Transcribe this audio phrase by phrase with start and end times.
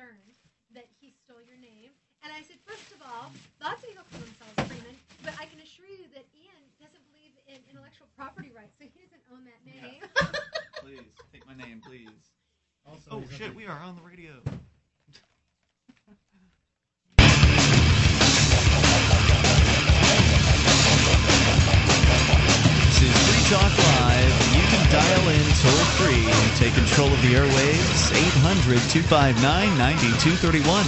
[0.00, 0.16] Stern
[0.72, 1.92] that he stole your name.
[2.24, 3.28] And I said, first of all,
[3.60, 7.36] lots of people call themselves Freeman, but I can assure you that Ian doesn't believe
[7.44, 10.00] in intellectual property rights, so he doesn't own that name.
[10.80, 12.32] Please take my name, please.
[12.88, 14.40] Also, Oh shit, up we are on the radio.
[22.88, 24.39] This is Free Talk Live.
[24.90, 26.26] Dial in toll free
[26.58, 28.12] take control of the airwaves.
[28.12, 30.84] 800 259 9231.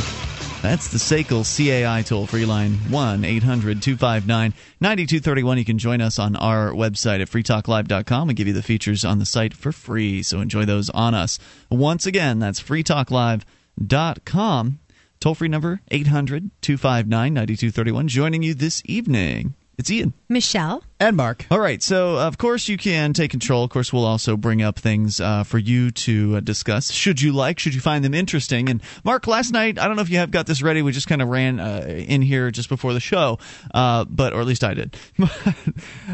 [0.61, 5.59] That's the SACL CAI toll free line 1 800 259 9231.
[5.59, 9.19] You can join us on our website at freetalklive.com and give you the features on
[9.19, 10.23] the site for free.
[10.23, 11.39] So enjoy those on us.
[11.70, 14.78] Once again, that's freetalklive.com.
[15.20, 18.09] Toll free number 800 259 9231.
[18.09, 20.12] Joining you this evening, it's Ian.
[20.29, 20.83] Michelle?
[21.01, 21.47] And Mark.
[21.51, 21.83] All right.
[21.83, 23.65] So, of course, you can take control.
[23.65, 26.91] Of course, we'll also bring up things uh, for you to uh, discuss.
[26.93, 28.69] Should you like, should you find them interesting?
[28.69, 30.83] And, Mark, last night, I don't know if you have got this ready.
[30.83, 33.39] We just kind of ran uh, in here just before the show,
[33.75, 34.97] uh, but, or at least I did.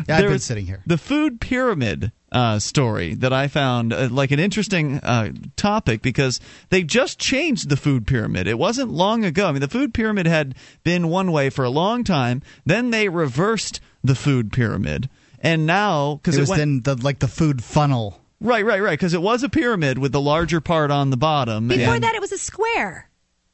[0.09, 0.83] Yeah, I've been was sitting here.
[0.87, 6.41] The food pyramid uh, story that I found uh, like an interesting uh, topic because
[6.71, 8.47] they just changed the food pyramid.
[8.47, 9.47] It wasn't long ago.
[9.49, 12.43] I mean, the food pyramid had been one way for a long time.
[12.67, 15.09] Then they reversed the food pyramid,
[15.41, 18.21] and now because It it, was went then the like the food funnel.
[18.41, 21.69] right, right, right, because it was a pyramid with the larger part on the bottom.
[21.69, 23.09] Before and- that, it was a square.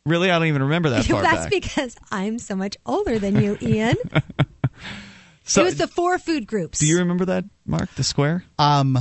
[0.05, 1.50] really, I don't even remember that far That's back.
[1.50, 3.97] because I'm so much older than you, Ian.
[5.44, 6.78] So, it was the four food groups.
[6.78, 7.94] do you remember that, Mark?
[7.94, 8.44] The square?
[8.58, 8.98] Um,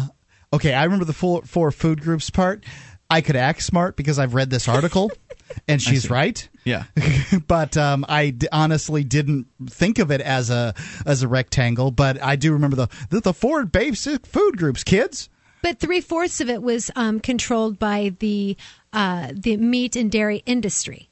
[0.52, 2.64] okay, I remember the four, four food groups part.
[3.10, 5.12] I could act smart because I've read this article,
[5.68, 6.48] and she's right.
[6.64, 6.86] Yeah.
[7.48, 10.74] but um, I d- honestly didn't think of it as a
[11.06, 11.92] as a rectangle.
[11.92, 15.30] But I do remember the the, the four basic food groups, kids.
[15.62, 18.58] But three fourths of it was um, controlled by the
[18.92, 21.10] uh, the meat and dairy industry,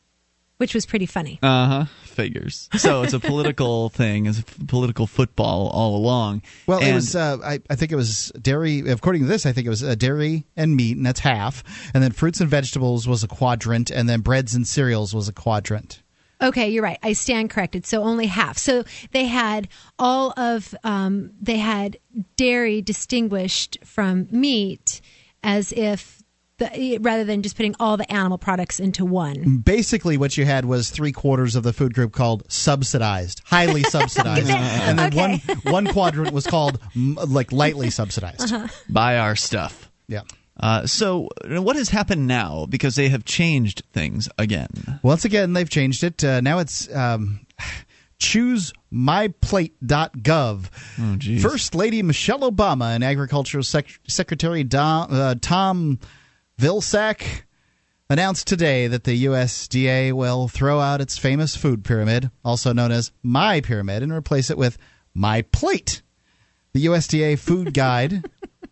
[0.58, 1.40] which was pretty funny.
[1.44, 1.86] Uh huh.
[2.12, 2.70] Figures.
[2.78, 4.26] So it's a political thing.
[4.26, 6.42] It's a f- political football all along.
[6.68, 7.16] Well, it was.
[7.16, 8.80] Uh, I, I think it was dairy.
[8.80, 11.64] According to this, I think it was uh, dairy and meat, and that's half.
[11.94, 15.34] And then fruits and vegetables was a quadrant, and then breads and cereals was a
[15.34, 16.02] quadrant.
[16.42, 16.98] Okay, you're right.
[17.04, 17.86] I stand corrected.
[17.86, 18.58] So only half.
[18.58, 19.68] So they had
[20.00, 21.98] all of um, they had
[22.36, 25.02] dairy distinguished from meat,
[25.44, 26.21] as if
[26.62, 29.58] the, rather than just putting all the animal products into one.
[29.58, 34.50] Basically, what you had was three quarters of the food group called subsidized, highly subsidized,
[34.50, 35.18] and then Okay.
[35.18, 35.40] one
[35.86, 38.54] one quadrant was called like lightly subsidized.
[38.90, 39.90] buy our stuff.
[40.08, 40.22] Yeah.
[40.60, 42.66] Uh, so what has happened now?
[42.70, 45.00] Because they have changed things again.
[45.02, 46.24] Once again, they've changed it.
[46.24, 47.40] Uh, now it's um,
[48.20, 50.70] choosemyplate.gov.
[51.00, 51.18] Oh.
[51.42, 56.00] First Lady Michelle Obama and Agricultural Sec- Secretary Dom, uh, Tom
[56.62, 57.42] Vilsack
[58.08, 63.12] announced today that the USDA will throw out its famous food pyramid, also known as
[63.24, 64.78] My Pyramid, and replace it with
[65.16, 66.04] My Plate.
[66.74, 68.24] The USDA Food Guide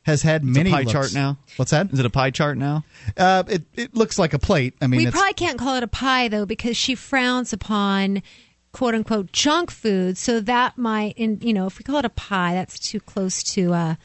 [0.03, 1.39] has had It's many a pie looks- chart now.
[1.55, 1.91] What's that?
[1.91, 2.83] Is it a pie chart now?
[3.17, 4.75] Uh, it it looks like a plate.
[4.79, 8.21] I mean, we it's, probably can't call it a pie though because she frowns upon
[8.71, 10.15] quote unquote junk food.
[10.15, 13.41] So that might, in you know, if we call it a pie, that's too close
[13.55, 13.95] to uh,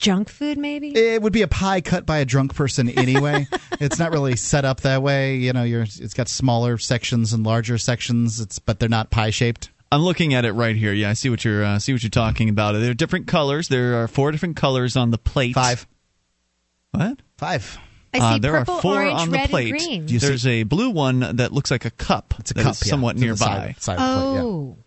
[0.00, 0.88] junk food, maybe.
[0.96, 3.46] it would be a pie cut by a drunk person anyway.
[3.80, 5.36] it's not really set up that way.
[5.36, 8.40] You know, you're it's got smaller sections and larger sections.
[8.40, 9.70] It's but they're not pie shaped.
[9.92, 10.92] I'm looking at it right here.
[10.92, 12.72] Yeah, I see what you're uh, see what you're talking about.
[12.72, 13.68] There are different colors.
[13.68, 15.54] There are four different colors on the plate.
[15.54, 15.86] Five,
[16.92, 17.20] What?
[17.38, 17.78] five.
[18.12, 19.68] I see Uh, there purple, are four orange, on the red, plate.
[19.70, 20.06] and green.
[20.06, 22.34] Do you There's a blue one that looks like a cup.
[22.40, 22.90] It's a that cup, is yeah.
[22.90, 23.74] somewhat It's on the side- nearby.
[23.78, 24.40] side of the plate, yeah.
[24.42, 24.78] oh,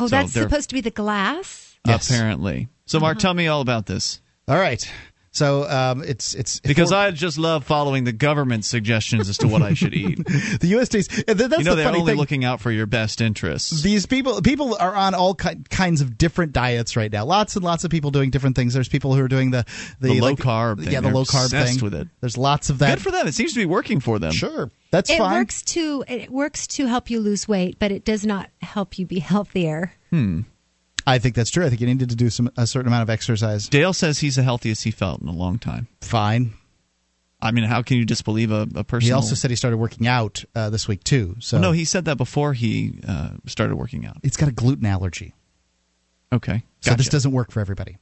[0.00, 1.76] oh, So that's supposed to be the glass.
[1.86, 2.08] Yes.
[2.08, 2.68] Apparently.
[2.86, 3.20] So, Mark, Uh-huh.
[3.20, 4.20] tell me all about this.
[4.48, 4.90] All right.
[5.30, 9.46] So um, it's it's Because for- I just love following the government's suggestions as to
[9.46, 10.16] what I should eat.
[10.26, 12.16] the USDA's and that's you know, the they're only thing.
[12.18, 13.82] looking out for your best interests.
[13.82, 17.24] these people people are on all ki- kinds of different diets right now.
[17.26, 18.72] Lots and lots of people doing different things.
[18.74, 19.64] There's people who are doing the
[20.00, 20.92] the, The low like- carb thing.
[20.92, 21.78] Yeah, the They're low carb thing.
[21.84, 22.08] with it.
[22.20, 22.96] There's lots of that.
[22.96, 23.28] Good for them.
[23.28, 24.32] It seems to be working for them.
[24.32, 25.34] Sure, that's It fine.
[25.34, 29.04] works to it works to help you lose weight, but it does not help you
[29.06, 29.92] be healthier.
[31.08, 31.64] I think that's true.
[31.64, 33.68] I think you needed to do some a certain amount of exercise.
[33.68, 35.88] Dale says he's the healthiest he felt in a long time.
[36.00, 36.52] Fine.
[37.40, 39.06] I mean, how can you disbelieve a, a person?
[39.06, 41.36] He also said he started working out uh, this week too.
[41.38, 44.16] So no, he said that before he uh, started working out.
[44.22, 45.34] he's got a gluten allergy,
[46.32, 47.96] Okay, so this doesn't work for everybody.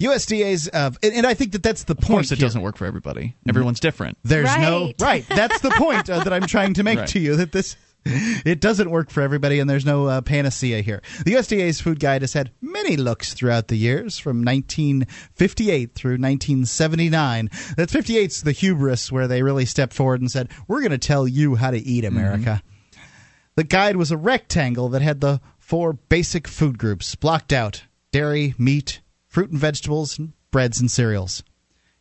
[0.00, 2.08] USDA's, uh, and, and I think that that's the Of point.
[2.08, 2.46] course, it here.
[2.46, 3.36] doesn't work for everybody.
[3.48, 4.18] Everyone's different.
[4.24, 5.00] There's no Right.
[5.00, 5.26] right.
[5.28, 7.08] That's the point uh, that I'm trying to make Right.
[7.10, 7.36] to you.
[7.36, 7.76] That this
[8.44, 11.00] it doesn't work for everybody, and there's no uh, panacea here.
[11.24, 17.48] The USDA's food guide has had many looks throughout the years, from 1958 through 1979.
[17.76, 21.26] That 58's the hubris where they really stepped forward and said, "We're going to tell
[21.26, 23.00] you how to eat, America." Mm-hmm.
[23.56, 28.54] The guide was a rectangle that had the four basic food groups blocked out: dairy,
[28.58, 31.42] meat, fruit and vegetables, and breads and cereals.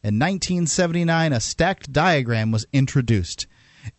[0.04, 3.48] In 1979, a stacked diagram was introduced.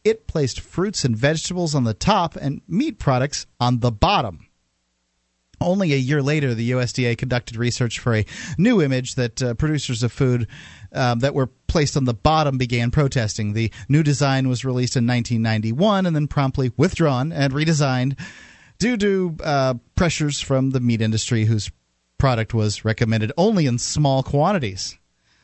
[0.04, 4.46] It placed fruits and vegetables on the top and meat products on the bottom.
[5.60, 8.26] Only a year later, the USDA conducted research for a
[8.58, 10.46] new image that uh, producers of food
[10.92, 13.52] um, that were placed on the bottom began protesting.
[13.52, 18.18] The new design was released in 1991 and then promptly withdrawn and redesigned
[18.78, 21.70] due to uh, pressures from the meat industry, whose
[22.18, 24.98] product was recommended only in small quantities.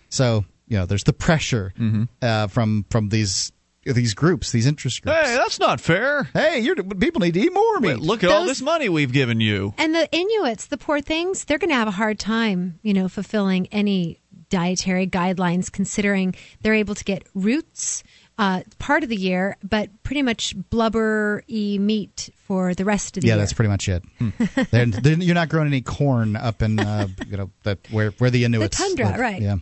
[0.08, 2.04] So, you know, there's the pressure mm-hmm.
[2.20, 3.52] uh, from from these
[3.84, 5.18] these groups, these interest groups.
[5.18, 6.24] Hey, that's not fair.
[6.34, 7.88] Hey, you're, people need to eat more meat.
[7.88, 9.74] Wait, look at Those, all this money we've given you.
[9.78, 13.08] And the Inuits, the poor things, they're going to have a hard time, you know,
[13.08, 18.02] fulfilling any dietary guidelines, considering they're able to get roots.
[18.38, 23.26] Uh, part of the year, but pretty much blubbery meat for the rest of the
[23.26, 23.36] yeah, year.
[23.36, 24.02] Yeah, that's pretty much it.
[24.18, 24.30] Hmm.
[24.70, 28.30] they're, they're, you're not growing any corn up in uh, you know that where where
[28.30, 29.20] the Inuits the tundra, live.
[29.20, 29.42] right?
[29.42, 29.56] Yeah.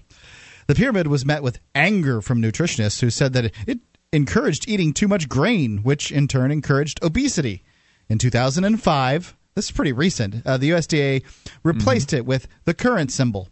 [0.69, 3.81] The pyramid was met with anger from nutritionists who said that it
[4.13, 7.63] encouraged eating too much grain, which in turn encouraged obesity.
[8.09, 11.25] In 2005, this is pretty recent, uh, the USDA
[11.63, 12.19] replaced mm-hmm.
[12.19, 13.49] it with the current symbol,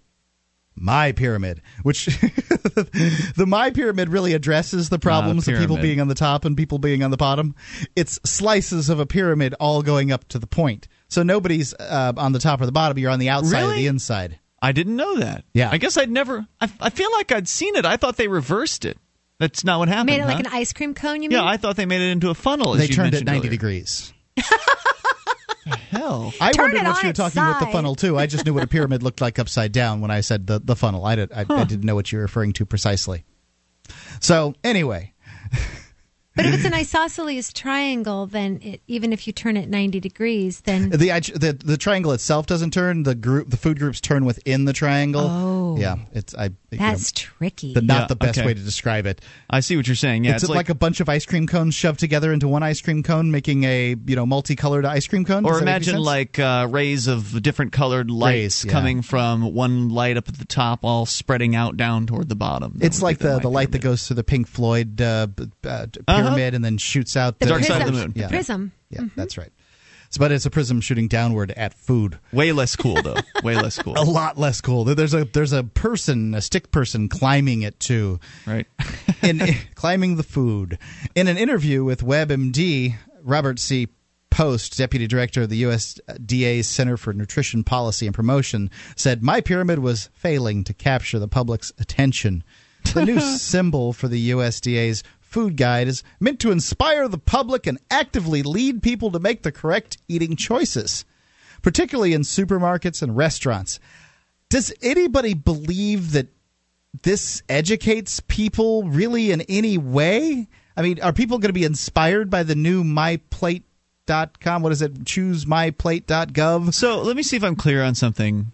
[0.75, 6.15] my pyramid, which the my pyramid really addresses the problems of people being on the
[6.15, 7.55] top and people being on the bottom.
[7.97, 10.89] It's slices of a pyramid all going up to the point.
[11.09, 12.99] So nobody's uh, on the top or the bottom.
[12.99, 13.73] You're on the outside really?
[13.73, 14.39] or the inside.
[14.63, 15.45] I didn't know that.
[15.53, 15.71] Yeah.
[15.71, 16.47] I guess I'd never.
[16.61, 17.85] I, I feel like I'd seen it.
[17.85, 18.99] I thought they reversed it.
[19.39, 20.07] That's not what happened.
[20.07, 20.29] Made it huh?
[20.29, 21.23] like an ice cream cone.
[21.23, 21.39] You mean?
[21.39, 22.73] Yeah, I thought they made it into a funnel.
[22.73, 23.51] They turned it ninety earlier.
[23.51, 24.13] degrees.
[25.97, 26.33] hell?
[26.41, 27.61] I Turn wondered what you were talking side.
[27.61, 28.19] with the funnel too.
[28.19, 30.77] I just knew what a pyramid looked like upside down when I said the, the
[30.77, 31.05] funnel.
[31.05, 31.55] I, did, I, huh.
[31.55, 33.25] I didn't know what you were referring to precisely.
[34.21, 35.13] So anyway,
[36.37, 40.61] but if it's an isosceles triangle, then it, even if you turn it 90 degrees,
[40.61, 40.97] then the,
[41.35, 43.03] the the triangle itself doesn't turn.
[43.03, 45.27] The group, the food groups turn within the triangle.
[45.29, 46.51] Oh, yeah, it's I.
[46.71, 47.73] That's know, tricky.
[47.73, 48.47] The, not yeah, the best okay.
[48.47, 49.23] way to describe it.
[49.49, 50.25] I see what you're saying.
[50.25, 52.63] Yeah, it's, it's like, like, a bunch of ice cream cones shoved together into one
[52.63, 55.45] ice cream cone, making a you know multicolored ice cream cone.
[55.45, 58.73] Does or imagine like uh, rays of different colored lights rays, yeah.
[58.73, 62.75] coming from one light up at the top, all spreading out down toward the bottom.
[62.77, 65.29] That it's like the the, the light that goes through the Pink Floyd uh,
[65.65, 65.87] uh,
[66.27, 66.57] pyramid uh-huh.
[66.57, 67.79] and then shoots out the, dark prism.
[67.79, 68.13] side of the moon.
[68.15, 68.73] The prism.
[68.91, 69.21] Yeah, mm-hmm.
[69.21, 69.53] that's right.
[70.11, 72.19] So, but it's a prism shooting downward at food.
[72.33, 73.17] Way less cool, though.
[73.43, 73.95] Way less cool.
[73.97, 74.85] a lot less cool.
[74.85, 78.21] There's a there's a person, a stick person, climbing it too.
[78.47, 78.67] Right.
[79.23, 79.41] in
[79.75, 80.79] climbing the food.
[81.15, 83.89] In an interview with WebMD, Robert C.
[84.31, 89.79] Post, deputy director of the USDA's Center for Nutrition Policy and Promotion, said, My pyramid
[89.79, 92.45] was failing to capture the public's attention.
[92.93, 97.79] The new symbol for the USDA's food guide is meant to inspire the public and
[97.91, 101.05] actively lead people to make the correct eating choices,
[101.63, 103.79] particularly in supermarkets and restaurants.
[104.49, 106.29] Does anybody believe that
[107.03, 110.49] this educates people really in any way?
[110.77, 114.63] I mean, are people going to be inspired by the new myplate.com?
[114.63, 115.05] What is it?
[115.05, 116.73] ChooseMyPlate.gov?
[116.73, 118.53] So let me see if I'm clear on something.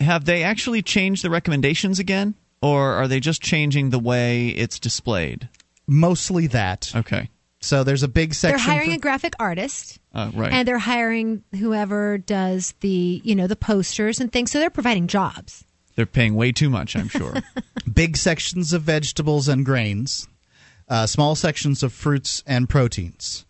[0.00, 2.34] Have they actually changed the recommendations again?
[2.62, 5.48] Or are they just changing the way it's displayed?
[5.86, 6.92] Mostly that.
[6.94, 7.30] Okay.
[7.60, 8.58] So there's a big section.
[8.58, 9.98] They're hiring for, a graphic artist.
[10.12, 10.52] Uh, right.
[10.52, 14.50] And they're hiring whoever does the, you know, the posters and things.
[14.50, 15.64] So they're providing jobs.
[15.96, 17.34] They're paying way too much, I'm sure.
[17.92, 20.28] big sections of vegetables and grains,
[20.88, 23.46] uh, small sections of fruits and proteins.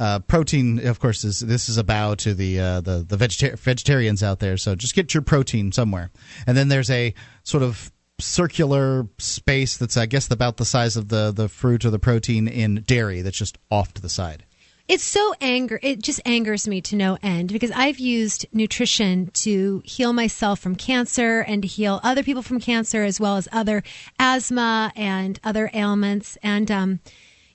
[0.00, 3.58] Uh, protein, of course, is this is a bow to the uh, the the vegeta-
[3.58, 4.56] vegetarians out there.
[4.56, 6.10] So just get your protein somewhere,
[6.46, 11.08] and then there's a sort of circular space that's I guess about the size of
[11.08, 14.44] the the fruit or the protein in dairy that's just off to the side.
[14.88, 19.82] It's so anger it just angers me to no end because I've used nutrition to
[19.84, 23.82] heal myself from cancer and to heal other people from cancer as well as other
[24.18, 27.00] asthma and other ailments and um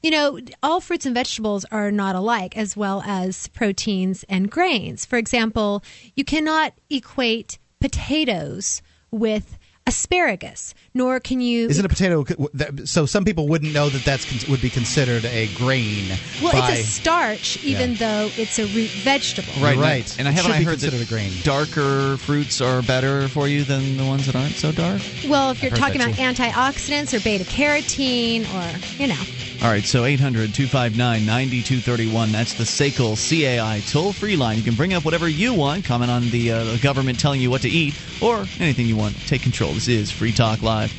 [0.03, 5.05] you know, all fruits and vegetables are not alike, as well as proteins and grains.
[5.05, 5.81] For example,
[6.13, 11.67] you cannot equate potatoes with asparagus, nor can you.
[11.67, 12.25] Isn't a potato?
[12.85, 16.17] So some people wouldn't know that that's would be considered a grain.
[16.41, 17.97] Well, by, it's a starch, even yeah.
[17.97, 19.53] though it's a root vegetable.
[19.61, 20.19] Right, right.
[20.19, 21.31] And I haven't I heard that a grain.
[21.43, 25.01] darker fruits are better for you than the ones that aren't so dark.
[25.27, 29.21] Well, if you're talking about antioxidants or beta carotene, or you know.
[29.63, 32.33] All right, so 800 259 9231.
[32.33, 34.57] That's the SACL CAI toll free line.
[34.57, 37.49] You can bring up whatever you want, comment on the, uh, the government telling you
[37.49, 39.15] what to eat, or anything you want.
[39.25, 39.71] Take control.
[39.71, 40.91] This is Free Talk Live.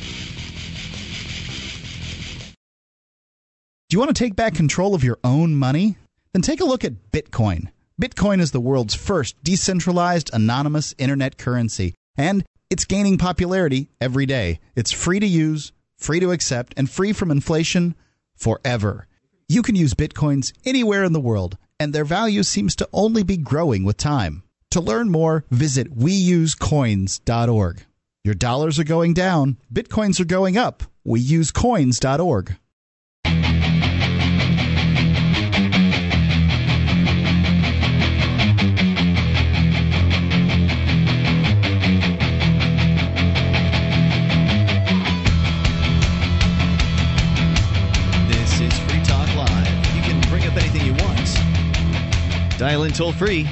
[3.87, 5.97] Do you want to take back control of your own money?
[6.33, 7.67] Then take a look at Bitcoin.
[8.01, 14.59] Bitcoin is the world's first decentralized, anonymous internet currency, and it's gaining popularity every day.
[14.75, 17.93] It's free to use, free to accept, and free from inflation
[18.35, 19.07] forever.
[19.47, 23.37] You can use bitcoins anywhere in the world, and their value seems to only be
[23.37, 24.43] growing with time.
[24.71, 27.85] To learn more, visit weusecoins.org.
[28.23, 30.83] Your dollars are going down, bitcoins are going up.
[31.05, 32.57] Weusecoins.org.
[52.57, 53.45] Dial in toll free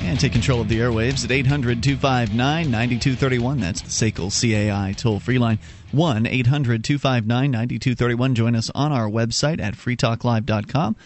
[0.00, 3.60] and take control of the airwaves at 800 259 9231.
[3.60, 5.58] That's the SACL CAI toll free line.
[5.92, 8.34] 1 800 259 9231.
[8.34, 10.96] Join us on our website at freetalklive.com.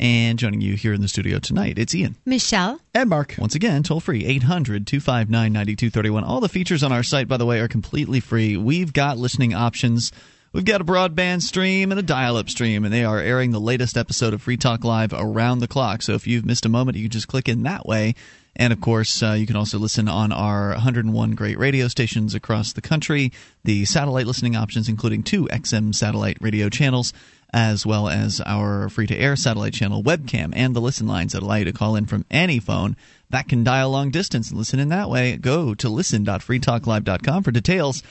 [0.00, 3.36] And joining you here in the studio tonight, it's Ian, Michelle, and Mark.
[3.38, 6.24] Once again, toll free 800 259 9231.
[6.24, 8.58] All the features on our site, by the way, are completely free.
[8.58, 10.12] We've got listening options
[10.52, 13.58] We've got a broadband stream and a dial up stream, and they are airing the
[13.58, 16.02] latest episode of Free Talk Live around the clock.
[16.02, 18.14] So if you've missed a moment, you can just click in that way.
[18.54, 22.74] And of course, uh, you can also listen on our 101 great radio stations across
[22.74, 23.32] the country,
[23.64, 27.14] the satellite listening options, including two XM satellite radio channels,
[27.54, 31.42] as well as our free to air satellite channel webcam and the listen lines that
[31.42, 32.94] allow you to call in from any phone
[33.30, 35.38] that can dial long distance and listen in that way.
[35.38, 38.02] Go to listen.freetalklive.com for details.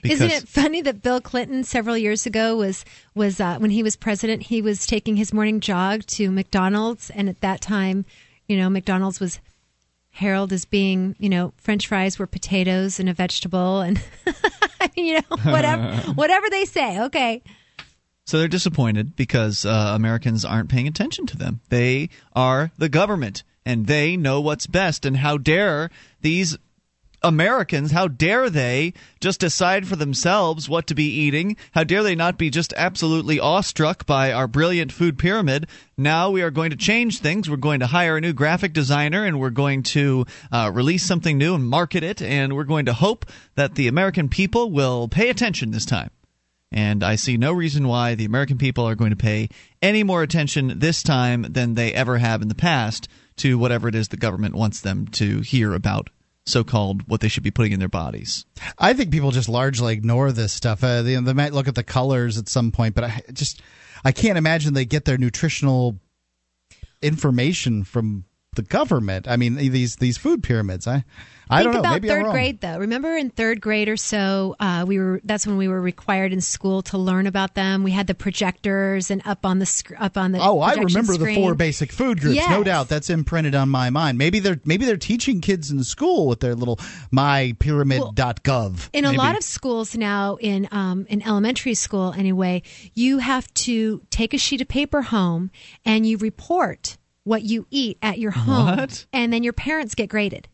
[0.09, 3.83] Because Isn't it funny that Bill Clinton several years ago was was uh, when he
[3.83, 8.05] was president, he was taking his morning jog to McDonald's, and at that time,
[8.47, 9.39] you know, McDonald's was
[10.11, 14.01] heralded as being, you know, French fries were potatoes and a vegetable, and
[14.95, 17.01] you know, whatever whatever they say.
[17.01, 17.41] Okay.
[18.25, 21.61] So they're disappointed because uh, Americans aren't paying attention to them.
[21.69, 25.05] They are the government and they know what's best.
[25.05, 25.89] And how dare
[26.21, 26.57] these
[27.25, 31.57] Americans, how dare they just decide for themselves what to be eating?
[31.71, 35.65] How dare they not be just absolutely awestruck by our brilliant food pyramid?
[35.97, 37.49] Now we are going to change things.
[37.49, 41.39] We're going to hire a new graphic designer and we're going to uh, release something
[41.39, 42.21] new and market it.
[42.21, 46.11] And we're going to hope that the American people will pay attention this time.
[46.71, 49.49] And I see no reason why the American people are going to pay
[49.81, 53.95] any more attention this time than they ever have in the past to whatever it
[53.95, 56.11] is the government wants them to hear about
[56.45, 58.45] so-called what they should be putting in their bodies.
[58.77, 60.83] I think people just largely ignore this stuff.
[60.83, 63.61] Uh, they, they might look at the colors at some point, but I just
[64.03, 65.99] I can't imagine they get their nutritional
[67.01, 68.25] information from
[68.55, 69.27] the government.
[69.27, 70.87] I mean, these these food pyramids.
[70.87, 71.05] I
[71.49, 71.79] I Think don't know.
[71.81, 72.79] about Maybe third grade though.
[72.79, 76.41] Remember in third grade or so, uh, we were that's when we were required in
[76.41, 77.83] school to learn about them.
[77.83, 81.13] We had the projectors and up on the sc- up on the oh, I remember
[81.13, 81.35] screen.
[81.35, 82.37] the four basic food groups.
[82.37, 82.49] Yes.
[82.49, 84.17] No doubt, that's imprinted on my mind.
[84.17, 86.77] Maybe they're maybe they're teaching kids in school with their little
[87.13, 88.47] mypyramid.gov.
[88.47, 89.15] Well, in maybe.
[89.15, 92.63] a lot of schools now, in um, in elementary school anyway,
[92.95, 95.51] you have to take a sheet of paper home
[95.85, 99.05] and you report what you eat at your home, what?
[99.11, 100.47] and then your parents get graded.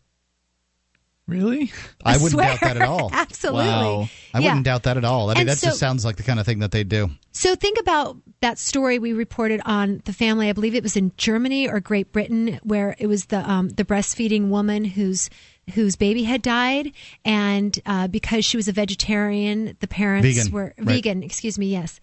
[1.27, 1.71] Really?
[2.03, 2.47] I, I wouldn't swear.
[2.49, 3.09] doubt that at all.
[3.13, 3.65] Absolutely.
[3.65, 4.09] Wow.
[4.33, 4.47] I Yeah.
[4.49, 5.29] wouldn't doubt that at all.
[5.29, 7.09] I mean, And that so- just sounds like the kind of thing that they do.
[7.31, 10.49] So think about that story we reported on the family.
[10.49, 13.85] I believe it was in Germany or Great Britain, where it was the um, the
[13.85, 15.29] breastfeeding woman whose
[15.75, 16.91] whose baby had died,
[17.23, 20.87] and uh, because she was a vegetarian, the parents Vegan, were right.
[20.87, 21.23] vegan.
[21.23, 21.67] Excuse me.
[21.67, 22.01] Yes.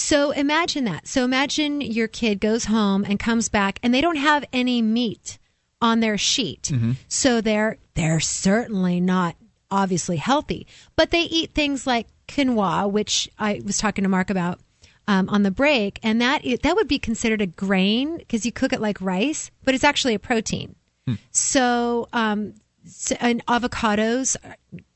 [0.00, 1.06] So imagine that.
[1.06, 5.38] So imagine your kid goes home and comes back, and they don't have any meat
[5.82, 6.72] on their sheet.
[7.08, 9.36] So they're they're certainly not
[9.70, 10.66] obviously healthy,
[10.96, 14.58] but they eat things like quinoa, which I was talking to Mark about
[15.06, 18.72] um, on the break, and that that would be considered a grain because you cook
[18.72, 20.76] it like rice, but it's actually a protein.
[21.06, 21.14] Hmm.
[21.30, 22.54] So, um,
[22.86, 24.34] so, and avocados,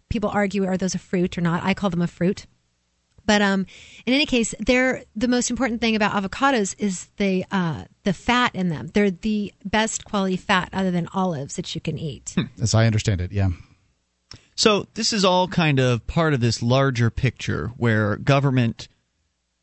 [0.09, 1.63] people argue are those a fruit or not?
[1.63, 2.47] I call them a fruit.
[3.27, 3.67] But um,
[4.07, 8.55] in any case, they're the most important thing about avocados is the uh, the fat
[8.55, 8.89] in them.
[8.89, 12.33] They're the best quality fat other than olives that you can eat.
[12.37, 12.63] Hmm.
[12.63, 13.51] As I understand it, yeah.
[14.57, 18.89] So this is all kind of part of this larger picture where government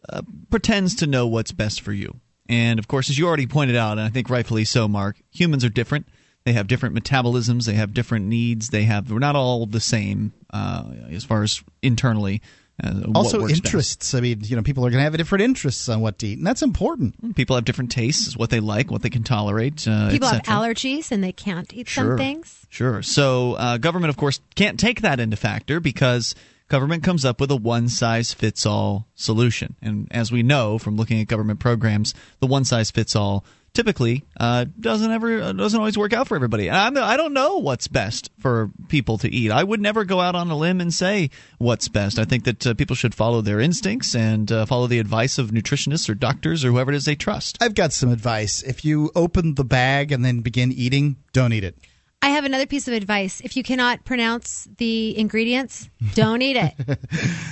[0.10, 2.20] uh, pretends to know what's best for you.
[2.50, 5.64] And of course, as you already pointed out, and I think rightfully so, Mark, humans
[5.64, 6.08] are different.
[6.44, 7.66] They have different metabolisms.
[7.66, 8.70] They have different needs.
[8.70, 12.42] They have we're not all the same uh, as far as internally.
[12.84, 14.12] Uh, also, interests.
[14.12, 14.16] Best.
[14.16, 16.38] I mean, you know, people are going to have different interests on what to eat,
[16.38, 17.16] and that's important.
[17.20, 19.88] Hmm, people have different tastes, what they like, what they can tolerate.
[19.88, 22.12] Uh, people have allergies, and they can't eat sure.
[22.12, 22.66] some things.
[22.70, 23.02] Sure.
[23.02, 26.34] So, uh, government, of course, can't take that into factor because
[26.70, 29.76] government comes up with a one size fits all solution.
[29.82, 34.26] And as we know from looking at government programs, the one size fits all typically
[34.38, 36.68] uh, doesn't ever uh, doesn't always work out for everybody.
[36.68, 39.52] And I'm, I don't know what's best for people to eat.
[39.52, 42.20] I would never go out on a limb and say what's best.
[42.20, 45.52] I think that uh, people should follow their instincts and uh, follow the advice of
[45.52, 47.58] nutritionists or doctors or whoever it is they trust.
[47.62, 48.62] I've got some advice.
[48.62, 51.78] If you open the bag and then begin eating, don't eat it.
[52.24, 53.42] I have another piece of advice.
[53.42, 57.00] If you cannot pronounce the ingredients, don't eat it.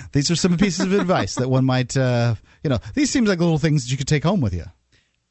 [0.12, 3.40] these are some pieces of advice that one might, uh, you know, these seems like
[3.40, 4.66] little things that you could take home with you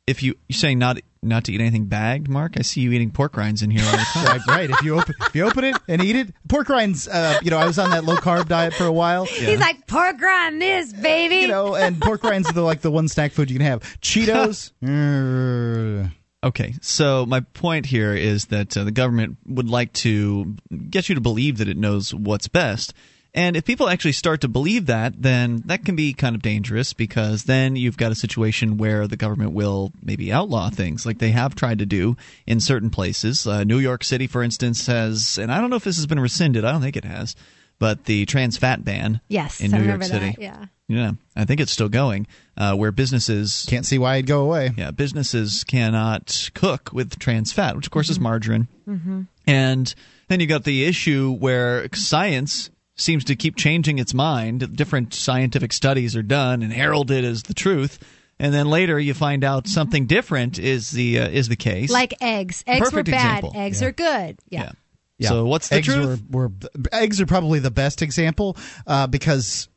[0.08, 3.10] if you you're saying not not to eat anything bagged, Mark, I see you eating
[3.10, 4.24] pork rinds in here all the time.
[4.26, 4.70] right, right.
[4.70, 7.08] If you open if you open it and eat it, pork rinds.
[7.08, 9.26] Uh, you know, I was on that low carb diet for a while.
[9.26, 9.48] Yeah.
[9.50, 11.36] He's like pork rind this baby.
[11.36, 13.82] You know, and pork rinds are the, like the one snack food you can have.
[14.00, 14.72] Cheetos.
[16.44, 20.54] Okay, so my point here is that uh, the government would like to
[20.88, 22.94] get you to believe that it knows what's best,
[23.34, 26.92] and if people actually start to believe that, then that can be kind of dangerous
[26.92, 31.30] because then you've got a situation where the government will maybe outlaw things like they
[31.30, 32.16] have tried to do
[32.46, 33.46] in certain places.
[33.46, 36.20] Uh, New York City, for instance, has, and I don't know if this has been
[36.20, 37.36] rescinded, I don't think it has,
[37.78, 40.30] but the trans fat ban yes, in I New York City.
[40.30, 40.64] That, yeah.
[40.88, 42.26] Yeah, I think it's still going.
[42.56, 44.70] Uh, where businesses can't see why it'd go away.
[44.74, 48.12] Yeah, businesses cannot cook with trans fat, which of course mm-hmm.
[48.12, 48.68] is margarine.
[48.88, 49.22] Mm-hmm.
[49.46, 49.94] And
[50.28, 54.76] then you got the issue where science seems to keep changing its mind.
[54.76, 57.98] Different scientific studies are done and heralded as the truth.
[58.38, 61.90] And then later you find out something different is the uh, is the case.
[61.90, 62.62] Like eggs.
[62.66, 63.38] Eggs Perfect were bad.
[63.38, 63.60] Example.
[63.60, 63.88] Eggs yeah.
[63.88, 64.38] are good.
[64.48, 64.62] Yeah.
[64.62, 64.72] yeah.
[65.18, 65.28] yeah.
[65.28, 66.22] So what's the eggs truth?
[66.30, 66.52] Were, were,
[66.92, 68.56] eggs are probably the best example
[68.86, 69.68] uh, because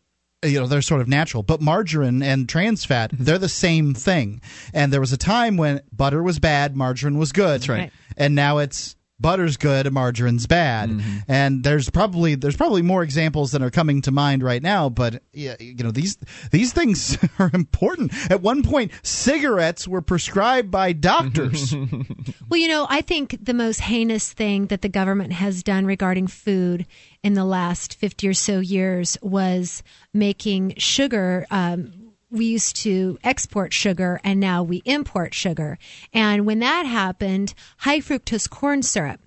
[0.43, 3.23] you know they're sort of natural but margarine and trans fat mm-hmm.
[3.25, 4.41] they're the same thing
[4.73, 8.33] and there was a time when butter was bad margarine was good that's right and
[8.33, 10.89] now it's butter's good and margarine's bad.
[10.89, 11.17] Mm-hmm.
[11.27, 15.21] And there's probably there's probably more examples that are coming to mind right now, but
[15.33, 16.17] you know these
[16.51, 18.13] these things are important.
[18.31, 21.73] At one point, cigarettes were prescribed by doctors.
[22.49, 26.27] well, you know, I think the most heinous thing that the government has done regarding
[26.27, 26.85] food
[27.23, 32.00] in the last 50 or so years was making sugar um,
[32.31, 35.77] we used to export sugar and now we import sugar.
[36.13, 39.19] And when that happened, high fructose corn syrup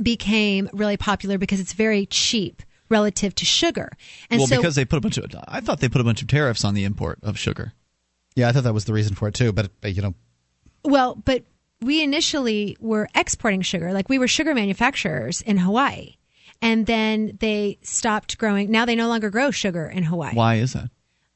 [0.00, 3.90] became really popular because it's very cheap relative to sugar.
[4.28, 6.22] And well, so, because they put a bunch of, I thought they put a bunch
[6.22, 7.72] of tariffs on the import of sugar.
[8.36, 9.52] Yeah, I thought that was the reason for it too.
[9.52, 10.14] But you know,
[10.84, 11.44] well, but
[11.80, 16.16] we initially were exporting sugar, like we were sugar manufacturers in Hawaii,
[16.60, 18.70] and then they stopped growing.
[18.70, 20.34] Now they no longer grow sugar in Hawaii.
[20.34, 20.90] Why is that?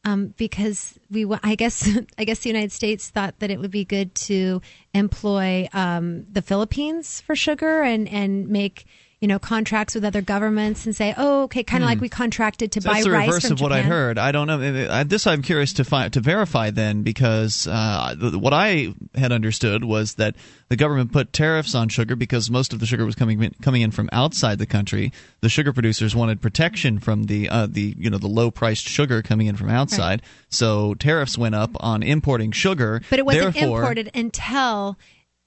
[0.04, 1.88] Um, because we, I guess,
[2.18, 4.60] I guess the United States thought that it would be good to
[4.92, 8.86] employ um, the Philippines for sugar and and make
[9.24, 11.94] you know contracts with other governments and say, oh, okay, kind of hmm.
[11.94, 13.87] like we contracted to so buy that's the rice reverse of what Japan.
[13.87, 14.18] I heard.
[14.18, 15.04] I don't know.
[15.04, 20.16] This I'm curious to find to verify then because uh, what I had understood was
[20.16, 20.37] that
[20.68, 23.80] the government put tariffs on sugar because most of the sugar was coming in, coming
[23.80, 25.10] in from outside the country.
[25.40, 29.22] The sugar producers wanted protection from the uh, the you know the low priced sugar
[29.22, 30.20] coming in from outside.
[30.20, 30.50] Right.
[30.50, 33.00] So tariffs went up on importing sugar.
[33.08, 34.98] But it wasn't Therefore, imported until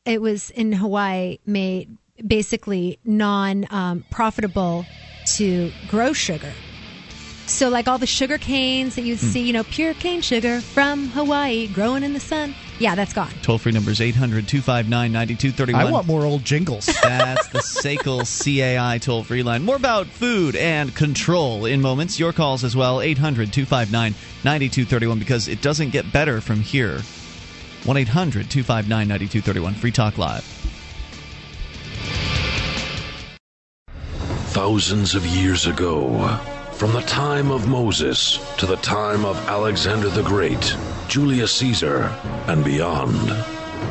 [0.04, 4.86] it was in Hawaii made basically non um, profitable
[5.36, 6.52] to grow sugar.
[7.48, 9.20] So, like all the sugar canes that you mm.
[9.20, 12.54] see, you know, pure cane sugar from Hawaii growing in the sun.
[12.80, 13.32] Yeah, that's gone.
[13.42, 15.82] Toll free number is 800 259 9231.
[15.82, 16.86] I want more old jingles.
[17.02, 19.64] That's the SACL CAI toll free line.
[19.64, 22.20] More about food and control in moments.
[22.20, 24.12] Your calls as well, 800 259
[24.44, 27.00] 9231, because it doesn't get better from here.
[27.86, 29.74] 1 800 259 9231.
[29.74, 30.57] Free Talk Live.
[34.58, 36.18] Thousands of years ago,
[36.72, 40.76] From the time of Moses to the time of Alexander the Great,
[41.08, 42.12] Julius Caesar,
[42.48, 43.30] and beyond.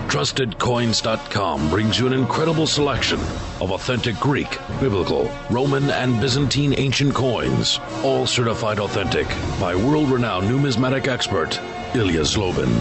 [0.08, 3.20] TrustedCoins.com brings you an incredible selection
[3.60, 9.28] of authentic Greek, Biblical, Roman, and Byzantine ancient coins, all certified authentic
[9.60, 11.60] by world renowned numismatic expert
[11.94, 12.74] Ilya Zlobin.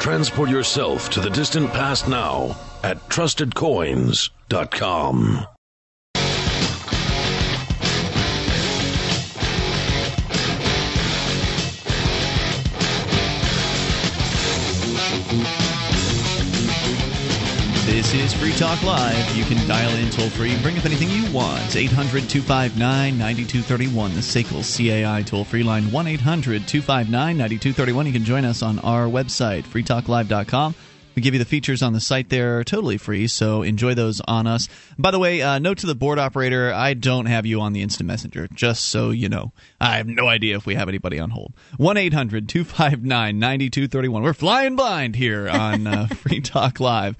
[0.00, 5.46] Transport yourself to the distant past now at TrustedCoins.com.
[18.10, 19.36] This is Free Talk Live.
[19.36, 21.76] You can dial in toll free and bring up anything you want.
[21.76, 28.06] 800 259 9231, the SACL CAI toll free line 1 800 259 9231.
[28.06, 30.74] You can join us on our website, freetalklive.com.
[31.14, 34.48] We give you the features on the site there totally free, so enjoy those on
[34.48, 34.68] us.
[34.98, 37.82] By the way, uh, note to the board operator I don't have you on the
[37.82, 39.52] instant messenger, just so you know.
[39.80, 41.52] I have no idea if we have anybody on hold.
[41.76, 44.22] 1 800 259 9231.
[44.22, 47.16] We're flying blind here on uh, Free Talk Live.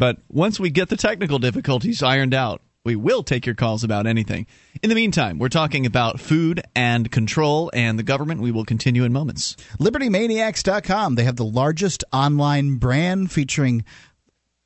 [0.00, 4.06] But once we get the technical difficulties ironed out, we will take your calls about
[4.06, 4.46] anything.
[4.82, 8.40] In the meantime, we're talking about food and control and the government.
[8.40, 9.56] We will continue in moments.
[9.78, 11.16] LibertyManiacs.com.
[11.16, 13.84] They have the largest online brand featuring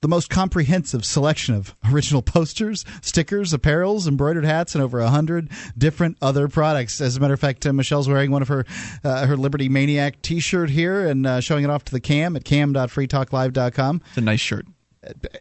[0.03, 5.51] the most comprehensive selection of original posters, stickers, apparels, embroidered hats, and over a hundred
[5.77, 7.01] different other products.
[7.01, 8.67] As a matter of fact, uh, Michelle's wearing one of her
[9.03, 12.45] uh, her Liberty Maniac T-shirt here and uh, showing it off to the cam at
[12.45, 14.03] cam.freetalklive.com.
[14.11, 14.67] It's a nice shirt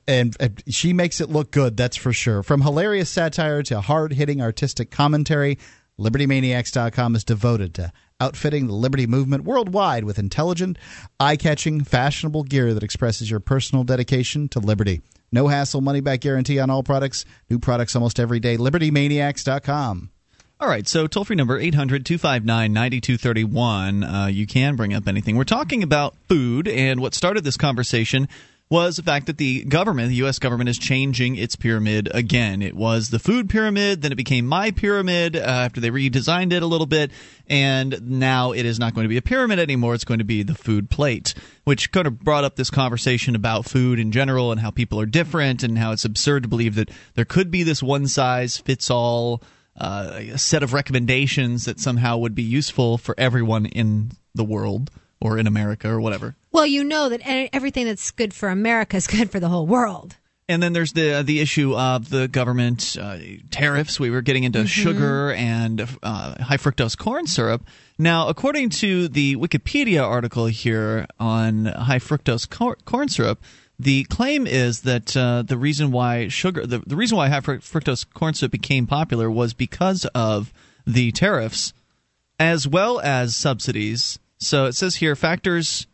[0.07, 2.43] and, and, she makes it look good, that's for sure.
[2.43, 5.57] From hilarious satire to hard hitting artistic commentary,
[5.99, 10.77] LibertyManiacs.com is devoted to outfitting the liberty movement worldwide with intelligent,
[11.19, 15.01] eye catching, fashionable gear that expresses your personal dedication to liberty.
[15.31, 17.25] No hassle, money back guarantee on all products.
[17.49, 18.57] New products almost every day.
[18.57, 20.11] LibertyManiacs.com.
[20.59, 24.03] All right, so toll free number 800 259 9231.
[24.03, 25.35] Uh, you can bring up anything.
[25.35, 28.29] We're talking about food, and what started this conversation
[28.73, 30.39] was the fact that the government, the U.S.
[30.39, 32.63] government, is changing its pyramid again.
[32.63, 36.63] It was the food pyramid, then it became my pyramid uh, after they redesigned it
[36.63, 37.11] a little bit,
[37.47, 39.93] and now it is not going to be a pyramid anymore.
[39.93, 43.65] It's going to be the food plate, which kind of brought up this conversation about
[43.65, 46.89] food in general and how people are different and how it's absurd to believe that
[47.13, 49.43] there could be this one size fits all.
[49.75, 55.39] Uh, set of recommendations that somehow would be useful for everyone in the world or
[55.39, 56.35] in America or whatever.
[56.53, 60.15] Well, you know that everything that's good for America is good for the whole world.
[60.47, 63.17] And then there's the the issue of the government uh,
[63.49, 63.99] tariffs.
[63.99, 64.67] We were getting into mm-hmm.
[64.67, 67.65] sugar and uh, high fructose corn syrup.
[67.97, 73.41] Now, according to the Wikipedia article here on high fructose cor- corn syrup,
[73.79, 78.05] the claim is that uh, the reason why sugar, the, the reason why high fructose
[78.13, 80.51] corn syrup became popular was because of
[80.85, 81.73] the tariffs,
[82.37, 85.87] as well as subsidies so it says here factors.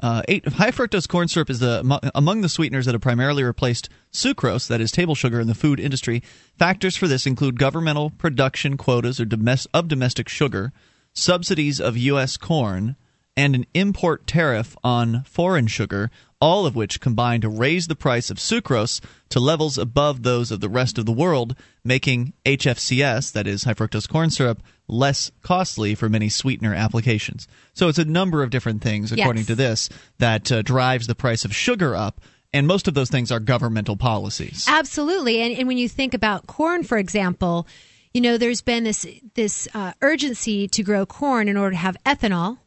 [0.00, 3.88] Uh, eight, high fructose corn syrup is the, among the sweeteners that have primarily replaced
[4.12, 6.22] sucrose, that is table sugar, in the food industry.
[6.56, 10.72] Factors for this include governmental production quotas or domestic, of domestic sugar,
[11.12, 12.36] subsidies of U.S.
[12.36, 12.96] corn,
[13.36, 18.30] and an import tariff on foreign sugar, all of which combine to raise the price
[18.30, 23.46] of sucrose to levels above those of the rest of the world, making HFCS, that
[23.46, 27.48] is high fructose corn syrup, less costly for many sweetener applications.
[27.74, 29.46] So it's a number of different things, according yes.
[29.48, 32.20] to this, that uh, drives the price of sugar up.
[32.52, 34.64] And most of those things are governmental policies.
[34.66, 35.42] Absolutely.
[35.42, 37.66] And, and when you think about corn, for example,
[38.14, 41.96] you know, there's been this this uh, urgency to grow corn in order to have
[42.06, 42.58] ethanol,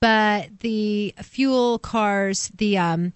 [0.00, 3.12] but the fuel cars, the um,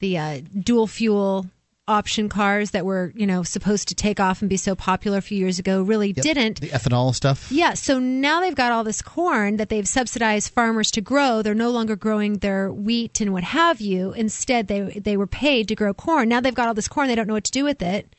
[0.00, 1.46] the uh, dual fuel
[1.88, 5.22] option cars that were you know supposed to take off and be so popular a
[5.22, 6.24] few years ago really yep.
[6.24, 6.60] didn't.
[6.60, 7.50] The ethanol stuff?
[7.52, 11.42] Yeah so now they've got all this corn that they've subsidized farmers to grow.
[11.42, 14.12] They're no longer growing their wheat and what have you.
[14.14, 16.28] Instead they they were paid to grow corn.
[16.28, 17.08] Now they've got all this corn.
[17.08, 18.14] They don't know what to do with it.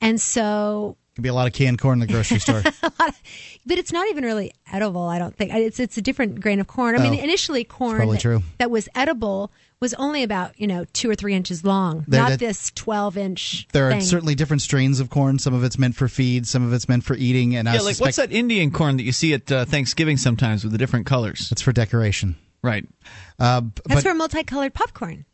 [0.00, 3.20] And so could be a lot of canned corn in the grocery store of,
[3.66, 6.66] but it's not even really edible i don't think it's it's a different grain of
[6.66, 10.84] corn i oh, mean initially corn that, that was edible was only about you know
[10.92, 13.66] two or three inches long, there, not that, this twelve inch.
[13.72, 13.98] There thing.
[13.98, 15.38] are certainly different strains of corn.
[15.38, 17.56] Some of it's meant for feed, some of it's meant for eating.
[17.56, 20.16] And yeah, I like suspect, what's that Indian corn that you see at uh, Thanksgiving
[20.16, 21.48] sometimes with the different colors?
[21.50, 22.86] It's for decoration, right?
[23.38, 25.24] Uh, that's but, for multicolored popcorn.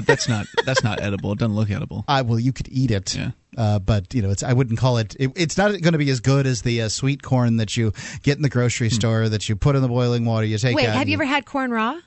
[0.00, 1.32] But that's not that's not edible.
[1.32, 2.04] It doesn't look edible.
[2.08, 3.14] I well, you could eat it.
[3.14, 3.30] Yeah.
[3.56, 5.14] Uh, but you know, it's I wouldn't call it.
[5.18, 7.92] it it's not going to be as good as the uh, sweet corn that you
[8.22, 8.94] get in the grocery hmm.
[8.94, 10.46] store that you put in the boiling water.
[10.46, 10.76] You take.
[10.76, 11.98] Wait, have you ever had corn raw?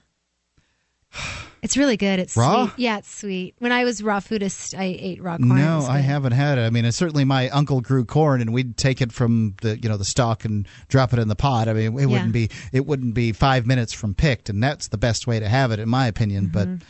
[1.64, 2.20] It's really good.
[2.20, 2.66] It's Raw?
[2.66, 2.84] sweet.
[2.84, 3.56] Yeah, it's sweet.
[3.60, 5.56] When I was raw foodist, I ate raw corn.
[5.56, 6.64] No, I haven't had it.
[6.64, 9.96] I mean, certainly my uncle grew corn, and we'd take it from the you know
[9.96, 11.70] the stalk and drop it in the pot.
[11.70, 14.98] I mean, it wouldn't be it wouldn't be five minutes from picked, and that's the
[14.98, 16.50] best way to have it, in my opinion.
[16.52, 16.84] But Mm-hmm.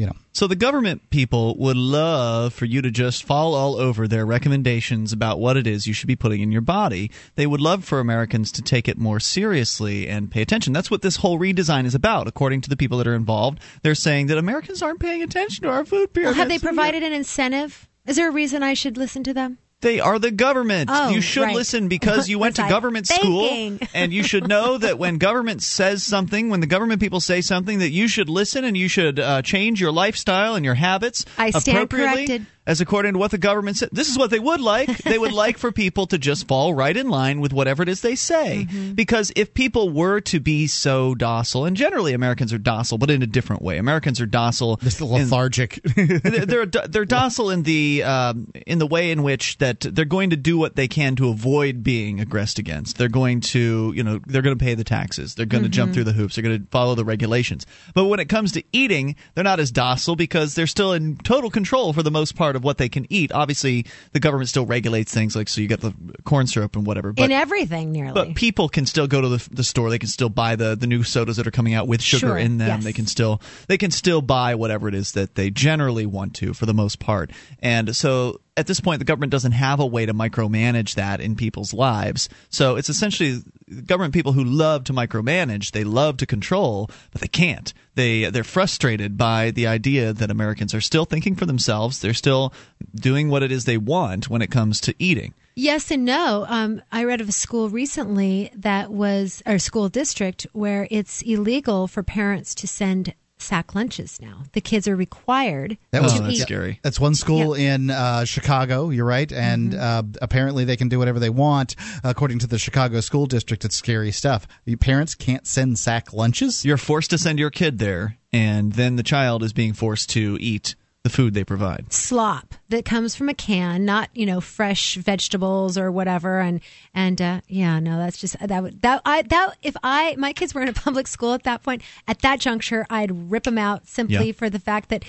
[0.00, 4.08] You know, So the government people would love for you to just fall all over
[4.08, 7.10] their recommendations about what it is you should be putting in your body.
[7.34, 10.72] They would love for Americans to take it more seriously and pay attention.
[10.72, 13.60] That's what this whole redesign is about, according to the people that are involved.
[13.82, 17.12] They're saying that Americans aren't paying attention to our food Well, have they provided an
[17.12, 17.86] incentive?
[18.06, 19.58] Is there a reason I should listen to them?
[19.82, 20.90] They are the government.
[20.92, 21.54] Oh, you should right.
[21.54, 23.78] listen because you went to government thinking?
[23.78, 27.40] school and you should know that when government says something, when the government people say
[27.40, 31.24] something, that you should listen and you should uh, change your lifestyle and your habits
[31.38, 32.46] I stand appropriately corrected.
[32.70, 33.88] As according to what the government said.
[33.90, 34.96] This is what they would like.
[34.98, 38.00] they would like for people to just fall right in line with whatever it is
[38.00, 38.68] they say.
[38.70, 38.92] Mm-hmm.
[38.92, 43.24] Because if people were to be so docile, and generally Americans are docile, but in
[43.24, 43.78] a different way.
[43.78, 44.76] Americans are docile.
[44.76, 45.80] just in- lethargic.
[45.96, 50.30] they're they're they're docile in the um, in the way in which that they're going
[50.30, 52.98] to do what they can to avoid being aggressed against.
[52.98, 55.34] They're going to you know they're going to pay the taxes.
[55.34, 56.36] They're going to jump through the hoops.
[56.36, 57.66] They're going to follow the regulations.
[57.94, 61.50] But when it comes to eating, they're not as docile because they're still in total
[61.50, 63.32] control for the most part of what they can eat.
[63.32, 65.94] Obviously, the government still regulates things like so you get the
[66.24, 67.12] corn syrup and whatever.
[67.12, 68.12] But in everything, nearly.
[68.12, 69.90] but people can still go to the, the store.
[69.90, 72.38] They can still buy the, the new sodas that are coming out with sugar Sure,
[72.38, 72.68] in them.
[72.68, 72.84] yes.
[72.84, 76.54] They can still they can still buy whatever it is that they generally want to
[76.54, 77.30] for the most part.
[77.60, 81.36] And so at this point, the government doesn't have a way to micromanage that in
[81.36, 82.28] people's lives.
[82.48, 83.42] So it's essentially
[83.86, 85.70] government people who love to micromanage.
[85.70, 87.72] They love to control, but they can't.
[87.94, 92.00] They they're frustrated by the idea that Americans are still thinking for themselves.
[92.00, 92.52] They're still
[92.94, 95.34] doing what it is they want when it comes to eating.
[95.54, 96.46] Yes and no.
[96.48, 101.86] Um, I read of a school recently that was, or school district, where it's illegal
[101.86, 104.42] for parents to send sack lunches now.
[104.52, 106.42] The kids are required That was oh, that's eat.
[106.42, 106.80] scary.
[106.82, 108.90] That's one school in uh, Chicago.
[108.90, 109.80] You're right, and Mm-hmm.
[110.16, 113.64] uh, apparently they can do whatever they want, according to the Chicago school district.
[113.64, 114.46] It's scary stuff.
[114.64, 116.64] You parents can't send sack lunches.
[116.64, 120.36] You're forced to send your kid there, and then the child is being forced to
[120.40, 121.92] eat the food they provide.
[121.92, 126.40] slop that comes from a can, not you know fresh vegetables or whatever.
[126.40, 126.60] And
[126.94, 130.54] and uh, yeah, no, that's just that would that I that if I my kids
[130.54, 133.86] were in a public school at that point at that juncture, I'd rip them out
[133.88, 134.32] simply Yeah.
[134.32, 135.04] for the fact that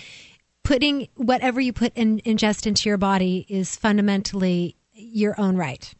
[0.63, 5.93] putting whatever you put in ingest into your body is fundamentally your own right.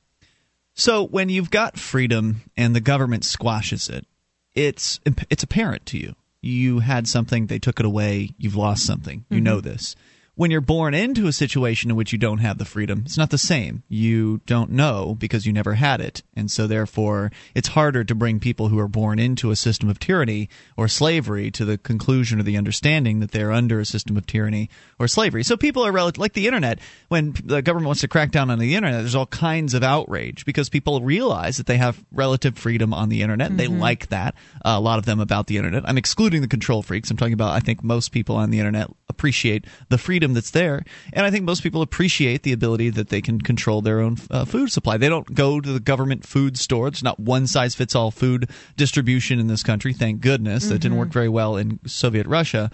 [0.74, 4.06] So when you've got freedom and the government squashes it,
[4.54, 5.00] it's
[5.30, 6.16] it's apparent to you.
[6.42, 9.26] You had something, they took it away, you've lost something.
[9.30, 9.44] You mm-hmm.
[9.44, 9.96] know this.
[10.36, 13.32] When you're born into a situation in which you don't have the freedom, it's not
[13.32, 13.84] the same.
[13.90, 16.24] You don't know because you never had it.
[16.36, 20.00] And so, therefore, it's harder to bring people who are born into a system of
[20.00, 24.26] tyranny or slavery to the conclusion or the understanding that they're under a system of
[24.26, 25.44] tyranny or slavery.
[25.44, 26.80] So, people are relative, like the internet.
[27.10, 30.46] When the government wants to crack down on the internet, there's all kinds of outrage
[30.46, 33.58] because people realize that they have relative freedom on the internet.
[33.58, 34.36] They like that.
[34.64, 35.84] Uh, a lot of them about the internet.
[35.86, 37.12] I'm excluding the control freaks.
[37.12, 40.84] I'm talking about, I think most people on the internet appreciate the freedom that's there.
[41.14, 44.46] And I think most people appreciate the ability that they can control their own uh,
[44.46, 44.98] food supply.
[44.98, 46.88] They don't go to the government food store.
[46.88, 49.94] It's not one size fits all food distribution in this country.
[49.94, 50.68] Thank goodness.
[50.68, 52.70] That didn't work very well in Soviet Russia.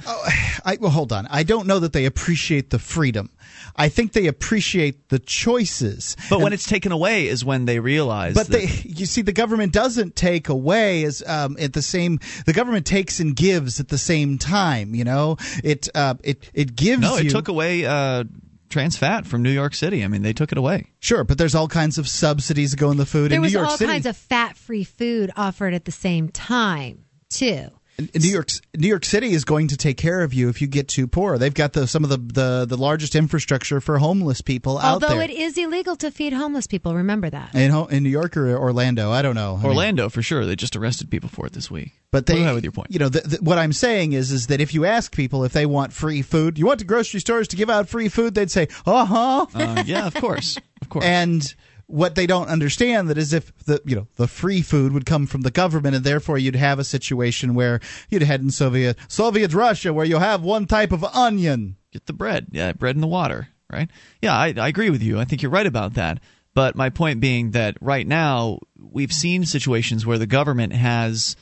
[0.66, 1.28] I, well, hold on.
[1.28, 3.30] I don't know that they appreciate the freedom.
[3.78, 6.18] I think they appreciate the choices.
[6.30, 9.34] But when it's taken away is when they realize But that they, you see, the
[9.34, 12.20] government doesn't take away as um, at the same.
[12.46, 14.96] The government takes and gives at the same time.
[14.96, 17.02] You know, it uh, it it gives.
[17.02, 18.24] No, it you, took away uh,
[18.70, 20.04] trans fat from New York City.
[20.04, 20.88] I mean, they took it away.
[21.00, 23.46] Sure, but there's all kinds of subsidies that go in the food There in New
[23.46, 27.70] was York all kinds of fat-free food offered at the same time too.
[27.98, 30.68] In New York, New York City is going to take care of you if you
[30.68, 31.38] get too poor.
[31.38, 35.10] They've got the some of the the, the largest infrastructure for homeless people out there.
[35.10, 37.56] Although it is illegal to feed homeless people, remember that.
[37.56, 39.56] in, in New York or Orlando, I don't know.
[39.56, 40.46] I mean, Orlando, for sure.
[40.46, 41.94] They just arrested people for it this week.
[42.12, 42.92] But they, What with your point?
[42.92, 45.54] you know, the, the, what I'm saying is, is that if you ask people if
[45.54, 48.52] they want free food, you want the grocery stores to give out free food, they'd
[48.52, 49.46] say, uh huh.
[49.54, 51.04] Uh, yeah, of course, of course.
[51.06, 51.54] and
[51.88, 55.26] what they don't understand that is if the you know the free food would come
[55.26, 59.54] from the government and therefore you'd have a situation where you'd head in Soviet Soviet
[59.54, 61.78] Russia where you'll have one type of onion.
[61.92, 62.48] Get the bread.
[62.52, 63.90] Yeah, bread in the water, right?
[64.22, 65.20] Yeah, I, I agree with you.
[65.20, 66.20] I think you're right about that.
[66.54, 71.36] But my point being that right now we've seen situations where the government has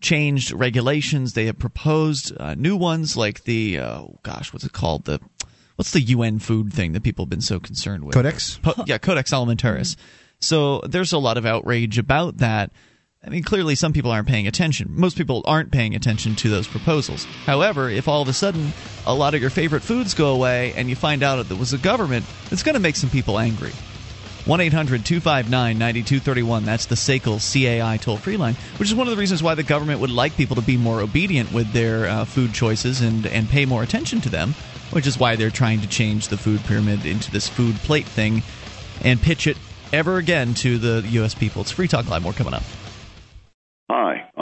[0.00, 1.32] changed regulations.
[1.32, 5.04] They have proposed uh, new ones, like the uh, gosh, what's it called?
[5.04, 5.20] The
[5.80, 8.12] what's the UN food thing that people have been so concerned with?
[8.12, 8.58] Codex?
[8.58, 9.96] Po- yeah, Codex Alimentarius.
[10.38, 12.70] So there's a lot of outrage about that.
[13.24, 14.88] I mean, clearly some people aren't paying attention.
[14.90, 17.24] Most people aren't paying attention to those proposals.
[17.46, 18.74] However, if all of a sudden
[19.06, 21.70] a lot of your favorite foods go away and you find out that it was
[21.70, 23.72] the government, it's going to make some people angry.
[24.44, 26.64] 1 800 259 9231.
[26.66, 29.62] That's the SACL CAI toll free line, which is one of the reasons why the
[29.62, 33.48] government would like people to be more obedient with their uh, food choices and, and
[33.48, 34.54] pay more attention to them,
[34.90, 38.42] which is why they're trying to change the food pyramid into this food plate thing
[39.02, 39.56] and pitch it
[39.92, 41.34] ever again to the U.S.
[41.34, 41.62] people.
[41.62, 42.22] It's Free Talk Live.
[42.22, 42.62] More coming up.
[43.90, 44.29] Hi,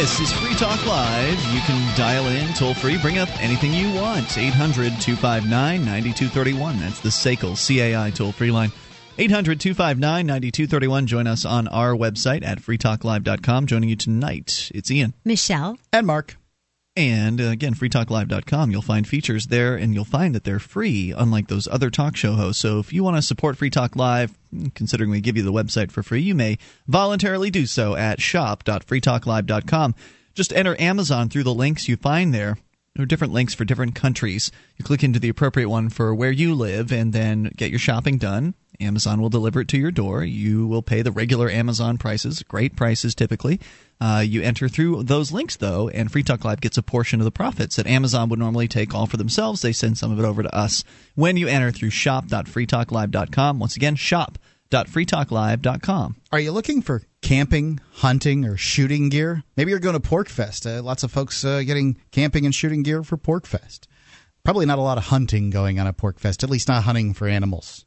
[0.00, 1.38] This is Free Talk Live.
[1.52, 4.38] You can dial in toll free, bring up anything you want.
[4.38, 6.78] 800 259 9231.
[6.80, 8.72] That's the SACL CAI toll free line.
[9.18, 11.06] 800 259 9231.
[11.06, 13.66] Join us on our website at freetalklive.com.
[13.66, 15.12] Joining you tonight, it's Ian.
[15.26, 15.76] Michelle.
[15.92, 16.39] And Mark.
[17.00, 18.70] And uh, again, freetalklive.com.
[18.70, 22.34] You'll find features there, and you'll find that they're free, unlike those other talk show
[22.34, 22.60] hosts.
[22.60, 24.36] So if you want to support Free Talk Live,
[24.74, 29.94] considering we give you the website for free, you may voluntarily do so at shop.freetalklive.com.
[30.34, 32.58] Just enter Amazon through the links you find there.
[32.94, 34.52] There are different links for different countries.
[34.76, 38.18] You click into the appropriate one for where you live and then get your shopping
[38.18, 38.54] done.
[38.80, 40.24] Amazon will deliver it to your door.
[40.24, 43.60] You will pay the regular Amazon prices, great prices typically.
[44.00, 47.24] Uh, you enter through those links, though, and Free Talk Live gets a portion of
[47.24, 49.60] the profits that Amazon would normally take all for themselves.
[49.60, 50.82] They send some of it over to us
[51.14, 53.58] when you enter through shop.freetalklive.com.
[53.58, 56.16] Once again, shop.freetalklive.com.
[56.32, 59.44] Are you looking for camping, hunting, or shooting gear?
[59.56, 60.78] Maybe you're going to PorcFest.
[60.78, 63.80] Uh, lots of folks uh, getting camping and shooting gear for PorcFest.
[64.44, 67.28] Probably not a lot of hunting going on at PorcFest, at least not hunting for
[67.28, 67.84] animals.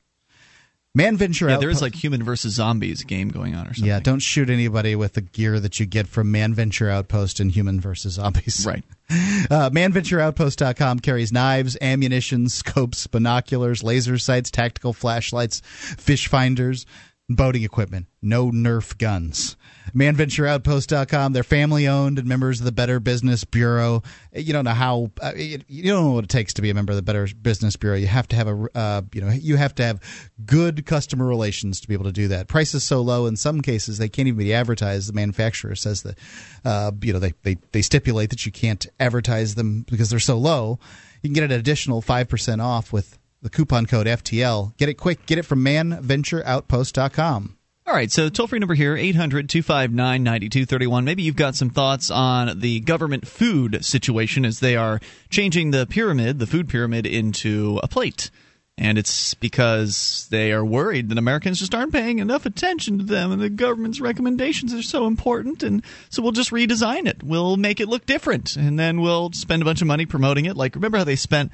[0.95, 1.62] Man Venture Yeah, Outpost.
[1.62, 3.86] there is like Human versus Zombies game going on or something.
[3.86, 7.51] Yeah, don't shoot anybody with the gear that you get from Man Venture Outpost and
[7.51, 8.65] Human versus Zombies.
[8.65, 8.84] Right.
[9.51, 16.86] Uh, ManVentureOutpost.com carries knives, ammunition, scopes, binoculars, laser sights, tactical flashlights, fish finders,
[17.29, 18.08] boating equipment.
[18.21, 19.56] No Nerf guns.
[19.95, 21.33] ManVentureOutpost.com.
[21.33, 24.03] They're family owned and members of the Better Business Bureau.
[24.33, 26.91] You don't know how uh, you don't know what it takes to be a member
[26.91, 27.97] of the Better Business Bureau.
[27.97, 29.99] You have to have a uh, you know you have to have
[30.45, 32.47] good customer relations to be able to do that.
[32.47, 35.09] Prices so low in some cases they can't even be advertised.
[35.09, 36.17] The manufacturer says that
[36.65, 40.37] uh, you know they, they they stipulate that you can't advertise them because they're so
[40.37, 40.79] low.
[41.21, 44.75] You can get an additional five percent off with the coupon code FTL.
[44.77, 45.25] Get it quick.
[45.25, 47.57] Get it from ManVentureOutpost.com.
[47.85, 51.03] All right, so toll free number here, 800 259 9231.
[51.03, 55.85] Maybe you've got some thoughts on the government food situation as they are changing the
[55.85, 58.31] pyramid, the food pyramid, into a plate.
[58.77, 63.33] And it's because they are worried that Americans just aren't paying enough attention to them,
[63.33, 65.61] and the government's recommendations are so important.
[65.61, 67.21] And so we'll just redesign it.
[67.21, 70.55] We'll make it look different, and then we'll spend a bunch of money promoting it.
[70.55, 71.51] Like, remember how they spent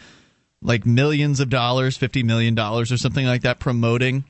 [0.61, 4.25] like millions of dollars, $50 million or something like that, promoting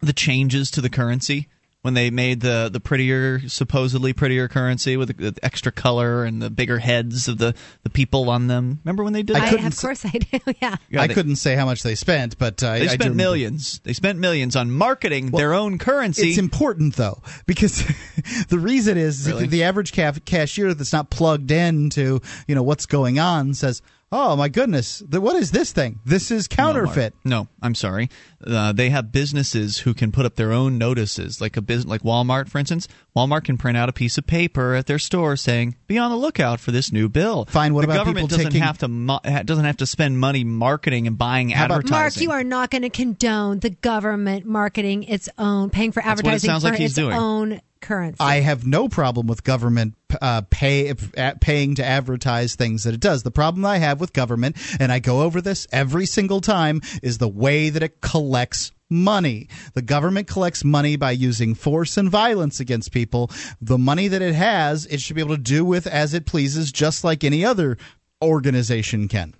[0.00, 1.48] the changes to the currency
[1.82, 6.42] when they made the the prettier supposedly prettier currency with the, the extra color and
[6.42, 9.46] the bigger heads of the the people on them remember when they did I that
[9.46, 10.38] I, couldn't of course I do.
[10.60, 10.76] Yeah.
[10.90, 12.86] Yeah, I they, couldn't say how much they spent, but uh, they I, I do
[12.88, 17.82] spent remember- millions they spent millions on marketing their own currency It's important though because
[18.48, 19.46] the reason is Really?
[19.46, 23.80] the average ca- cashier that's not plugged in to you know what's going on says,
[24.12, 26.00] "Oh my goodness, the, what is this thing?
[26.04, 28.10] This is counterfeit." No, I'm sorry.
[28.44, 32.02] Uh, they have businesses who can put up their own notices, like a business, like
[32.02, 32.88] Walmart, for instance.
[33.16, 36.16] Walmart can print out a piece of paper at their store saying, "Be on the
[36.16, 38.88] lookout for this new bill." Fine, what the about government people doesn't taking- have to
[38.88, 42.28] mo- doesn't have to spend money marketing and buying How about- advertising.
[42.28, 46.06] Mark, you are not going to condone the government marketing its own, paying for what
[46.06, 47.16] it advertising sounds for like he's its doing.
[47.16, 48.18] own currency.
[48.20, 50.92] I have no problem with government uh, pay
[51.40, 53.22] paying to advertise things that it does.
[53.22, 57.18] The problem I have with government, and I go over this every single time, is
[57.18, 59.48] the way that it collects money.
[59.74, 63.30] The government collects money by using force and violence against people.
[63.60, 66.72] The money that it has, it should be able to do with as it pleases,
[66.72, 67.78] just like any other
[68.22, 69.34] organization can.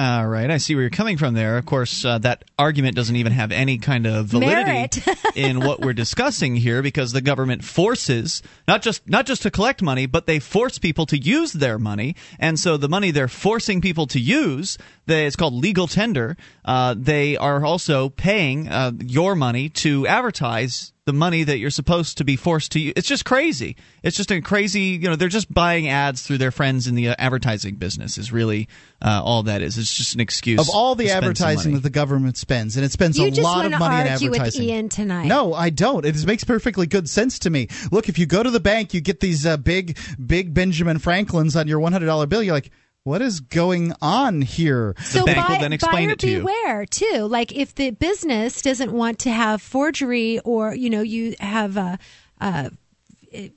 [0.00, 1.58] All right, I see where you're coming from there.
[1.58, 5.02] Of course, uh, that argument doesn't even have any kind of validity
[5.34, 9.82] in what we're discussing here because the government forces not just not just to collect
[9.82, 13.82] money, but they force people to use their money, and so the money they're forcing
[13.82, 16.34] people to use, they, it's called legal tender.
[16.64, 22.18] Uh, they are also paying uh, your money to advertise the money that you're supposed
[22.18, 22.92] to be forced to use.
[22.96, 23.76] It's just crazy.
[24.02, 27.08] It's just a crazy, you know, they're just buying ads through their friends in the
[27.08, 28.68] uh, advertising business is really
[29.02, 29.78] uh, all that is.
[29.78, 30.60] It's just an excuse.
[30.60, 33.30] Of all the to spend advertising that the government spends, and it spends You a
[33.40, 34.68] lot of wanna money in argue with advertising.
[34.68, 35.26] Ian tonight.
[35.26, 36.04] No, I don't.
[36.04, 37.68] It makes perfectly good sense to me.
[37.90, 41.56] Look, if you go to the bank, you get these uh, big, big Benjamin Franklins
[41.56, 42.42] on your $100 bill.
[42.42, 42.70] You're like,
[43.04, 44.94] what is going on here?
[45.02, 46.38] So bank will then explain buyer it to you.
[46.38, 47.26] beware too.
[47.26, 51.96] Like if the business doesn't want to have forgery, or you know, you have uh,
[52.40, 52.70] uh,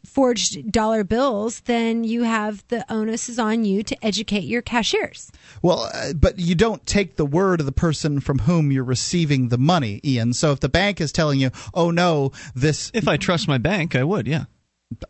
[0.05, 5.31] forged dollar bills, then you have the onus is on you to educate your cashiers.
[5.61, 9.49] Well, uh, but you don't take the word of the person from whom you're receiving
[9.49, 10.33] the money, Ian.
[10.33, 13.95] So if the bank is telling you, "Oh no, this," If I trust my bank,
[13.95, 14.27] I would.
[14.27, 14.45] Yeah.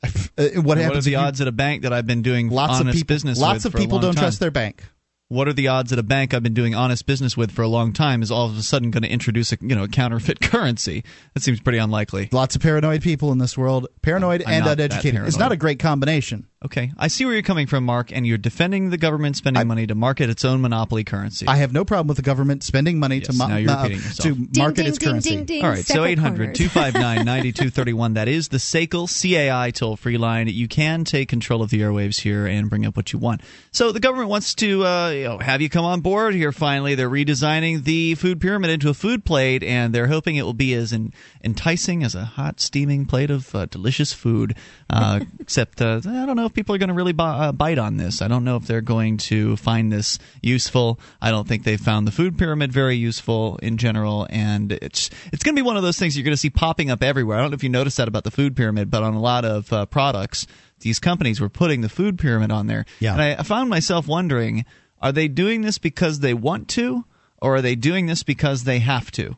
[0.03, 0.07] Uh,
[0.55, 1.05] what What are happens?
[1.05, 3.07] the if you- odds at a bank that I've been doing lots honest of people,
[3.15, 4.23] business lots of people don't time?
[4.23, 4.83] trust their bank.
[5.29, 7.67] What are the odds that a bank I've been doing honest business with for a
[7.67, 10.41] long time is all of a sudden going to introduce a you know a counterfeit
[10.41, 11.03] currency?
[11.33, 12.29] That seems pretty unlikely.
[12.31, 15.25] Lots of paranoid people in this world, paranoid I'm and uneducated.
[15.25, 16.47] It's not a great combination.
[16.65, 19.85] Okay, I see where you're coming from, Mark, and you're defending the government spending money
[19.87, 21.45] to market its own monopoly currency.
[21.45, 23.83] I have no problem with the government spending money to Yes, mo- now you're mo-
[23.83, 24.17] repeating yourself.
[24.37, 25.29] to Ding, market ding, its ding, currency.
[25.31, 25.63] ding, ding.
[25.65, 26.57] All right, so separate 800 corners.
[26.57, 28.13] 259 9231.
[28.13, 30.47] That is the SACL CAI toll free line.
[30.47, 33.41] You can take control of the airwaves here and bring up what you want.
[33.71, 36.95] So the government wants to uh, you know, have you come on board here finally.
[36.95, 40.73] They're redesigning the food pyramid into a food plate, and they're hoping it will be
[40.75, 41.11] as en-
[41.43, 44.55] enticing as a hot, steaming plate of uh, delicious food.
[44.89, 47.97] Uh, except, uh, I don't know if people are going to really uh, bite on
[47.97, 48.21] this.
[48.21, 50.99] I don't know if they're going to find this useful.
[51.19, 55.43] I don't think they found the food pyramid very useful in general, and it's it's
[55.43, 57.37] going to be one of those things you're going to see popping up everywhere.
[57.37, 59.45] I don't know if you noticed that about the food pyramid, but on a lot
[59.45, 60.45] of uh, products,
[60.81, 62.85] these companies were putting the food pyramid on there.
[62.99, 63.13] Yeah.
[63.13, 64.65] And I, I found myself wondering:
[65.01, 67.03] Are they doing this because they want to,
[67.41, 69.35] or are they doing this because they have to?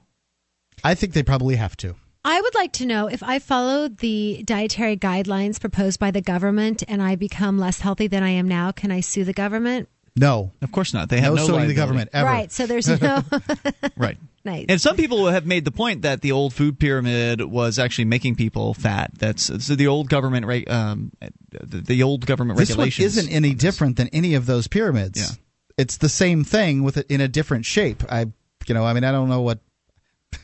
[0.84, 1.95] I think they probably have to.
[2.26, 6.84] I would like to know if I follow the dietary guidelines proposed by the government
[6.88, 9.88] and I become less healthy than I am now, can I sue the government?
[10.17, 11.09] No, Of course not.
[11.09, 12.26] They have no no, suing the government ever.
[12.26, 12.51] Right.
[12.51, 13.21] So there's no.
[13.97, 14.17] Right.
[14.45, 14.65] nice.
[14.69, 18.36] And some people have made the point that the old food pyramid was actually making
[18.36, 19.11] people fat.
[19.17, 21.11] That's so the old government reg- um,
[21.51, 23.17] the, the old government This one regulations.
[23.17, 25.19] isn't any different than any of those pyramids.
[25.19, 25.36] Yeah.
[25.78, 28.01] It's the same thing with it in a different shape.
[28.09, 28.28] I,
[28.67, 29.59] you know, I mean, I don't know what.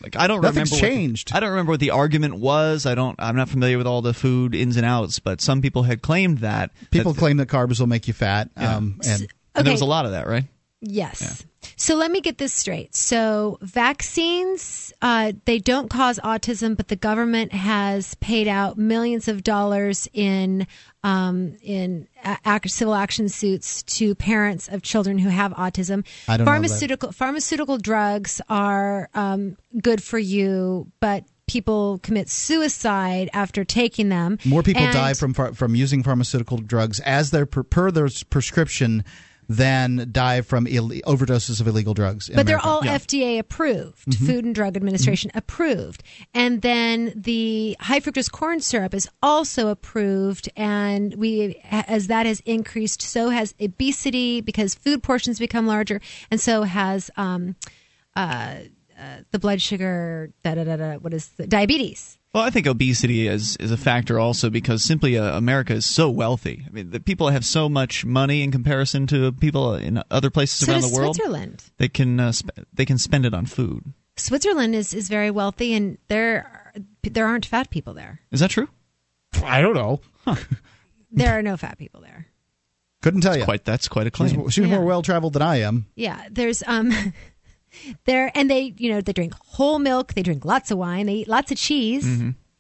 [0.02, 1.32] Like I don't Nothing's remember what the- changed.
[1.34, 2.86] I don't remember what the argument was.
[2.86, 3.16] I don't.
[3.20, 5.20] I'm not familiar with all the food ins and outs.
[5.20, 8.50] But some people had claimed that People that, claim that carbs will make you fat,
[8.58, 8.78] Yeah.
[8.78, 10.46] um, and and there was a lot of that, right?
[10.84, 11.46] Yes.
[11.76, 12.96] So let me get this straight.
[12.96, 19.44] So vaccines, uh, they don't cause autism, but the government has paid out millions of
[19.44, 20.66] dollars in
[21.04, 22.08] um, in
[22.46, 26.06] ac- civil action suits to parents of children who have autism.
[26.28, 33.30] I don't know pharmaceutical pharmaceutical drugs are um, good for you, but people commit suicide
[33.34, 34.38] after taking them.
[34.46, 39.04] more people And- die from from using pharmaceutical drugs as their per, per their prescription
[39.56, 42.30] than die from Ill- overdoses of illegal drugs.
[42.34, 44.26] But they're all FDA approved, Mm-hmm.
[44.26, 46.04] Food and Drug Administration approved.
[46.34, 50.50] And then the high fructose corn syrup is also approved.
[50.56, 56.02] And we, as that has increased, so has obesity because food portions become larger.
[56.30, 57.56] And so has, um,
[58.16, 58.56] uh,
[59.00, 62.18] uh, the blood sugar, da da da da, what is the diabetes?
[62.34, 66.10] Well, I think obesity is is a factor also because simply uh, America is so
[66.10, 66.64] wealthy.
[66.66, 70.66] I mean, the people have so much money in comparison to people in other places
[70.66, 71.16] So around the world.
[71.18, 71.64] Switzerland.
[71.78, 73.84] They can uh, sp- they can spend it on food.
[74.16, 76.74] Switzerland is, is very wealthy, and there
[77.04, 78.22] there aren't fat people there.
[78.32, 78.70] Is that true?
[79.44, 80.00] I don't know.
[81.14, 82.28] There are no fat people there.
[83.02, 83.44] Couldn't tell you.
[83.44, 84.50] Quite that's quite a She's, claim.
[84.50, 84.76] she's Yeah.
[84.78, 85.88] more well traveled than I am.
[85.96, 86.94] Yeah, there's um
[88.06, 91.16] there and they you know they drink whole milk, they drink lots of wine, they
[91.16, 92.06] eat lots of cheese,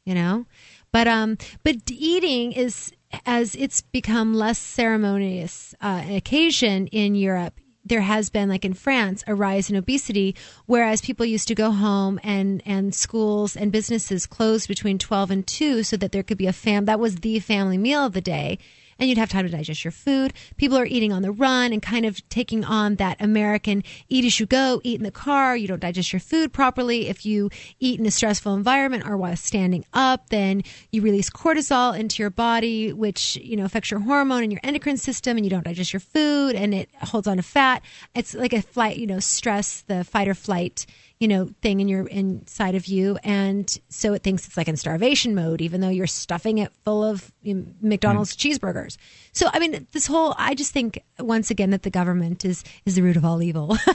[0.05, 0.45] you know.
[0.91, 2.91] But um but eating is
[3.25, 9.23] as it's become less ceremonious uh, occasion in Europe there has been like in France
[9.27, 10.35] a rise in obesity
[10.65, 15.47] whereas people used to go home and and schools and businesses closed between 12 and
[15.47, 18.21] 2 so that there could be a fam that was the family meal of the
[18.21, 18.57] day
[19.01, 20.31] and you'd have time to digest your food.
[20.57, 24.39] People are eating on the run and kind of taking on that American eat as
[24.39, 25.57] you go, eat in the car.
[25.57, 27.09] You don't digest your food properly.
[27.09, 27.49] If you
[27.79, 32.29] eat in a stressful environment or while standing up, then you release cortisol into your
[32.29, 35.93] body, which, you know, affects your hormone and your endocrine system and you don't digest
[35.93, 37.81] your food and it holds on to fat.
[38.13, 40.85] It's like a flight, you know, stress, the fight or flight
[41.21, 43.17] you know thing in your inside of you.
[43.23, 47.03] And so it thinks it's like in starvation mode even though you're stuffing it full
[47.03, 48.51] of you know, mcdonald's mm.
[48.51, 48.97] cheeseburgers.
[49.31, 52.95] So i mean this whole i just think once again that the government is is
[52.95, 53.77] the root of all evil.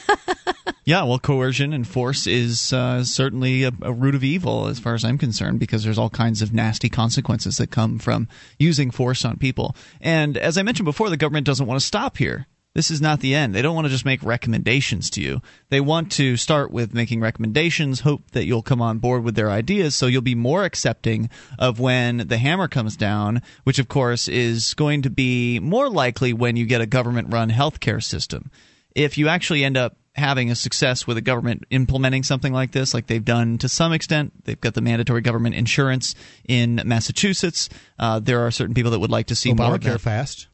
[0.85, 4.95] Yeah well coercion and force is uh, certainly a, a root of evil as far
[4.95, 8.29] as i'm concerned because there's all kinds of nasty consequences that come from
[8.61, 9.75] using force on people.
[10.01, 12.47] And as i mentioned before the government doesn't want to stop here
[12.77, 13.55] this is not the end.
[13.55, 15.41] They don't want to just make recommendations to you.
[15.71, 19.51] They want to start with making recommendations, hope that you'll come on board with their
[19.51, 24.29] ideas so you'll be more accepting of when the hammer comes down, which of course
[24.29, 28.51] is going to be more likely when you get a government run healthcare system.
[28.95, 32.93] If you actually end up having a success with a government implementing something like this,
[32.93, 34.45] like they've done to some extent.
[34.45, 36.15] They've got the mandatory government insurance
[36.47, 37.71] in Massachusetts.
[37.99, 40.01] Uh, there are certain people that would like to see Obamacare more that.
[40.01, 40.49] fast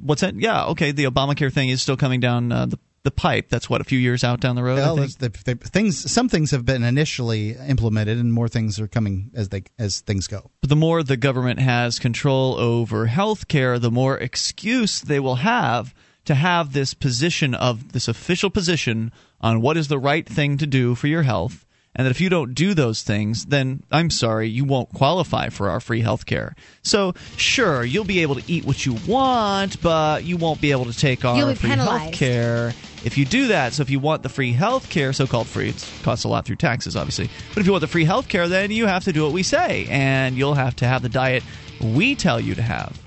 [0.00, 0.34] what's that?
[0.34, 0.92] Yeah, okay.
[0.92, 3.48] The Obamacare thing is still coming down uh, the the pipe.
[3.48, 4.78] That's what a few years out down the road.
[4.78, 9.30] Well, the, the, things, some things have been initially implemented, and more things are coming
[9.32, 10.50] as they as things go.
[10.60, 15.36] But the more the government has control over health care, the more excuse they will
[15.36, 15.94] have
[16.24, 20.66] to have this position of this official position on what is the right thing to
[20.66, 21.65] do for your health
[21.96, 25.70] and that if you don't do those things, then I'm sorry, you won't qualify for
[25.70, 26.54] our free health care.
[26.82, 30.84] So, sure, you'll be able to eat what you want, but you won't be able
[30.84, 33.72] to take our free health care if you do that.
[33.72, 36.44] So, if you want the free health care, so called free, it costs a lot
[36.44, 37.30] through taxes, obviously.
[37.54, 39.42] But if you want the free health care, then you have to do what we
[39.42, 41.44] say, and you'll have to have the diet
[41.80, 43.05] we tell you to have.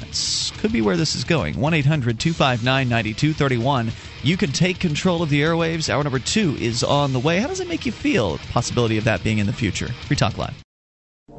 [0.00, 1.58] That could be where this is going.
[1.60, 3.92] 1 800 259 9231.
[4.22, 5.88] You can take control of the airwaves.
[5.88, 7.38] Hour number two is on the way.
[7.38, 8.38] How does it make you feel?
[8.50, 9.88] Possibility of that being in the future.
[10.06, 10.54] Free Talk Live.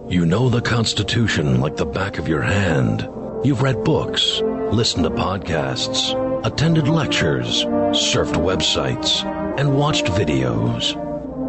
[0.08, 3.08] You know the Constitution like the back of your hand.
[3.44, 4.42] You've read books,
[4.72, 9.26] listened to podcasts, attended lectures, surfed websites,
[9.60, 10.96] and watched videos.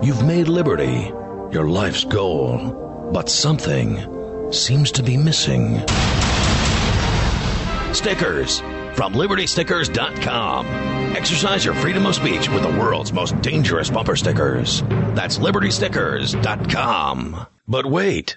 [0.04, 1.12] You've made liberty
[1.52, 5.82] your life's goal, but something seems to be missing.
[7.94, 8.60] Stickers
[8.94, 10.66] from libertystickers.com.
[11.16, 14.82] Exercise your freedom of speech with the world's most dangerous bumper stickers.
[15.14, 17.46] That's libertystickers.com.
[17.68, 18.36] But wait.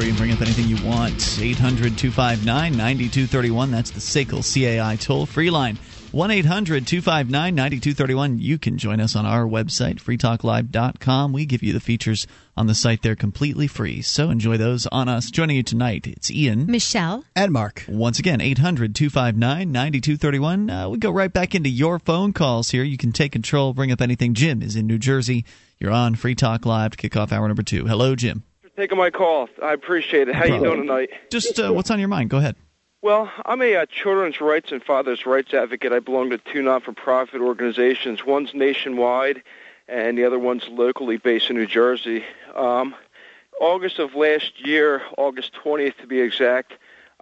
[0.00, 1.38] Free and bring up anything you want.
[1.38, 3.70] 800 259 9231.
[3.70, 5.78] That's the SACL CAI toll free line.
[6.12, 8.38] 1 800 259 9231.
[8.38, 11.32] You can join us on our website, freetalklive.com.
[11.32, 12.26] We give you the features
[12.56, 14.00] on the site there completely free.
[14.00, 15.30] So enjoy those on us.
[15.30, 17.84] Joining you tonight, it's Ian, Michelle, and Mark.
[17.86, 20.70] Once again, 800 259 9231.
[20.70, 22.82] Uh, we go right back into your phone calls here.
[22.84, 24.32] You can take control, bring up anything.
[24.32, 25.44] Jim is in New Jersey.
[25.78, 27.86] You're on Free Talk Live to kick off hour number two.
[27.86, 28.44] Hello, Jim.
[28.80, 29.50] Taking my call.
[29.62, 30.34] I appreciate it.
[30.34, 31.10] How you doing tonight?
[31.30, 32.30] Just uh, what's on your mind?
[32.30, 32.56] Go ahead.
[33.02, 35.92] Well, I'm a uh, children's rights and fathers' rights advocate.
[35.92, 38.24] I belong to two not-for-profit organizations.
[38.24, 39.42] One's nationwide,
[39.86, 42.24] and the other one's locally based in New Jersey.
[42.54, 42.94] Um,
[43.60, 46.72] August of last year, August 20th to be exact,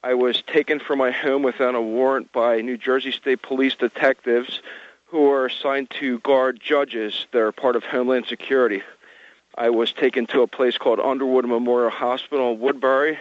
[0.05, 4.63] I was taken from my home without a warrant by New Jersey State Police detectives
[5.07, 8.81] who are assigned to guard judges that are part of Homeland Security.
[9.59, 13.19] I was taken to a place called Underwood Memorial Hospital in Woodbury,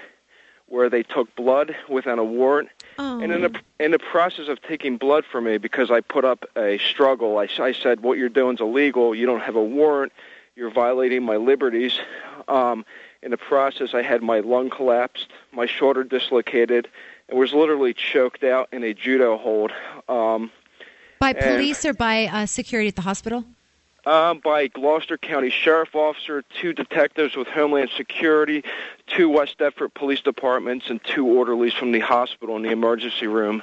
[0.67, 2.69] where they took blood without a warrant.
[2.99, 3.19] Oh.
[3.19, 6.45] And in the in the process of taking blood from me, because I put up
[6.55, 9.15] a struggle, I, I said, "What you're doing is illegal.
[9.15, 10.13] You don't have a warrant.
[10.55, 11.99] You're violating my liberties."
[12.47, 12.85] Um,
[13.23, 16.87] in the process, I had my lung collapsed, my shoulder dislocated,
[17.27, 19.71] and was literally choked out in a judo hold.
[20.07, 20.51] Um,
[21.19, 23.43] By police or by uh, security at the hospital?
[24.07, 28.63] Um, by Gloucester County Sheriff Officer, two detectives with Homeland Security,
[29.07, 33.61] two West Deptford Police Departments, and two orderlies from the hospital in the emergency room.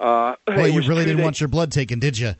[0.00, 2.34] Uh, Well, you really didn't days- want your blood taken, did you?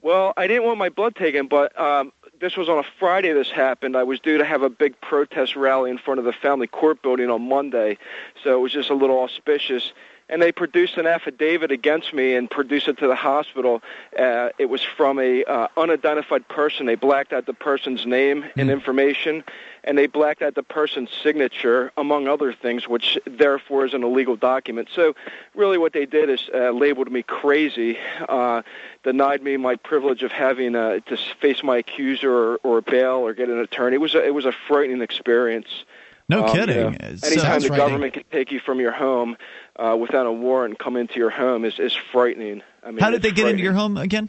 [0.00, 3.32] Well, I didn't want my blood taken, but um, this was on a Friday.
[3.32, 3.96] This happened.
[3.96, 7.02] I was due to have a big protest rally in front of the family court
[7.02, 7.98] building on Monday,
[8.42, 9.92] so it was just a little auspicious.
[10.28, 13.82] And they produced an affidavit against me and produced it to the hospital.
[14.18, 16.86] Uh, it was from a uh, unidentified person.
[16.86, 19.42] They blacked out the person's name and information,
[19.84, 24.36] and they blacked out the person's signature, among other things, which therefore is an illegal
[24.36, 24.88] document.
[24.94, 25.14] So,
[25.54, 27.98] really, what they did is uh, labeled me crazy,
[28.28, 28.62] uh,
[29.02, 33.32] denied me my privilege of having uh, to face my accuser or, or bail or
[33.32, 33.94] get an attorney.
[33.94, 35.84] It was a, it was a frightening experience.
[36.28, 36.76] No Um, you kidding.
[36.76, 37.76] know, Uh, so- anytime the frightening.
[37.76, 39.36] government can take you from your home
[39.76, 42.62] uh, without a warrant come into your home is, is frightening.
[42.84, 44.28] I mean, How did they get into your home again?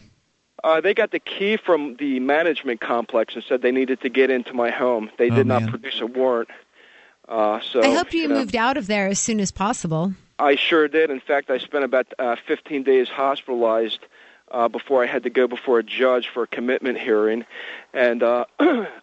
[0.63, 4.29] Uh, they got the key from the management complex and said they needed to get
[4.29, 5.09] into my home.
[5.17, 5.71] They Oh, did not man.
[5.71, 6.49] produce a warrant.
[7.27, 10.13] Uh, so I hope you, know, moved out of there as soon as possible.
[10.39, 11.09] I sure did.
[11.11, 13.99] In fact, I spent about uh, 15 days hospitalized
[14.51, 17.45] uh, before I had to go before a judge for a commitment hearing.
[17.93, 18.45] And uh,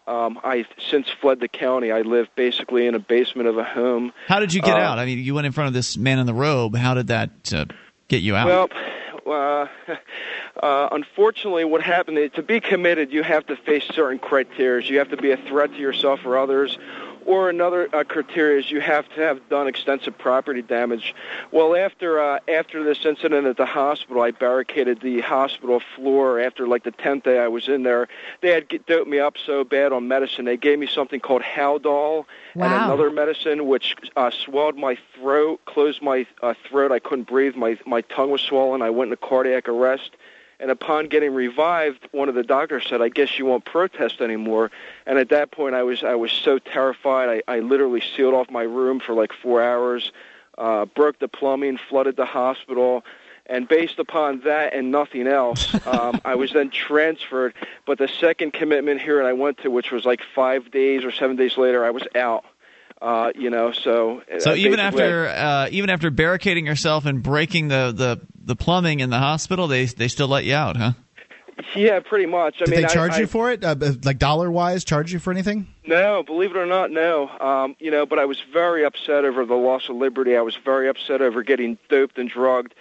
[0.07, 1.91] um, I've since fled the county.
[1.91, 4.13] I live basically in a basement of a home.
[4.27, 4.99] How did you get Uh, out?
[4.99, 6.77] I mean, you went in front of this man in the robe.
[6.77, 7.65] How did that uh,
[8.09, 8.71] get you out?
[9.27, 9.93] Well, uh,
[10.63, 14.87] uh, unfortunately, what happened is to be committed, you have to face certain criteria.
[14.89, 16.79] You have to be a threat to yourself or others.
[17.27, 21.13] Or another uh, criteria is you have to have done extensive property damage.
[21.51, 26.39] Well, after uh, after this incident at the hospital, I barricaded the hospital floor.
[26.39, 28.07] After like the tenth day I was in there,
[28.43, 30.45] they had get- doped me up so bad on medicine.
[30.45, 36.01] They gave me something called Haldol and another medicine which uh, swelled my throat, closed
[36.03, 36.93] my uh, throat.
[36.93, 37.57] I couldn't breathe.
[37.57, 38.83] My my tongue was swollen.
[38.83, 40.13] I went into cardiac arrest.
[40.59, 44.71] And upon getting revived, one of the doctors said, "I guess you won't protest anymore."
[45.07, 47.43] And at that point, I was I was so terrified.
[47.47, 50.13] I, I literally sealed off my room for like four hours,
[50.57, 53.05] uh, broke the plumbing, flooded the hospital,
[53.49, 57.55] and based upon that and nothing else, um, I was then transferred.
[57.87, 61.13] But the second commitment here that I went to, which was like five days or
[61.13, 62.45] seven days later, I was out.
[63.01, 67.69] Uh, you know, so so uh, even after uh, even after barricading yourself and breaking
[67.69, 70.93] the, the, the plumbing in the hospital, they they still let you out, huh?
[71.75, 72.57] yeah, pretty much.
[72.61, 73.65] I Did mean, they charge I, you for it?
[73.65, 73.75] Uh,
[74.05, 75.67] like dollar wise, charge you for anything?
[75.87, 77.29] No, believe it or not, no.
[77.29, 80.37] Um, you know, but I was very upset over the loss of liberty.
[80.37, 82.75] I was very upset over getting doped and drugged.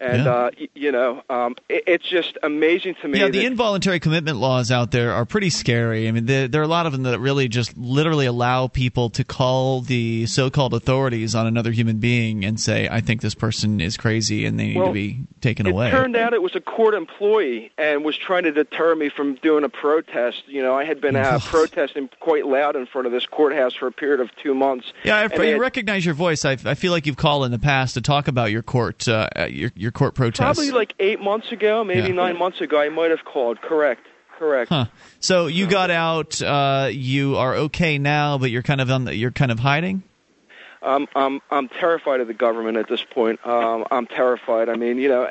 [0.00, 0.30] And, Yeah.
[0.32, 3.18] uh, y- you know, um, it, it's just amazing to me.
[3.18, 6.06] Yeah, the involuntary commitment laws out there are pretty scary.
[6.06, 9.10] I mean, there, there are a lot of them that really just literally allow people
[9.10, 13.80] to call the so-called authorities on another human being and say, "I think this person
[13.80, 16.54] is crazy and they need to be taken it away." It turned out it was
[16.54, 20.44] a court employee and was trying to deter me from doing a protest.
[20.46, 23.88] You know, I had been uh, protesting quite loud in front of this courthouse for
[23.88, 24.92] a period of two months.
[25.04, 26.44] yeah, I, I had- recognize your voice.
[26.44, 29.28] I, I feel like you've called in the past to talk about your court, uh,
[29.48, 30.38] your your court protests.
[30.40, 32.14] Probably like eight months ago, maybe Yeah.
[32.14, 33.60] nine months ago, I might have called.
[33.60, 34.06] Correct.
[34.38, 34.68] Correct.
[34.68, 34.86] Huh.
[35.18, 36.40] So you got out.
[36.40, 40.04] Uh, you are okay now, but you're kind of on the, you're kind of hiding.
[40.82, 43.44] I'm I'm I'm terrified of the government at this point.
[43.46, 44.68] Um, I'm terrified.
[44.68, 45.28] I mean, you know,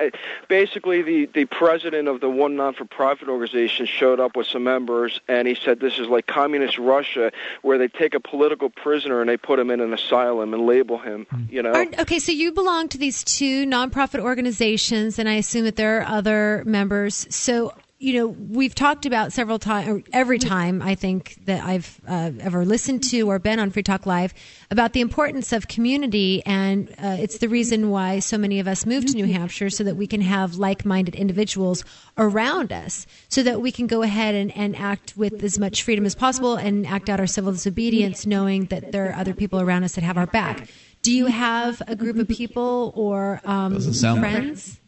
[0.48, 5.48] basically the the president of the one non-for-profit organization showed up with some members, and
[5.48, 7.32] he said this is like communist Russia,
[7.62, 10.98] where they take a political prisoner and they put him in an asylum and label
[10.98, 11.26] him.
[11.50, 15.66] You know, Are- okay, so you belong to these two nonprofit organizations, and I assume
[15.66, 17.28] that there are other members.
[17.30, 22.32] So, you know, we've talked about several times, every time I think that I've uh,
[22.40, 24.36] ever listened to or been on Free Talk Live
[24.70, 28.86] about the importance of community, and uh, it's the reason why so many of us
[28.86, 31.84] moved to New Hampshire so that we can have like minded individuals
[32.20, 36.06] around us, so that we can go ahead and, and act with as much freedom
[36.06, 39.84] as possible and act out our civil disobedience, knowing that there are other people around
[39.84, 40.70] us that have our back.
[41.02, 44.80] Do you have a group of people or um, friends?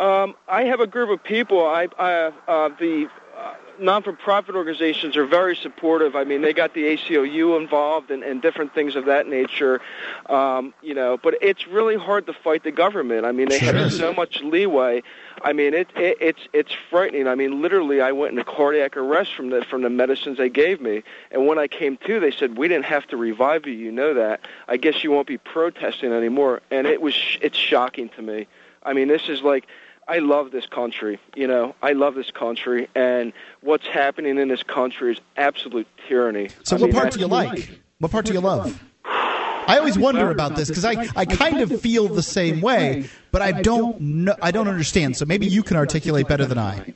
[0.00, 1.66] Um, I have a group of people.
[1.66, 6.16] I, I uh, the uh, non-for-profit organizations are very supportive.
[6.16, 9.82] I mean, they got the ACLU involved and, and different things of that nature.
[10.24, 13.26] Um, you know, but it's really hard to fight the government.
[13.26, 15.02] I mean, they Sure have so much leeway.
[15.42, 17.28] I mean, it, it it's it's frightening.
[17.28, 20.80] I mean, literally, I went into cardiac arrest from the from the medicines they gave
[20.80, 21.02] me.
[21.30, 23.74] And when I came to, they said we didn't have to revive you.
[23.74, 24.40] You know that.
[24.66, 26.62] I guess you won't be protesting anymore.
[26.70, 28.46] And it was it's shocking to me.
[28.82, 29.66] I mean, this is like
[30.10, 31.20] I love this country.
[31.36, 36.48] You know, I love this country, and what's happening in this country is absolute tyranny.
[36.64, 37.80] So, I what mean, part do you like?
[38.00, 38.82] What part do you love?
[39.04, 43.40] I always wonder about this because I, I kind of feel the same way, but
[43.40, 45.16] I don't know, I don't understand.
[45.16, 46.92] So maybe you can articulate better than I.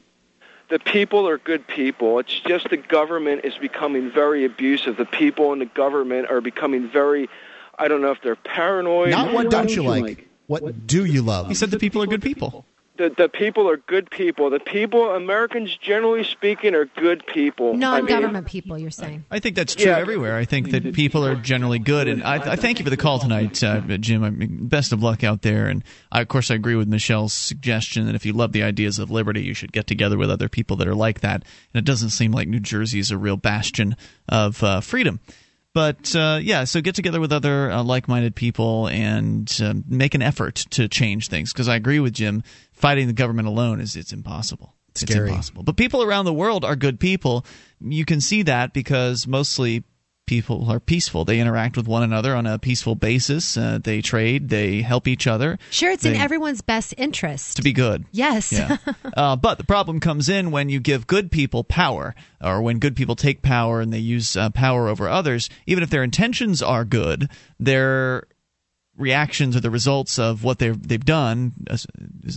[0.70, 2.18] The people are good people.
[2.18, 4.96] It's just the government is becoming very abusive.
[4.96, 7.28] The people in the government are becoming very,
[7.78, 9.10] I don't know if they're paranoid.
[9.10, 10.26] Not what don't you like.
[10.48, 11.46] What do you love?
[11.46, 14.50] He said the people are good people the the people are good people.
[14.50, 17.74] The people, Americans, generally speaking, are good people.
[17.74, 19.24] Non-government I mean, people, you're saying.
[19.30, 19.98] I think that's true yeah.
[19.98, 20.36] everywhere.
[20.36, 23.18] I think that people are generally good, and I, I thank you for the call
[23.18, 24.22] tonight, uh, Jim.
[24.22, 25.66] I mean, best of luck out there.
[25.66, 25.82] And
[26.12, 29.10] I, of course, I agree with Michelle's suggestion that if you love the ideas of
[29.10, 31.42] liberty, you should get together with other people that are like that.
[31.72, 33.96] And it doesn't seem like New Jersey is a real bastion
[34.28, 35.20] of uh, freedom.
[35.74, 40.22] But uh, yeah, so get together with other uh, like-minded people and uh, make an
[40.22, 41.52] effort to change things.
[41.52, 44.72] Because I agree with Jim, fighting the government alone is it's impossible.
[44.90, 45.02] It's
[45.32, 45.64] impossible.
[45.64, 47.44] But people around the world are good people.
[47.80, 49.82] You can see that because mostly
[50.26, 51.24] people are peaceful.
[51.24, 53.56] They interact with one another on a peaceful basis.
[53.56, 54.48] Uh, they trade.
[54.48, 55.58] They help each other.
[55.70, 58.04] Sure, it's they, in everyone's best interest to be good.
[58.12, 58.52] Yes.
[58.52, 58.76] Yeah.
[59.16, 62.96] uh, but the problem comes in when you give good people power, or when good
[62.96, 65.48] people take power and they use uh, power over others.
[65.66, 68.24] Even if their intentions are good, their
[68.96, 71.76] reactions or the results of what they've they've done, uh,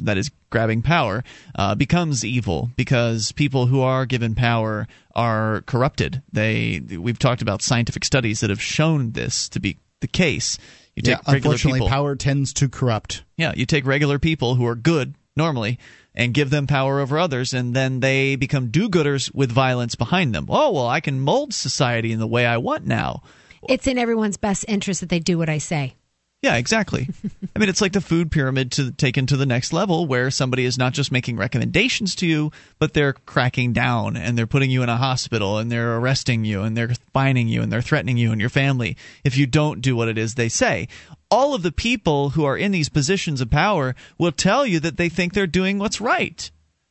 [0.02, 1.24] that is grabbing power,
[1.56, 6.22] uh, becomes evil because people who are given power are corrupted.
[6.32, 10.58] They we've talked about scientific studies that have shown this to be the case.
[10.96, 13.24] You take yeah, unfortunately, people, power tends to corrupt.
[13.36, 15.78] Yeah, you take regular people who are good normally
[16.16, 20.48] and give them power over others, and then they become do-gooders with violence behind them.
[20.50, 23.22] Oh well, I can mold society in the way I want now.
[23.70, 25.96] It's in everyone's best interest that they do what I say.
[26.44, 27.10] Yeah, exactly.
[27.56, 30.66] I mean, it's like the food pyramid to taken to the next level, where somebody
[30.66, 34.84] is not just making recommendations to you, but they're cracking down and they're putting you
[34.84, 38.32] in a hospital and they're arresting you and they're fining you and they're threatening you
[38.32, 40.88] and your family if you don't do what it is they say.
[41.32, 44.98] All of the people who are in these positions of power will tell you that
[44.98, 46.50] they think they're doing what's right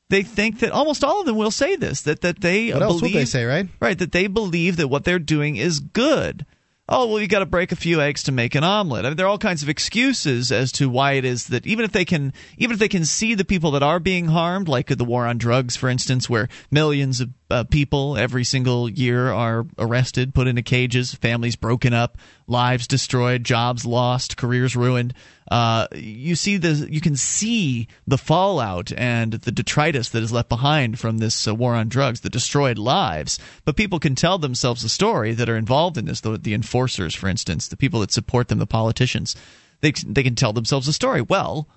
[0.09, 2.91] they think that almost all of them will say this that that they what believe,
[2.91, 6.47] else would they say right right that they believe that what they're doing is good
[6.89, 9.05] oh well you've got to break a few eggs to make an omelet.
[9.05, 11.85] I mean, there are all kinds of excuses as to why it is that even
[11.85, 14.89] if they can even if they can see the people that are being harmed like
[14.89, 19.67] the war on drugs for instance where millions of uh, people every single year are
[19.79, 25.13] arrested put into cages families broken up lives destroyed jobs lost careers ruined
[25.51, 30.49] uh, you see the you can see the fallout and the detritus that is left
[30.49, 33.39] behind from this uh, war on drugs, the destroyed lives.
[33.65, 36.21] But people can tell themselves a story that are involved in this.
[36.21, 39.37] The, the enforcers, for instance, the people that support them, the politicians,
[39.83, 41.23] they they can tell themselves a story.
[41.23, 41.69] Well,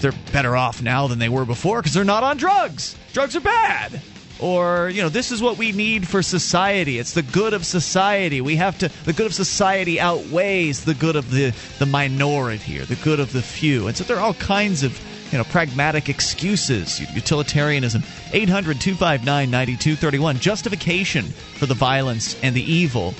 [0.00, 2.96] they're better off now than they were before because they're not on drugs.
[3.12, 4.02] Drugs are bad
[4.42, 6.98] or you know this is what we need for society.
[6.98, 8.40] It's the good of society.
[8.40, 12.84] We have to the good of society outweighs the good of the the minority or
[12.84, 13.86] the good of the few.
[13.86, 16.98] And so there are all kinds of you know pragmatic excuses.
[17.14, 23.14] Utilitarianism 800-259-9231 justification for the violence and the evil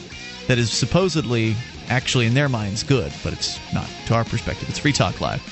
[0.49, 1.55] that is supposedly
[1.89, 3.89] actually in their minds good but it's not.
[4.07, 5.52] To our perspective it's free talk live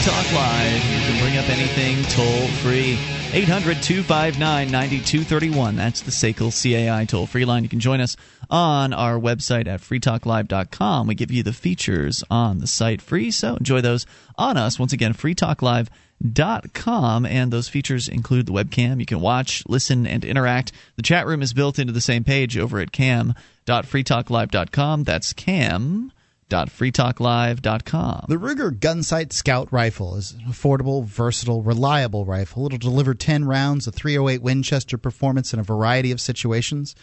[0.00, 0.82] Talk Live.
[0.84, 2.98] You can bring up anything toll free.
[3.32, 5.76] 800 259 9231.
[5.76, 7.64] That's the SACL CAI toll free line.
[7.64, 8.16] You can join us
[8.48, 11.06] on our website at freetalklive.com.
[11.06, 14.06] We give you the features on the site free, so enjoy those
[14.38, 14.78] on us.
[14.78, 17.26] Once again, freetalklive.com.
[17.26, 19.00] And those features include the webcam.
[19.00, 20.72] You can watch, listen, and interact.
[20.96, 25.04] The chat room is built into the same page over at cam.freetalklive.com.
[25.04, 26.10] That's cam
[26.50, 28.26] www.freetalklive.com.
[28.28, 32.66] The Ruger Gunsight Scout rifle is an affordable, versatile, reliable rifle.
[32.66, 36.94] It'll deliver 10 rounds of 308 Winchester performance in a variety of situations.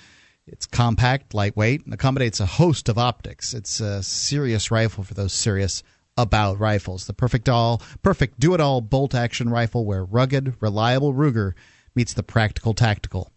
[0.46, 3.54] It's compact, lightweight, and accommodates a host of optics.
[3.54, 5.84] It's a serious rifle for those serious
[6.18, 7.06] about rifles.
[7.06, 11.54] The perfect all, perfect do-it-all bolt-action rifle where rugged, reliable Ruger
[11.96, 13.32] meets the practical tactical.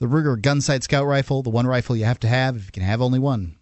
[0.00, 2.82] The Ruger Gunsight Scout rifle, the one rifle you have to have if you can
[2.82, 3.56] have only one.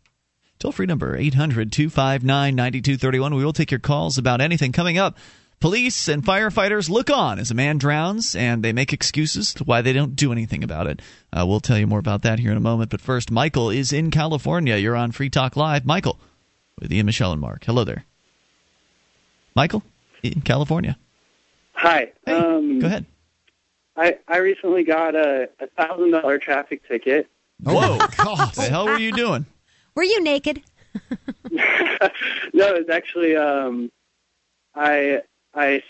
[0.63, 3.35] Toll free number 800 259 9231.
[3.35, 5.19] We will take your calls about anything coming up.
[5.59, 9.83] Police and firefighters look on as a man drowns, and they make excuses to why
[9.83, 11.03] they don't do anything about it.
[11.33, 12.93] Uh, we'll tell you more about that here in a moment.
[12.93, 14.77] But first, Michael is in California.
[14.77, 15.85] You're on Free Talk Live.
[15.85, 16.21] Michael,
[16.79, 17.65] with Ian, Michelle, and Mark.
[17.65, 18.05] Hello there.
[19.57, 19.83] Michael,
[20.23, 20.97] in California.
[21.73, 22.13] Hi.
[22.25, 23.07] Hey, um, go ahead.
[23.97, 27.29] I, I recently got a a thousand dollar traffic ticket.
[27.65, 27.99] Whoa.
[28.17, 28.55] God.
[28.55, 29.45] the hell were you doing?
[29.95, 30.62] Were you naked?
[31.51, 33.90] no, it's actually um,
[34.74, 35.20] I
[35.55, 35.82] I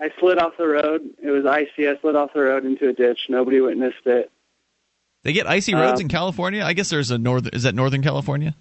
[0.00, 1.02] I slid off the road.
[1.22, 1.88] It was icy.
[1.88, 3.20] I slid off the road into a ditch.
[3.28, 4.30] Nobody witnessed it.
[5.22, 6.62] They get icy roads Um, in California?
[6.62, 7.48] I guess there's a north.
[7.54, 8.54] Is that Northern California?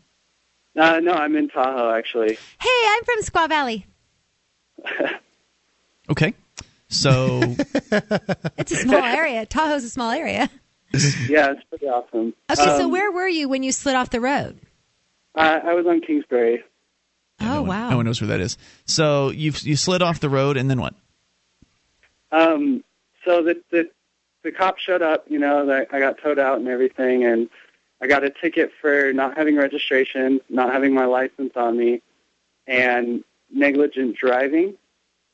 [0.77, 2.37] Uh, no, I'm in Tahoe actually.
[2.59, 3.85] Hey, I'm from Squaw Valley.
[6.09, 6.33] Okay.
[6.89, 7.39] So,
[8.57, 9.45] It's a small area.
[9.45, 10.49] Tahoe's a small area.
[11.27, 12.33] Yeah, it's pretty awesome.
[12.49, 14.59] Okay, so Um, where were you when you slid off the road?
[15.35, 16.63] I, I was on Kingsbury.
[17.41, 17.89] Oh, no one, wow.
[17.89, 18.57] No one knows where that is.
[18.85, 20.93] So you you slid off the road, and then what?
[22.31, 22.83] Um,
[23.25, 23.89] so the the
[24.43, 25.25] the cop showed up.
[25.27, 27.49] You know, that I got towed out and everything, and
[28.01, 32.01] I got a ticket for not having registration, not having my license on me,
[32.67, 34.75] and negligent driving.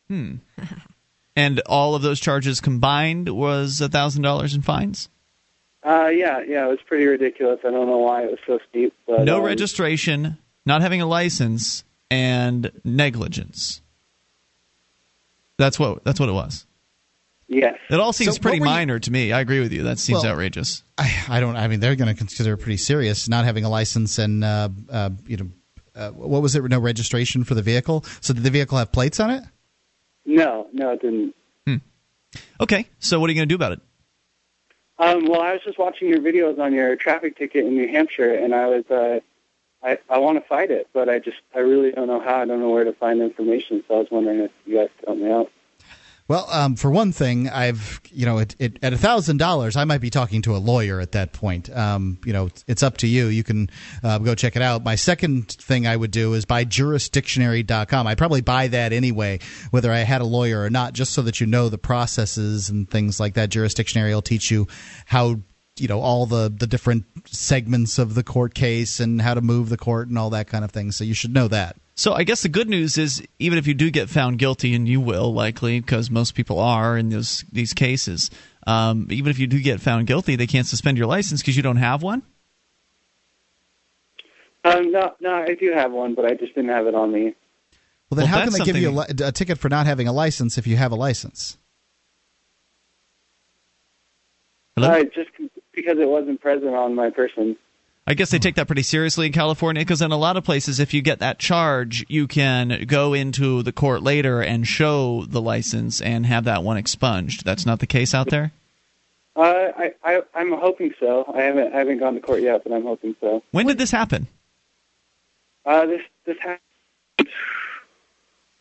[0.08, 0.36] Hmm.
[1.36, 5.10] and all of those charges combined was a thousand dollars in fines.
[5.90, 7.60] Uh, yeah, yeah, it was pretty ridiculous.
[7.66, 8.94] I don't know why it was so steep.
[9.08, 13.82] But, no um, registration, not having a license, and negligence.
[15.58, 16.68] That's what that's what it was.
[17.48, 17.78] Yes.
[17.90, 19.32] It all seems So pretty were you- minor to me.
[19.34, 19.82] I agree with you.
[19.84, 20.84] That seems Well, outrageous.
[21.00, 21.56] I, I don't.
[21.56, 23.28] I mean, they're going to consider it pretty serious.
[23.28, 25.50] Not having a license and uh, uh, you know,
[25.96, 26.64] uh, what was it?
[26.66, 28.06] No registration for the vehicle.
[28.22, 29.44] So did the vehicle have plates on it?
[30.26, 31.34] No, no, it didn't.
[32.62, 33.80] Okay, so what are you going to do about it?
[35.00, 38.34] Um, well, I was just watching your videos on your traffic ticket in New Hampshire,
[38.34, 39.22] and I was, uh,
[39.82, 42.42] I, I want to fight it, but I just, I really don't know how.
[42.42, 45.08] I don't know where to find information, so I was wondering if you guys could
[45.08, 45.52] help me out.
[46.30, 49.98] Well, um, for one thing, I've you know it, it, at thousand dollars, I might
[49.98, 51.76] be talking to a lawyer at that point.
[51.76, 53.28] Um, you know, it's, up to you.
[53.28, 53.70] You can
[54.04, 54.84] uh, go check it out.
[54.84, 58.06] My second thing I would do is buy jurisdictionary.com.
[58.06, 59.40] I'd probably buy that anyway,
[59.72, 62.88] whether I had a lawyer or not, just so that you know the processes and
[62.88, 63.50] things like that.
[63.50, 64.68] Jurisdictionary will teach you
[65.08, 65.42] how
[65.80, 69.70] you know all the the different segments of the court case and how to move
[69.70, 70.92] the court and all that kind of thing.
[70.92, 71.76] So you should know that.
[71.96, 74.88] So I guess the good news is even if you do get found guilty, and
[74.88, 78.32] you will likely, because most people are in those these cases,
[78.66, 81.64] um, even if you do get found guilty, they can't suspend your license because you
[81.64, 82.24] don't have one.
[84.64, 87.36] Um, no, no, I do have one, but I just didn't have it on me.
[88.10, 90.08] Well, then Well, how can they give you a, li- a ticket for not having
[90.08, 91.58] a license if you have a license?
[94.76, 94.90] Hello?
[94.90, 95.30] Uh, just
[95.82, 97.58] because it wasn't present on my person.
[98.08, 100.80] I guess they take that pretty seriously in California because in a lot of places,
[100.80, 105.42] if you get that charge, you can go into the court later and show the
[105.42, 107.46] license and have that one expunged.
[107.46, 108.52] That's not the case out there.
[109.36, 109.44] Uh,
[109.78, 111.32] I, I, I'm hoping so.
[111.34, 113.44] I haven't, I haven't gone to court yet, but I'm hoping so.
[113.52, 114.28] When did this happen?
[115.66, 116.60] Uh, this, this happened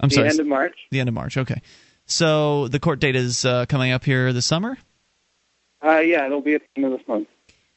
[0.01, 0.77] I'm the sorry, end of March.
[0.91, 1.37] the end of March.
[1.37, 1.63] Okay,
[2.07, 4.77] so the court date is uh, coming up here this summer.
[5.85, 7.29] Uh, yeah, it'll be at the end of this month.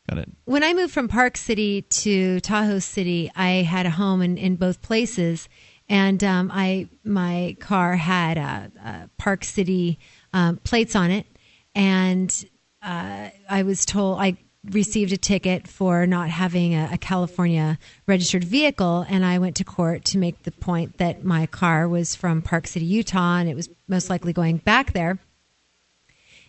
[0.10, 0.30] Got it.
[0.46, 4.56] when I moved from Park City to Tahoe City, I had a home in, in
[4.56, 5.48] both places,
[5.88, 10.00] and um, I my car had uh, uh, Park City
[10.34, 11.28] um, plates on it,
[11.76, 12.46] and
[12.82, 14.38] uh, I was told I
[14.72, 17.78] received a ticket for not having a, a California
[18.08, 22.16] registered vehicle, and I went to court to make the point that my car was
[22.16, 25.20] from Park City, Utah, and it was most likely going back there.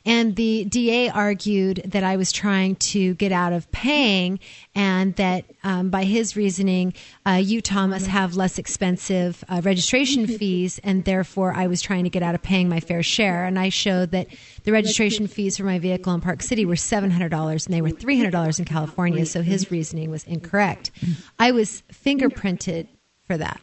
[0.04, 4.40] And the DA argued that I was trying to get out of paying,
[4.74, 6.94] and that um, by his reasoning,
[7.24, 12.10] uh, Utah must have less expensive uh, registration fees, and therefore I was trying to
[12.10, 13.44] get out of paying my fair share.
[13.44, 14.28] And I showed that
[14.64, 18.58] the registration fees for my vehicle in Park City were $700, and they were $300
[18.58, 20.90] in California, so his reasoning was incorrect.
[21.38, 22.88] I was fingerprinted
[23.24, 23.60] for that.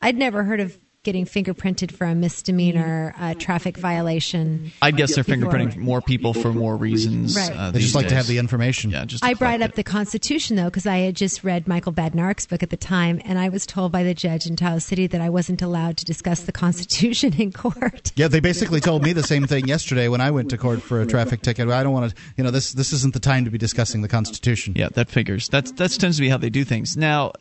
[0.00, 4.72] I'd never heard of getting fingerprinted for a misdemeanor uh, traffic violation.
[4.82, 7.34] I guess they're Before- fingerprinting more people for more reasons.
[7.36, 7.50] Right.
[7.56, 8.90] Uh, They these just like to have the information.
[8.90, 9.76] Yeah, just I brought up it.
[9.76, 13.38] the Constitution though because I had just read Michael Badnarik's book at the time, and
[13.38, 16.40] I was told by the judge in Tahoe City that I wasn't allowed to discuss
[16.42, 18.12] the Constitution in court.
[18.16, 21.00] Yeah, they basically told me the same thing yesterday when I went to court for
[21.00, 21.68] a traffic ticket.
[21.68, 24.08] I don't want to, you know, this this isn't the time to be discussing the
[24.08, 24.74] Constitution.
[24.76, 25.48] Yeah, that figures.
[25.48, 26.96] That's that tends to be how they do things.
[26.96, 27.32] Now,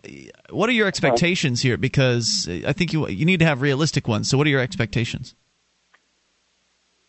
[0.49, 1.77] what are your expectations here?
[1.77, 4.29] Because I think you you need to have realistic ones.
[4.29, 5.35] So, what are your expectations?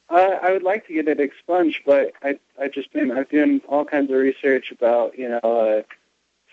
[0.09, 3.61] Uh, I would like to get it expunged, but I I just been I've done
[3.69, 5.83] all kinds of research about you know uh,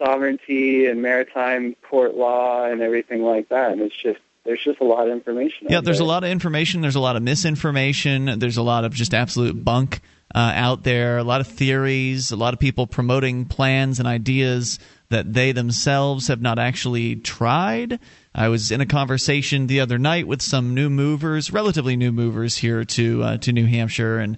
[0.04, 4.84] sovereignty and maritime court law and everything like that, and it's just there's just a
[4.84, 5.68] lot of information.
[5.70, 6.06] Yeah, there's there.
[6.06, 6.82] a lot of information.
[6.82, 8.40] There's a lot of misinformation.
[8.40, 10.02] There's a lot of just absolute bunk
[10.34, 11.18] uh, out there.
[11.18, 12.32] A lot of theories.
[12.32, 14.80] A lot of people promoting plans and ideas
[15.10, 18.00] that they themselves have not actually tried.
[18.34, 22.58] I was in a conversation the other night with some new movers, relatively new movers
[22.58, 24.38] here to uh, to New Hampshire, and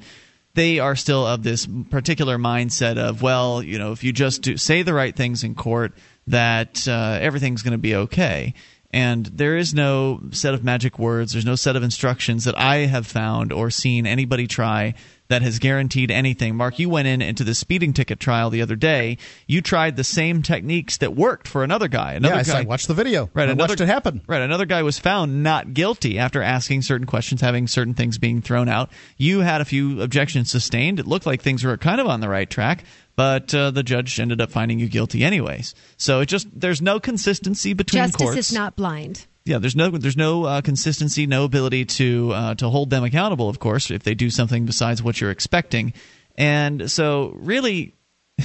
[0.53, 4.57] they are still of this particular mindset of, well, you know, if you just do,
[4.57, 5.93] say the right things in court,
[6.27, 8.53] that uh, everything's going to be okay.
[8.95, 12.85] And there is no set of magic words, there's no set of instructions that I
[12.85, 14.93] have found or seen anybody try
[15.27, 16.55] that has guaranteed anything.
[16.55, 19.17] Mark, you went in into the speeding ticket trial the other day.
[19.47, 22.13] You tried the same techniques that worked for another guy.
[22.13, 23.29] Another yeah, guy, I watched the video.
[23.33, 24.21] Right, I another, watched it happen.
[24.27, 28.41] Right, another guy was found not guilty after asking certain questions, having certain things being
[28.41, 28.91] thrown out.
[29.17, 30.99] You had a few objections sustained.
[30.99, 32.85] It looked like things were kind of on the right track,
[33.15, 35.73] but uh, the judge ended up finding you guilty anyways.
[35.97, 38.35] So it just there's no consistency between Justice courts.
[38.35, 39.25] Justice is not blind.
[39.45, 43.47] Yeah, there's no there's no uh, consistency, no ability to uh, to hold them accountable.
[43.47, 45.93] Of course, if they do something besides what you're expecting,
[46.35, 47.93] and so really.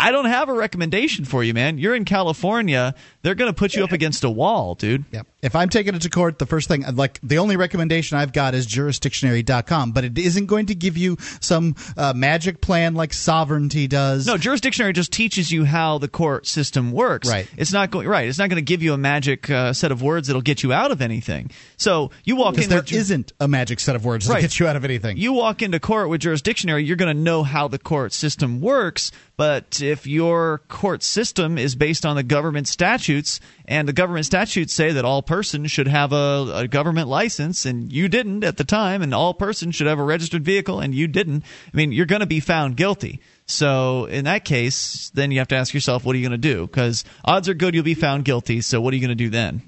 [0.00, 1.78] I don't have a recommendation for you, man.
[1.78, 2.94] You're in California.
[3.22, 5.04] They're going to put you up against a wall, dude.
[5.12, 5.26] Yep.
[5.42, 8.54] If I'm taking it to court, the first thing, like, the only recommendation I've got
[8.54, 13.86] is jurisdictionary.com, but it isn't going to give you some uh, magic plan like sovereignty
[13.86, 14.26] does.
[14.26, 17.28] No, jurisdictionary just teaches you how the court system works.
[17.28, 17.48] Right.
[17.56, 18.28] It's not going right.
[18.28, 20.72] It's not going to give you a magic uh, set of words that'll get you
[20.72, 21.50] out of anything.
[21.76, 22.68] So you walk in.
[22.68, 24.36] There ju- isn't a magic set of words Right.
[24.36, 25.16] that gets you out of anything.
[25.16, 29.12] You walk into court with jurisdictionary, you're going to know how the court system works.
[29.36, 34.72] But if your court system is based on the government statutes, and the government statutes
[34.72, 38.64] say that all persons should have a, a government license, and you didn't at the
[38.64, 42.06] time, and all persons should have a registered vehicle, and you didn't, I mean, you're
[42.06, 43.20] going to be found guilty.
[43.46, 46.48] So in that case, then you have to ask yourself, what are you going to
[46.54, 46.66] do?
[46.66, 48.60] Because odds are good you'll be found guilty.
[48.60, 49.62] So what are you going to do then?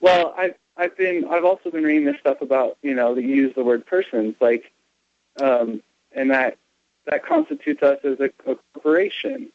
[0.00, 3.34] Well, I've I've been I've also been reading this stuff about you know that you
[3.34, 4.70] use the word persons like,
[5.40, 6.58] um, and that
[7.06, 9.50] that constitutes us as a, corporation.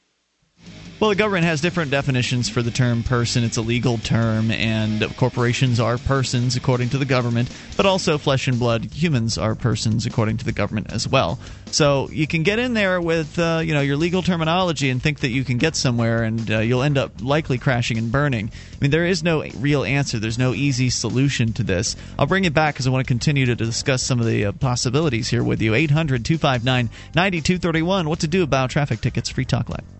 [0.99, 3.45] Well, the government has different definitions for the term person.
[3.45, 8.49] It's a legal term, and corporations are persons according to the government, but also flesh
[8.49, 11.39] and blood humans are persons according to the government as well.
[11.67, 15.21] So you can get in there with uh, you know your legal terminology and think
[15.21, 18.51] that you can get somewhere, and uh, you'll end up likely crashing and burning.
[18.73, 20.19] I mean, there is no real answer.
[20.19, 21.95] There's no easy solution to this.
[22.17, 24.51] I'll bring it back because I want to continue to discuss some of the uh,
[24.51, 25.75] possibilities here with you.
[25.75, 28.09] 800 259 9231.
[28.09, 29.29] What to do about traffic tickets?
[29.29, 29.98] Free Talk Live.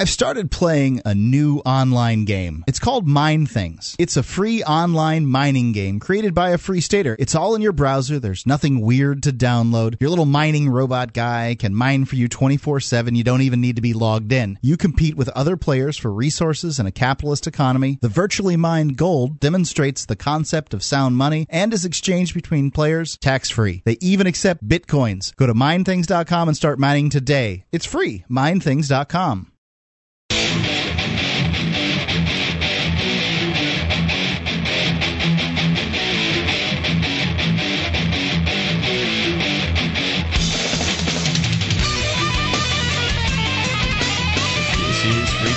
[0.00, 2.64] I've started playing a new online game.
[2.66, 3.96] It's called Mine Things.
[3.98, 7.14] It's a free online mining game created by a free stater.
[7.18, 8.18] It's all in your browser.
[8.18, 10.00] There's nothing weird to download.
[10.00, 13.14] Your little mining robot guy can mine for you 24 7.
[13.14, 14.58] You don't even need to be logged in.
[14.62, 17.98] You compete with other players for resources in a capitalist economy.
[18.00, 23.18] The virtually mined gold demonstrates the concept of sound money and is exchanged between players
[23.18, 23.82] tax free.
[23.84, 25.36] They even accept bitcoins.
[25.36, 27.66] Go to minethings.com and start mining today.
[27.70, 28.24] It's free.
[28.30, 29.52] Minethings.com.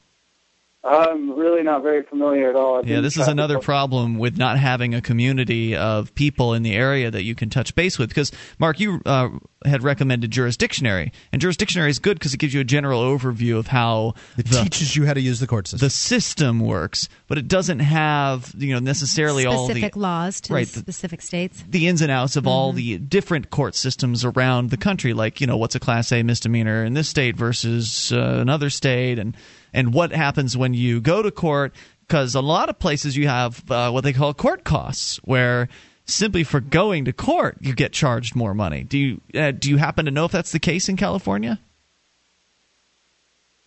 [0.86, 2.80] I'm really not very familiar at all.
[2.80, 6.62] I've Yeah, this is another court- problem with not having a community of people in
[6.64, 8.10] the area that you can touch base with.
[8.10, 9.30] Because, Mark, you uh,
[9.64, 13.68] had recommended Jurisdictionary, and Jurisdictionary is good because it gives you a general overview of
[13.68, 15.86] how It the, teaches you how to use the court system.
[15.86, 20.54] the system works, but it doesn't have you know necessarily all the specific laws to
[20.54, 21.64] right, the specific states.
[21.70, 25.48] the ins and outs of all the different court systems around the country, like you
[25.48, 29.38] know what's a Class A misdemeanor in this state versus uh, another state, and
[29.74, 31.74] and what happens when you go to court.
[32.08, 35.70] Because a lot of places you have uh, what they call court costs, where
[36.06, 38.84] simply for going to court you get charged more money.
[38.84, 41.60] Do you uh, do you happen to know if that's the case in California?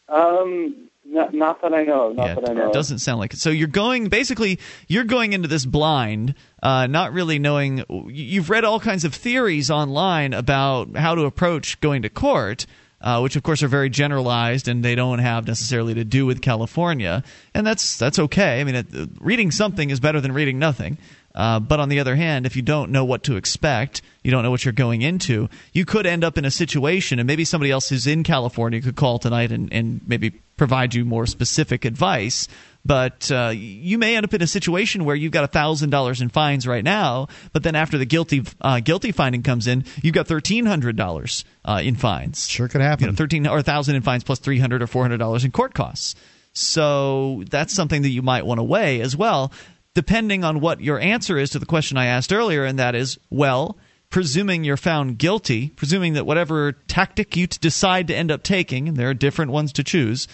[0.08, 2.12] Um, not, not that I know.
[2.12, 2.68] Not yeah, that I know.
[2.68, 3.38] it doesn't sound like it.
[3.38, 7.84] So you're going basically you're going into this blind, uh, not really knowing.
[8.08, 12.66] You've read all kinds of theories online about how to approach going to court.
[13.06, 16.42] Uh, which of course are very generalized and they don't have necessarily to do with
[16.42, 17.22] California,
[17.54, 18.60] and that's that's okay.
[18.60, 18.86] I mean, it,
[19.20, 20.98] reading something is better than reading nothing.
[21.32, 24.42] Uh, but on the other hand, if you don't know what to expect, you don't
[24.42, 27.70] know what you're going into, you could end up in a situation, and maybe somebody
[27.70, 32.48] else who's in California could call tonight and, and maybe provide you more specific advice.
[32.86, 36.28] But uh, you may end up in a situation where you've got thousand dollars in
[36.28, 40.28] fines right now, but then after the guilty uh, guilty finding comes in, you've got
[40.28, 42.48] thirteen hundred dollars uh, in fines.
[42.48, 43.06] Sure could happen.
[43.06, 45.50] You know, thirteen or thousand in fines plus three hundred or four hundred dollars in
[45.50, 46.14] court costs.
[46.52, 49.52] So that's something that you might want to weigh as well,
[49.94, 53.18] depending on what your answer is to the question I asked earlier, and that is,
[53.30, 53.76] well,
[54.10, 58.96] presuming you're found guilty, presuming that whatever tactic you decide to end up taking, and
[58.96, 60.28] there are different ones to choose,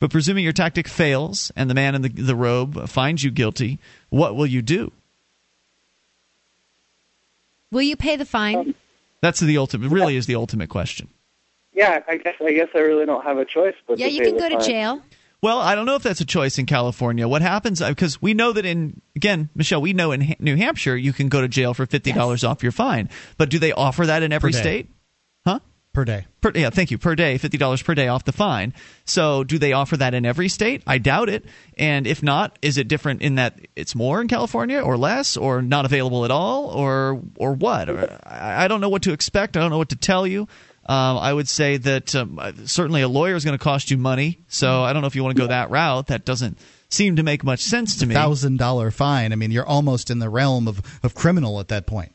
[0.00, 3.78] but presuming your tactic fails and the man in the, the robe finds you guilty,
[4.10, 4.92] what will you do?
[7.70, 8.56] Will you pay the fine?
[8.56, 8.74] Um,
[9.20, 11.08] that's the ultimate, really is the ultimate question.
[11.74, 13.74] Yeah, I guess I guess I really don't have a choice.
[13.86, 15.02] But yeah, you can the go to jail.
[15.40, 17.28] Well, I don't know if that's a choice in California.
[17.28, 20.56] What happens uh, because we know that in again, Michelle, we know in Ha- New
[20.56, 23.08] Hampshire you can go to jail for fifty dollars off your fine.
[23.36, 24.88] But do they offer that in every state?
[25.46, 25.60] Huh?
[25.98, 26.26] Per day.
[26.40, 26.98] Per, yeah, thank you.
[26.98, 28.72] Per day, fifty dollars per day off the fine.
[29.04, 30.84] So, do they offer that in every state?
[30.86, 31.44] I doubt it.
[31.76, 35.60] And if not, is it different in that it's more in California, or less, or
[35.60, 37.90] not available at all, or or what?
[37.90, 39.56] Or, I, I don't know what to expect.
[39.56, 40.42] I don't know what to tell you.
[40.86, 44.38] Um, I would say that um, certainly a lawyer is going to cost you money.
[44.46, 46.06] So I don't know if you want to go that route.
[46.06, 48.14] That doesn't seem to make much sense to me.
[48.14, 49.32] Thousand dollar fine.
[49.32, 52.12] I mean, you're almost in the realm of, of criminal at that point.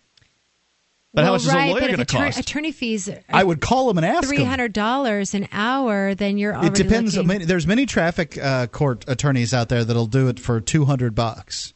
[1.16, 2.40] But how well, much is a lawyer if going to attor- cost?
[2.40, 4.72] attorney fees are I would call him and ask three him.
[4.72, 7.16] dollars an hour, then you're already It depends.
[7.16, 10.86] Looking, Many, there's many traffic uh, court attorneys out there that'll do it for two
[10.86, 11.74] hundred bucks.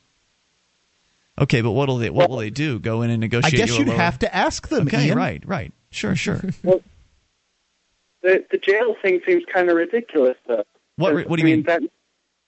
[1.39, 2.79] Okay, but what will they what will they do?
[2.79, 3.53] Go in and negotiate?
[3.53, 4.87] I guess you you'd lower- have to ask them.
[4.87, 5.17] Okay, Ian.
[5.19, 6.41] right, right, sure, sure.
[6.63, 6.81] well,
[8.23, 10.63] The the jail thing seems kind of ridiculous, though.
[10.95, 11.63] What- what do you I mean?
[11.67, 11.83] That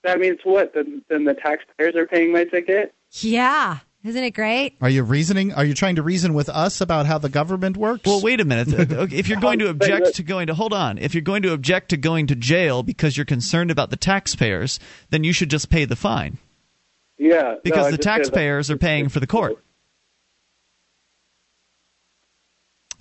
[0.03, 0.73] that means what?
[0.73, 2.95] Then then the taxpayers are paying my ticket.
[3.21, 4.78] yeah, isn't it great?
[4.82, 5.54] Are you reasoning?
[5.54, 8.04] Are you trying to reason with us about how the government works?
[8.06, 8.70] Well, wait a minute.
[9.14, 11.89] If you're going to object to going to hold on, if you're going to object
[11.89, 14.80] to going to jail because you're concerned about the taxpayers,
[15.10, 16.38] then you should just pay the fine
[17.18, 19.64] Yeah, because no, the just said that- taxpayers are paying for the court.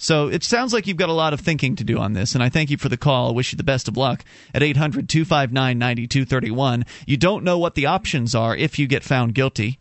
[0.01, 2.43] So it sounds like you've got a lot of thinking to do on this, and
[2.43, 3.31] I thank you for the call.
[3.31, 4.25] I wish you the best of luck
[4.55, 6.85] at 800 259 9231.
[7.07, 9.81] You don't know what the options are if you get found guilty.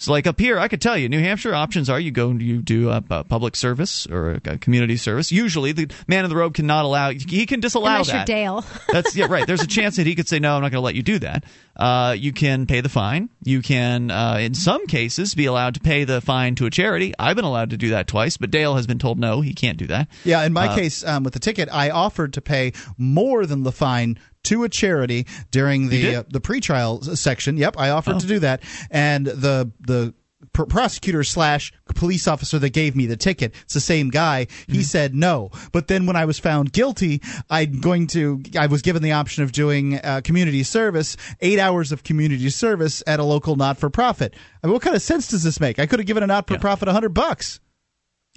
[0.00, 2.40] So, like up here, I could tell you, New Hampshire options are you go and
[2.40, 5.32] you do a, a public service or a, a community service.
[5.32, 7.10] Usually, the man in the robe cannot allow.
[7.10, 8.28] He can disallow Unless that.
[8.28, 8.64] you're Dale.
[8.92, 9.44] That's yeah, right.
[9.44, 10.54] There's a chance that he could say no.
[10.54, 11.42] I'm not going to let you do that.
[11.74, 13.28] Uh, you can pay the fine.
[13.42, 17.12] You can, uh, in some cases, be allowed to pay the fine to a charity.
[17.18, 19.78] I've been allowed to do that twice, but Dale has been told no, he can't
[19.78, 20.06] do that.
[20.24, 23.64] Yeah, in my Uh, case, um, with the ticket, I offered to pay more than
[23.64, 24.18] the fine
[24.48, 27.56] to a charity during the uh, the pretrial section.
[27.56, 28.20] Yep, I offered Oh.
[28.20, 30.14] to do that, and the the
[30.52, 34.46] pr- prosecutor slash police officer that gave me the ticket, it's the same guy.
[34.46, 34.72] Mm-hmm.
[34.72, 37.20] He said no, but then when I was found guilty,
[37.50, 38.42] I'm going to.
[38.58, 43.02] I was given the option of doing uh, community service, eight hours of community service
[43.06, 44.34] at a local not for profit.
[44.62, 45.78] I mean, what kind of sense does this make?
[45.78, 47.60] I could have given a not for profit a hundred bucks.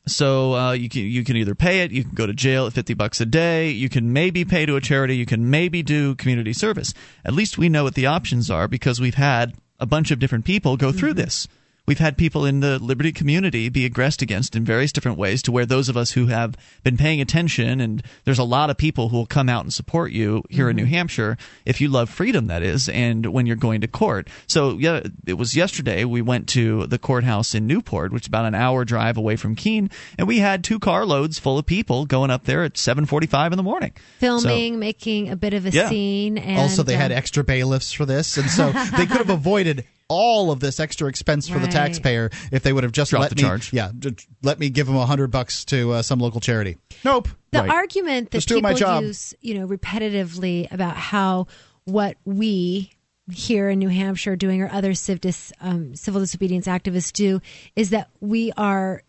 [0.07, 2.73] So uh, you can you can either pay it, you can go to jail at
[2.73, 6.15] fifty bucks a day, you can maybe pay to a charity, you can maybe do
[6.15, 6.93] community service.
[7.23, 10.45] At least we know what the options are because we've had a bunch of different
[10.45, 11.47] people go through this.
[11.87, 15.51] We've had people in the liberty community be aggressed against in various different ways to
[15.51, 19.09] where those of us who have been paying attention, and there's a lot of people
[19.09, 22.47] who will come out and support you here in New Hampshire if you love freedom,
[22.47, 24.29] that is, and when you're going to court.
[24.47, 28.45] So, yeah, it was yesterday we went to the courthouse in Newport, which is about
[28.45, 32.29] an hour drive away from Keene, and we had two carloads full of people going
[32.29, 33.91] up there at 7:45 in the morning.
[34.19, 35.89] Filming, making a bit of a Yeah.
[35.89, 39.29] scene, and also, they had um, extra bailiffs for this, and so they could have
[39.31, 43.21] avoided all of this extra expense for the taxpayer if they would have just Drop
[43.21, 43.71] let the me, charge.
[43.71, 46.77] yeah, j- let me give them a hundred bucks to uh, some local charity.
[47.05, 47.29] Nope.
[47.51, 47.69] the Right.
[47.69, 49.03] argument that Just doing my people job.
[49.03, 51.47] use, you know, repetitively about how
[51.85, 52.91] what we
[53.31, 57.39] here in New Hampshire are doing or other civ dis, um, civil disobedience activists do
[57.75, 59.03] is that we are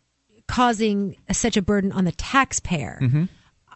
[0.48, 2.98] causing such a burden on the taxpayer.
[3.02, 3.24] Mm-hmm.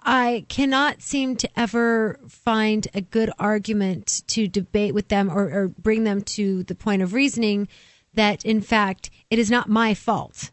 [0.09, 5.69] I cannot seem to ever find a good argument to debate with them or, or
[5.69, 7.67] bring them to the point of reasoning
[8.15, 10.53] that, in fact, it is not my fault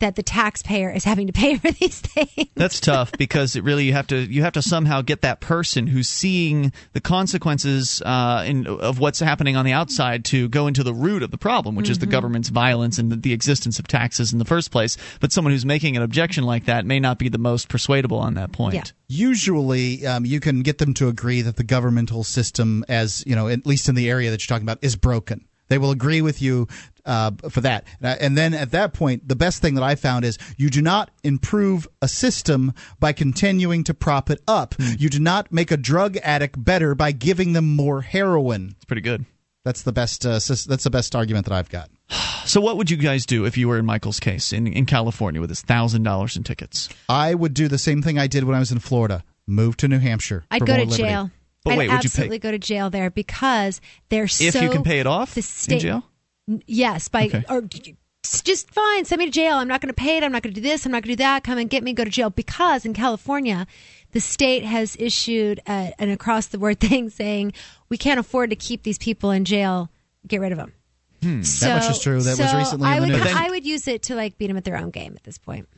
[0.00, 2.50] that the taxpayer is having to pay for these things.
[2.54, 5.86] That's tough because it really you have to you have to somehow get that person
[5.86, 10.82] who's seeing the consequences uh, in, of what's happening on the outside to go into
[10.82, 13.86] the root of the problem, which is the government's violence and the, the existence of
[13.86, 14.96] taxes in the first place.
[15.20, 18.34] But someone who's making an objection like that may not be the most persuadable on
[18.34, 18.74] that point.
[18.74, 18.84] Yeah.
[19.08, 23.48] Usually, um, you can get them to agree that the governmental system, as you know,
[23.48, 25.46] at least in the area that you're talking about, is broken.
[25.68, 26.66] They will agree with you
[27.10, 27.84] uh, for that.
[28.00, 31.10] And then at that point, the best thing that I found is you do not
[31.24, 34.74] improve a system by continuing to prop it up.
[34.78, 38.74] You do not make a drug addict better by giving them more heroin.
[38.76, 39.24] It's pretty good.
[39.64, 40.24] That's the best.
[40.24, 41.90] Uh, sys- that's the best argument that I've got.
[42.46, 45.40] So, what would you guys do if you were in Michael's case in, in California
[45.40, 46.88] with his thousand dollars in tickets?
[47.08, 49.22] I would do the same thing I did when I was in Florida.
[49.46, 50.44] Move to New Hampshire.
[50.50, 51.02] I'd go to liberty.
[51.02, 51.30] jail.
[51.64, 54.60] But I'd wait, would you pay- absolutely go to jail there because they're If so.
[54.60, 56.04] you can pay it off the in jail?
[56.66, 57.44] Yes, by Okay.
[57.48, 59.04] or just fine.
[59.04, 59.56] Send me to jail.
[59.56, 60.22] I'm not going to pay it.
[60.22, 60.84] I'm not going to do this.
[60.84, 61.44] I'm not going to do that.
[61.44, 61.92] Come and get me.
[61.92, 63.66] Go to jail because in California,
[64.12, 67.52] the state has issued a, an across the board thing saying
[67.88, 69.90] we can't afford to keep these people in jail.
[70.26, 70.72] Get rid of them.
[71.22, 71.42] Hmm.
[71.42, 72.20] So, That much is true.
[72.22, 73.10] That was so recently I would.
[73.12, 75.68] I would use it to like beat them at their own game at this point.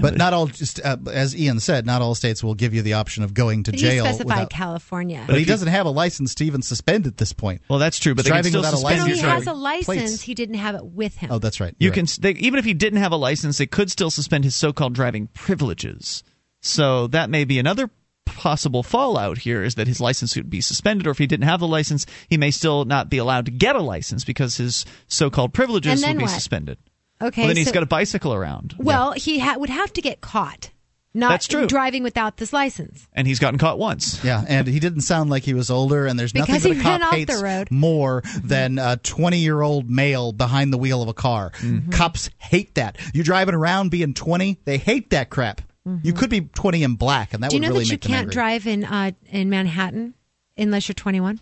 [0.00, 0.46] But not all.
[0.46, 3.62] Just uh, as Ian said, not all states will give you the option of going
[3.64, 4.04] to But jail.
[4.04, 5.24] he specified without- California.
[5.26, 7.62] but he doesn't have a license to even suspend at this point.
[7.68, 9.84] Well, that's true, but Driving without a suspend no, license he has a license.
[9.86, 10.22] Plates.
[10.22, 11.30] He didn't have it with him.
[11.32, 11.74] Oh, that's right.
[11.78, 12.18] You You're can right.
[12.20, 15.28] they, even if he didn't have a license, they could still suspend his so-called driving
[15.34, 16.22] privileges.
[16.60, 17.90] So that may be another
[18.24, 21.60] possible fallout here is that his license would be suspended or if he didn't have
[21.60, 25.52] the license, he may still not be allowed to get a license because his so-called
[25.52, 26.30] privileges would be what?
[26.30, 26.78] suspended.
[27.22, 27.42] Okay.
[27.42, 28.74] well, then he's got a bicycle around.
[28.78, 30.70] Well, he ha- would have to get caught.
[31.14, 31.66] Not That's true.
[31.66, 33.06] driving without this license.
[33.12, 34.24] And he's gotten caught once.
[34.24, 37.04] Yeah, and he didn't sound like he was older, and there's Because nothing that a
[37.04, 41.50] cop hates more than a 20 year old male behind the wheel of a car.
[41.58, 41.90] Mm-hmm.
[41.90, 42.96] Cops hate that.
[43.12, 45.60] You driving around being 20, they hate that crap.
[46.02, 47.50] You could be 20 in black, and that Mm-hmm.
[47.50, 48.32] Do you know really that you can't angry.
[48.32, 50.14] drive in uh, in Manhattan
[50.56, 51.40] unless you're 21?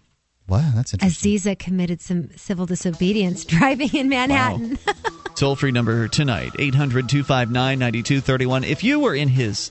[0.51, 1.32] Wow, that's interesting.
[1.32, 4.78] Aziza committed some civil disobedience driving in Manhattan.
[5.36, 8.64] Toll free number tonight 800 259 9231.
[8.64, 9.70] If you were in his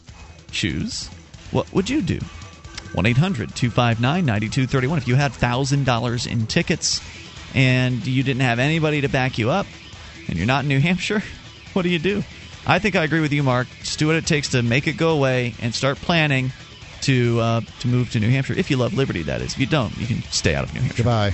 [0.51, 1.07] shoes,
[1.51, 2.19] what would you do?
[2.93, 4.97] 1 800 259 9231.
[4.97, 7.01] If you had $1,000 in tickets
[7.53, 9.67] and you didn't have anybody to back you up
[10.29, 11.21] and you're not in New Hampshire,
[11.73, 12.23] what do you do?
[12.65, 13.67] I think I agree with you, Mark.
[13.81, 16.53] Just do what it takes to make it go away and start planning
[17.01, 18.53] to uh, to move to New Hampshire.
[18.53, 19.53] If you love liberty, that is.
[19.53, 21.03] If you don't, you can stay out of New Hampshire.
[21.03, 21.33] Goodbye.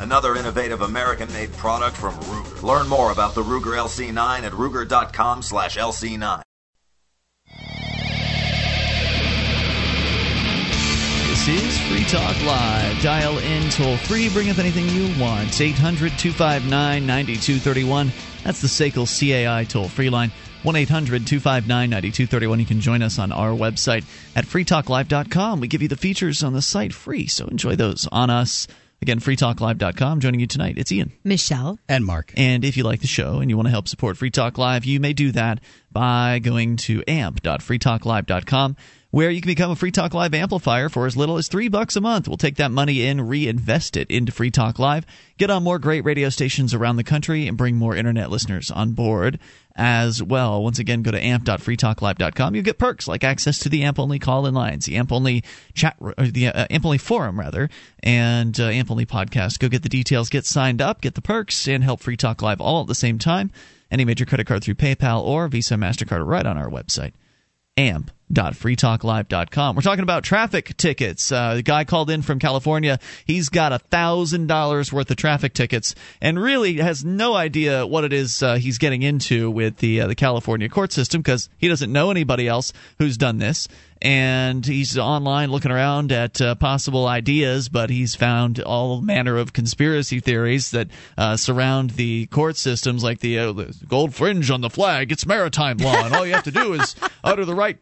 [0.00, 2.62] another innovative American-made product from Ruger.
[2.62, 6.42] Learn more about the Ruger LC9 at ruger.com slash LC9.
[11.28, 13.00] This is Free Talk Live.
[13.02, 14.28] Dial in toll free.
[14.28, 15.58] Bring up anything you want.
[15.58, 18.12] 800 259 9231.
[18.44, 20.32] That's the SACL CAI toll free line.
[20.64, 22.60] 1 800 259 9231.
[22.60, 24.04] You can join us on our website
[24.36, 25.60] at freetalklive.com.
[25.60, 28.66] We give you the features on the site free, so enjoy those on us.
[29.02, 30.20] Again, freetalklive.com.
[30.20, 31.12] Joining you tonight, it's Ian.
[31.24, 31.78] Michelle.
[31.88, 32.34] And Mark.
[32.36, 34.84] And if you like the show and you want to help support Free Talk Live,
[34.84, 35.60] you may do that
[35.90, 38.76] by going to amp.freetalklive.com,
[39.10, 41.96] where you can become a Free Talk Live amplifier for as little as three bucks
[41.96, 42.28] a month.
[42.28, 45.04] We'll take that money in, reinvest it into Free Talk Live,
[45.36, 48.92] get on more great radio stations around the country, and bring more internet listeners on
[48.92, 49.38] board
[49.74, 50.62] as well.
[50.62, 52.54] Once again, go to amp.freetalklive.com.
[52.54, 55.42] You get perks like access to the AMP only call in lines, the AMP only
[55.74, 57.68] chat, the uh, AMP only forum rather,
[58.02, 59.58] and uh, AMP only podcast.
[59.58, 62.60] Go get the details, get signed up, get the perks, and help Free Talk Live
[62.60, 63.50] all at the same time.
[63.90, 67.12] Any major credit card through PayPal or Visa, Mastercard, right on our website,
[68.34, 69.76] freetalklive.com.
[69.76, 71.30] We're talking about traffic tickets.
[71.32, 72.98] Uh, the guy called in from California.
[73.24, 78.04] He's got a thousand dollars worth of traffic tickets, and really has no idea what
[78.04, 81.68] it is uh, he's getting into with the uh, the California court system because he
[81.68, 83.68] doesn't know anybody else who's done this.
[84.02, 89.52] And he's online looking around at uh, possible ideas, but he's found all manner of
[89.52, 90.88] conspiracy theories that
[91.18, 95.12] uh, surround the court systems, like the, uh, the gold fringe on the flag.
[95.12, 97.78] It's maritime law, and all you have to do is utter the right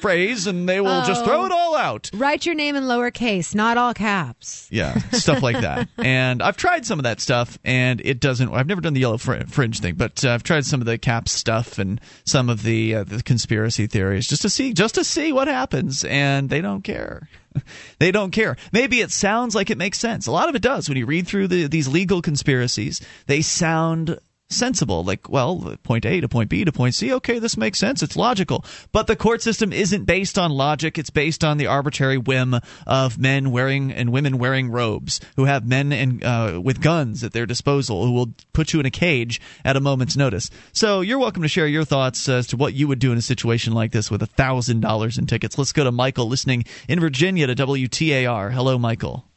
[0.00, 2.10] phrase and they will just throw it all out.
[2.14, 4.68] Write your name in lowercase, not all caps.
[4.70, 5.88] Yeah, stuff like that.
[5.98, 9.18] and I've tried some of that stuff and it doesn't I've never done the yellow
[9.18, 12.62] fr- fringe thing, but uh, I've tried some of the caps stuff and some of
[12.62, 16.60] the uh, the conspiracy theories just to see just to see what happens and they
[16.60, 17.28] don't care.
[17.98, 18.56] they don't care.
[18.72, 20.26] Maybe it sounds like it makes sense.
[20.26, 23.00] A lot of it does when you read through the, these legal conspiracies.
[23.26, 24.18] They sound
[24.50, 25.04] sensible.
[25.04, 28.02] Like, well, point A to point B to point C, okay, this makes sense.
[28.02, 28.64] It's logical.
[28.92, 30.98] But the court system isn't based on logic.
[30.98, 35.66] It's based on the arbitrary whim of men wearing and women wearing robes who have
[35.66, 39.40] men and uh, with guns at their disposal who will put you in a cage
[39.64, 40.50] at a moment's notice.
[40.72, 43.22] So you're welcome to share your thoughts as to what you would do in a
[43.22, 45.58] situation like this with a thousand dollars in tickets.
[45.58, 48.52] Let's go to Michael listening in Virginia to WTAR.
[48.52, 49.27] Hello, Michael.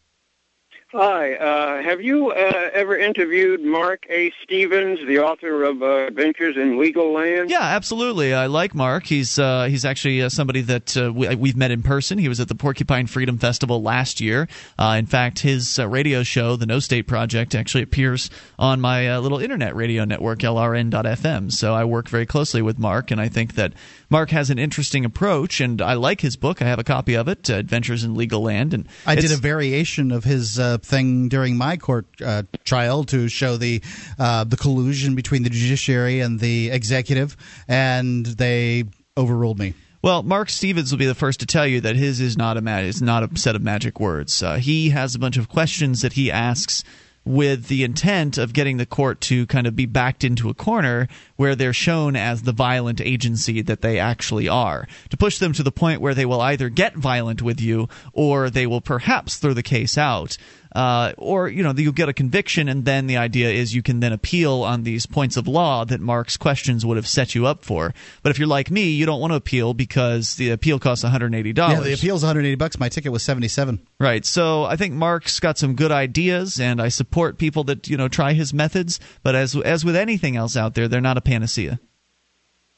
[0.93, 1.35] Hi.
[1.35, 4.33] Uh, have you uh, ever interviewed Marc A.
[4.43, 7.49] Stevens, the author of uh, Adventures in Legal Land?
[7.49, 8.33] Yeah, absolutely.
[8.33, 9.05] I like Mark.
[9.05, 12.17] He's uh, he's actually uh, somebody that uh, we, have met in person.
[12.17, 14.49] He was at the Porcupine Freedom Festival last year.
[14.77, 19.73] in fact, his radio show, the No State Project, actually appears on my little internet
[19.73, 21.53] radio network, LRN.FM.
[21.53, 23.71] So I work very closely with Mark, and I think that
[24.11, 26.61] Mark has an interesting approach, and I like his book.
[26.61, 30.11] I have a copy of it, Adventures in Legal Land, and I did a variation
[30.11, 33.81] of his thing during my court uh, trial to show the
[34.19, 38.83] uh, the collusion between the judiciary and the executive, and they
[39.17, 39.73] overruled me.
[40.03, 42.61] Well, Marc Stevens will be the first to tell you that his is not a
[42.61, 44.41] ma- is not a set of magic words.
[44.41, 46.83] Uh, he has a bunch of questions that he asks
[47.23, 51.07] with the intent of getting the court to kind of be backed into a corner
[51.35, 54.87] where they're shown as the violent agency that they actually are.
[55.09, 58.49] To push them to the point where they will either get violent with you or
[58.49, 60.37] they will perhaps throw the case out
[60.73, 63.99] uh, or you know you get a conviction, and then the idea is you can
[63.99, 67.63] then appeal on these points of law that Mark's questions would have set you up
[67.63, 67.93] for.
[68.23, 71.53] But if you're like me, you don't want to appeal because the appeal costs 180
[71.53, 71.77] dollars.
[71.79, 72.79] Yeah, the appeal's 180 bucks.
[72.79, 73.85] My ticket was 77.
[73.99, 74.25] Right.
[74.25, 78.07] So I think Mark's got some good ideas, and I support people that you know
[78.07, 78.99] try his methods.
[79.23, 81.79] But as as with anything else out there, they're not a panacea.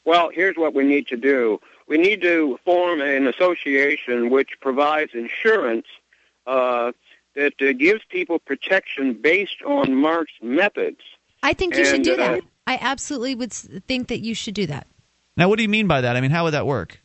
[0.04, 1.60] Well, here's what we need to do.
[1.86, 5.86] We need to form an association which provides insurance
[6.46, 6.92] uh,
[7.34, 11.00] that uh, gives people protection based on Mark's methods.
[11.42, 12.38] I think you and, should do that.
[12.38, 14.86] Uh, I absolutely would think that you should do that.
[15.36, 16.16] Now, what do you mean by that?
[16.16, 17.00] I mean, how would that work?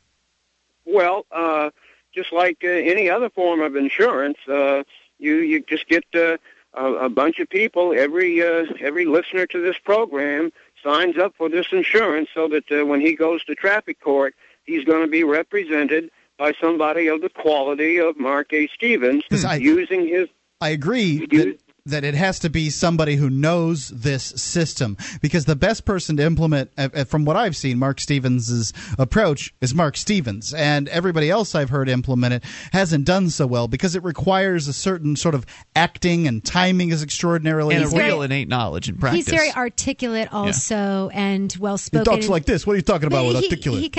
[0.85, 1.71] Well, uh,
[2.13, 4.83] just like uh, any other form of insurance, uh,
[5.17, 6.37] you you just get uh,
[6.73, 7.93] a, a bunch of people.
[7.95, 10.51] Every uh, every listener to this program
[10.83, 14.85] signs up for this insurance, so that uh, when he goes to traffic court, he's
[14.85, 18.67] going to be represented by somebody of the quality of Marc A.
[18.73, 20.29] Stevens I, using his.
[20.61, 25.55] I agree that, that it has to be somebody who knows this system because the
[25.55, 29.97] best person to implement, uh, uh, from what I've seen, Marc Stevens' approach is Marc
[29.97, 34.67] Stevens, and everybody else I've heard implement it hasn't done so well because it requires
[34.67, 35.45] a certain sort of
[35.75, 39.25] acting and timing is extraordinarily and a real innate knowledge and practice.
[39.25, 41.19] He's very articulate also yeah.
[41.19, 42.11] and well spoken.
[42.11, 42.65] He talks like this.
[42.65, 43.81] What are you talking about with articulate?
[43.81, 43.91] He,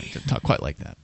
[0.00, 0.96] he, talk quite like that.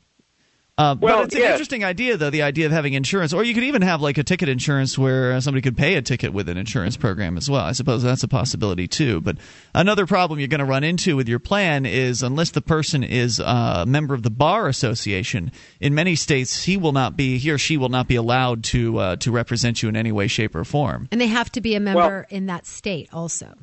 [0.80, 3.34] Uh, well, but it's an interesting idea, though, the idea of having insurance.
[3.34, 6.32] Or you could even have like a ticket insurance where somebody could pay a ticket
[6.32, 7.62] with an insurance program as well.
[7.62, 9.20] I suppose that's a possibility too.
[9.20, 9.36] But
[9.74, 13.40] another problem you're going to run into with your plan is unless the person is
[13.40, 17.58] a member of the bar association, in many states he will not be he or
[17.58, 20.64] she will not be allowed to uh, to represent you in any way, shape, or
[20.64, 21.08] form.
[21.12, 23.54] And they have to be a member well, in that state also.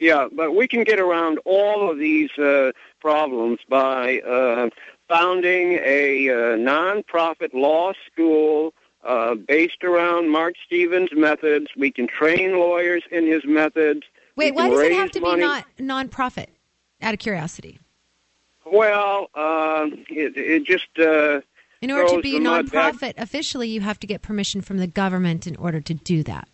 [0.00, 4.68] Yeah, but we can get around all of these uh, problems by uh,
[5.08, 8.74] founding a uh, nonprofit law school
[9.04, 11.68] uh, based around Marc Stevens' methods.
[11.76, 14.02] We can train lawyers in his methods.
[14.36, 15.36] Wait, why does it have to money.
[15.36, 16.48] be not nonprofit?
[17.02, 17.78] Out of curiosity.
[18.64, 20.88] Well, uh, it, it just.
[20.98, 21.40] Uh,
[21.82, 25.46] in order to be a nonprofit officially, you have to get permission from the government
[25.46, 26.48] in order to do that.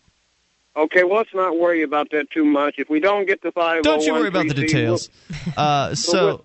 [0.75, 2.77] Okay, well, let's not worry about that too much.
[2.79, 5.11] If we don't get the five, don't you worry about the details.
[5.47, 6.45] We'll, uh, so, we'll, we'll,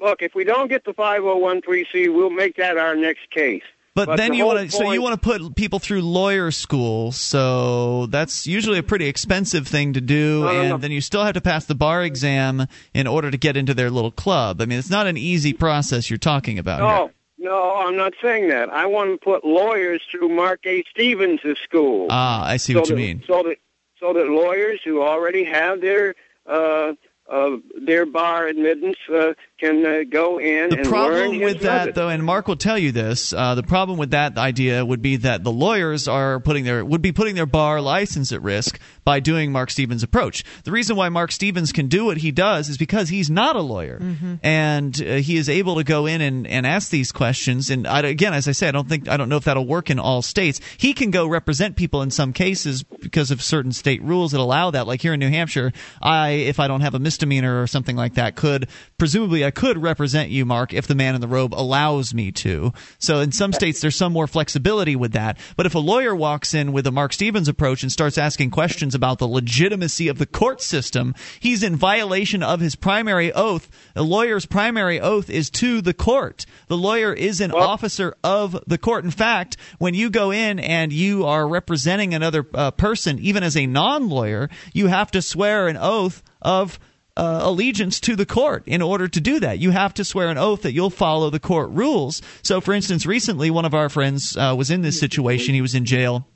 [0.00, 3.62] look, if we don't get the 5013C, we'll make that our next case.
[3.94, 6.52] But, But then the you want to so you want to put people through lawyer
[6.52, 7.10] school.
[7.10, 10.76] So that's usually a pretty expensive thing to do, No, no, and no.
[10.78, 13.90] then you still have to pass the bar exam in order to get into their
[13.90, 14.60] little club.
[14.62, 17.10] I mean, it's not an easy process you're talking about here.
[17.40, 18.70] No, no, I'm not saying that.
[18.70, 20.84] I want to put lawyers through Marc A.
[20.90, 22.06] Stevens' school.
[22.10, 23.24] Ah, I see so what you mean.
[23.26, 23.56] So that
[23.98, 26.14] so that lawyers who already have their
[26.46, 26.92] uh,
[27.30, 31.60] uh, their bar admittance uh, can uh, go in The and learn problem his with
[31.62, 31.94] that, method.
[31.94, 35.16] though, and Mark will tell you this, uh, the problem with that idea would be
[35.16, 39.20] that the lawyers are putting their would be putting their bar license at risk by
[39.20, 40.44] doing Marc Stevens' approach.
[40.64, 43.60] The reason why Marc Stevens can do what he does is because he's not a
[43.60, 44.00] lawyer,
[44.42, 47.70] and uh, he is able to go in and, and ask these questions.
[47.70, 49.90] And I, again, as I say, I don't think I don't know if that'll work
[49.90, 50.60] in all states.
[50.78, 54.70] He can go represent people in some cases because of certain state rules that allow
[54.70, 54.86] that.
[54.86, 58.14] Like here in New Hampshire, I if I don't have a misdemeanor or something like
[58.14, 58.68] that, could
[58.98, 62.72] presumably I could represent you, Mark, if the man in the robe allows me to.
[62.98, 65.38] So in some states, there's some more flexibility with that.
[65.56, 68.94] But if a lawyer walks in with a Marc Stevens approach and starts asking questions
[68.94, 73.68] about the legitimacy of the court system, he's in violation of his primary oath.
[73.96, 76.46] A lawyer's primary oath is to the court.
[76.68, 79.04] The lawyer is an officer of the court.
[79.04, 83.56] In fact, when you go in and you are representing another uh, person, even as
[83.56, 86.78] a non-lawyer, you have to swear an oath of
[87.20, 89.58] uh, allegiance to the court in order to do that.
[89.58, 92.22] You have to swear an oath that you'll follow the court rules.
[92.42, 95.54] So, for instance, recently one of our friends uh, was in this situation.
[95.54, 96.26] He was in jail.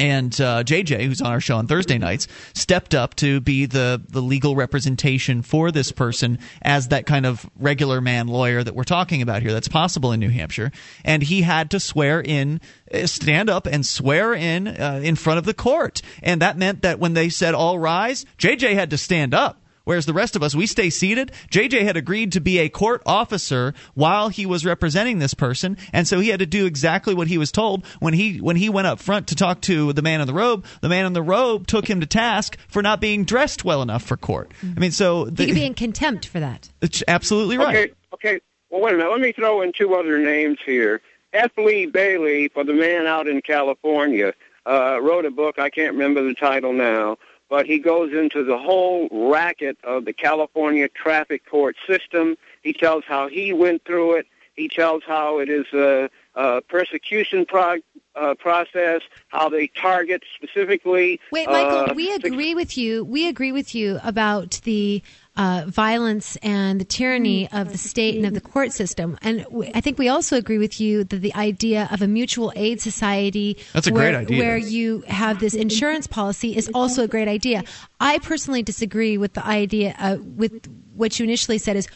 [0.00, 4.02] And uh, JJ, who's on our show on Thursday nights, stepped up to be the,
[4.08, 8.82] the legal representation for this person as that kind of regular man lawyer that we're
[8.82, 9.52] talking about here.
[9.52, 10.72] That's possible in New Hampshire.
[11.04, 12.60] And he had to swear in,
[12.92, 16.02] uh, stand up and swear in uh, in front of the court.
[16.20, 19.62] And that meant that when they said all rise, JJ had to stand up.
[19.86, 21.30] Whereas the rest of us, we stay seated.
[21.48, 26.08] JJ had agreed to be a court officer while he was representing this person, and
[26.08, 27.86] so he had to do exactly what he was told.
[28.00, 30.64] When he when he went up front to talk to the man in the robe,
[30.80, 34.02] the man in the robe took him to task for not being dressed well enough
[34.02, 34.50] for court.
[34.76, 36.68] I mean, so the, He could be in contempt for that.
[36.82, 37.76] it's absolutely right.
[37.76, 38.40] Okay, okay.
[38.70, 39.12] Well, wait a minute.
[39.12, 41.00] Let me throw in two other names here.
[41.32, 41.52] F.
[41.56, 44.32] Lee Bailey, for the man out in California,
[44.66, 45.60] uh, wrote a book.
[45.60, 47.18] I can't remember the title now,
[47.48, 52.36] but he goes into the whole racket of the California traffic court system.
[52.62, 54.26] He tells how he went through it.
[54.54, 57.82] He tells how it is a, a persecution prog-
[58.14, 61.20] uh, process, how they target specifically.
[61.30, 63.04] Wait, Michael, uh, we agree with you.
[63.04, 65.02] We agree with you about the
[65.36, 69.18] uh, violence and the tyranny of the state and of the court system.
[69.22, 72.52] And w- I think we also agree with you that the idea of a mutual
[72.56, 74.38] aid society That's a where, great idea.
[74.38, 77.64] where you have this insurance policy is also a great idea.
[78.00, 81.86] I personally disagree with the idea uh, with what you initially said is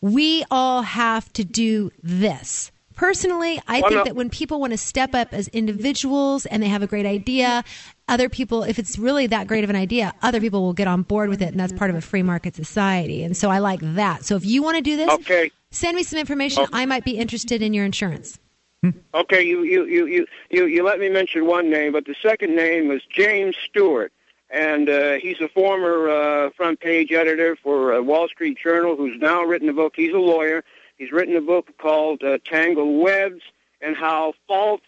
[0.00, 2.70] we all have to do this.
[3.00, 4.04] Personally, I Well, think no.
[4.04, 7.64] that when people want to step up as individuals and they have a great idea,
[8.08, 11.00] other people, if it's really that great of an idea, other people will get on
[11.00, 13.22] board with it, and that's part of a free market society.
[13.22, 14.26] And so I like that.
[14.26, 15.50] So if you want to do this, Okay.
[15.70, 16.66] send me some information.
[16.74, 18.38] I might be interested in your insurance.
[19.14, 22.54] Okay, you, you, you, you, you, you let me mention one name, but the second
[22.54, 24.12] name was James Stewart.
[24.50, 29.18] And uh, he's a former uh, front page editor for uh, Wall Street Journal who's
[29.18, 29.94] now written a book.
[29.96, 30.64] He's a lawyer.
[31.00, 33.40] He's written a book called uh, Tangled Webs
[33.80, 34.82] and how false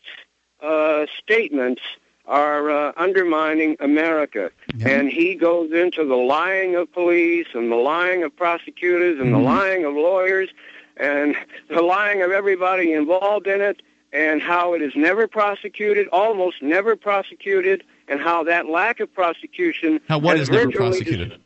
[0.61, 1.81] uh, statements
[2.27, 4.51] are uh, undermining America.
[4.85, 9.39] And he goes into the lying of police and the lying of prosecutors and the
[9.39, 10.51] lying of lawyers
[10.99, 11.35] and
[11.71, 13.81] the lying of everybody involved in it
[14.13, 19.99] and how it is never prosecuted, almost never prosecuted, and how that lack of prosecution
[20.11, 21.41] How what is never prosecuted?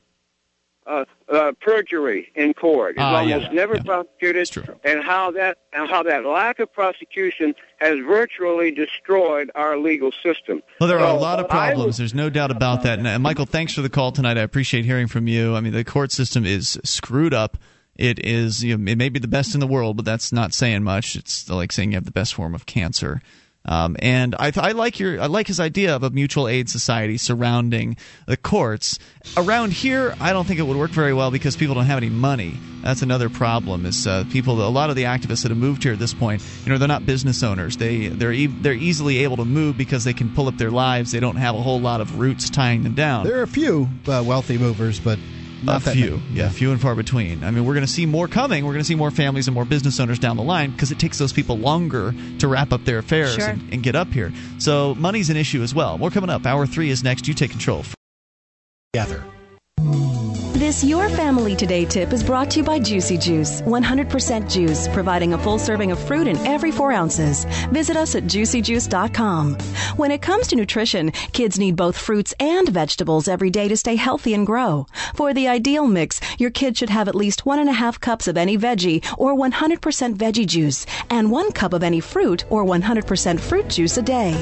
[0.86, 3.82] Uh, uh, perjury in court is Ah, yeah, almost never yeah.
[3.82, 4.48] prosecuted,
[4.84, 10.62] and how that and how that lack of prosecution has virtually destroyed our legal system.
[10.80, 11.96] Well, there are a lot of I would- problems.
[11.98, 12.98] There's no doubt about that.
[12.98, 14.38] And uh, Michael, thanks for the call tonight.
[14.38, 15.54] I appreciate hearing from you.
[15.56, 17.56] I mean, the court system is screwed up.
[17.96, 18.62] It is.
[18.62, 21.16] You know, it may be the best in the world, but that's not saying much.
[21.16, 23.20] It's like saying you have the best form of cancer.
[23.66, 27.18] Um, and I, I like your I like his idea of a mutual aid society
[27.18, 28.98] surrounding the courts.
[29.38, 32.08] Around here, I don't think it would work very well because people don't have any
[32.08, 32.62] money.
[32.82, 33.84] That's another problem.
[33.84, 36.42] Is uh, people a lot of the activists that have moved here at this point,
[36.64, 37.76] you know, they're not business owners.
[37.76, 41.10] They they're e- they're easily able to move because they can pull up their lives.
[41.10, 43.90] They don't have a whole lot of roots tying them down There are a few
[44.08, 45.20] uh, wealthy movers, but
[45.62, 46.22] not a few, many.
[46.34, 47.42] yeah, few and far between.
[47.44, 48.64] I mean, we're going to see more coming.
[48.64, 50.98] We're going to see more families and more business owners down the line because it
[50.98, 53.48] takes those people longer to wrap up their affairs Sure.
[53.48, 54.32] and, and get up here.
[54.58, 55.98] So money's an issue as well.
[55.98, 56.46] More coming up.
[56.46, 57.26] Hour three is next.
[57.28, 57.84] You take control.
[58.92, 59.24] Together.
[60.66, 65.32] This Your Family Today tip is brought to you by Juicy Juice, 100% juice, providing
[65.32, 67.44] a full serving of fruit in every four ounces.
[67.70, 69.54] Visit us at juicyjuice.com.
[69.94, 73.94] When it comes to nutrition, kids need both fruits and vegetables every day to stay
[73.94, 74.88] healthy and grow.
[75.14, 78.26] For the ideal mix, your kid should have at least one and a half cups
[78.26, 83.38] of any veggie or 100% veggie juice and one cup of any fruit or 100%
[83.38, 84.34] fruit juice a day.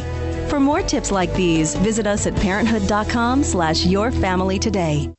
[0.49, 5.13] For more tips like these, visit us at parenthood.com slash your family today.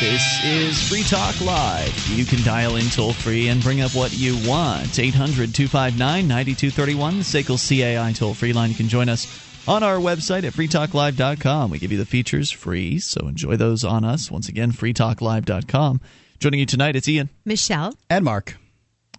[0.00, 2.08] This is Free Talk Live.
[2.10, 4.96] You can dial in toll free and bring up what you want.
[4.96, 5.98] 800 259
[6.28, 8.70] 9231, the SACL CAI toll free line.
[8.70, 9.26] You can join us
[9.66, 11.70] on our website at freetalklive.com.
[11.70, 14.30] We give you the features free, so enjoy those on us.
[14.30, 16.00] Once again, freetalklive.com.
[16.38, 17.28] Joining you tonight, it's Ian.
[17.44, 17.96] Michelle.
[18.08, 18.56] And Mark.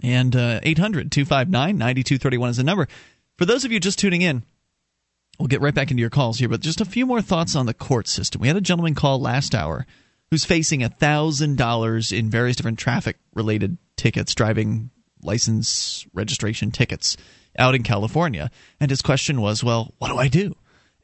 [0.02, 2.88] And uh, 800 259 9231 is the number.
[3.38, 4.44] For those of you just tuning in,
[5.40, 7.66] we'll get right back into your calls here, but just a few more thoughts on
[7.66, 8.40] the court system.
[8.40, 9.86] We had a gentleman call last hour
[10.32, 14.92] who's facing $1,000 in various different traffic related tickets, driving
[15.22, 17.18] license registration tickets
[17.58, 18.52] out in California.
[18.80, 20.56] And his question was, well, what do I do?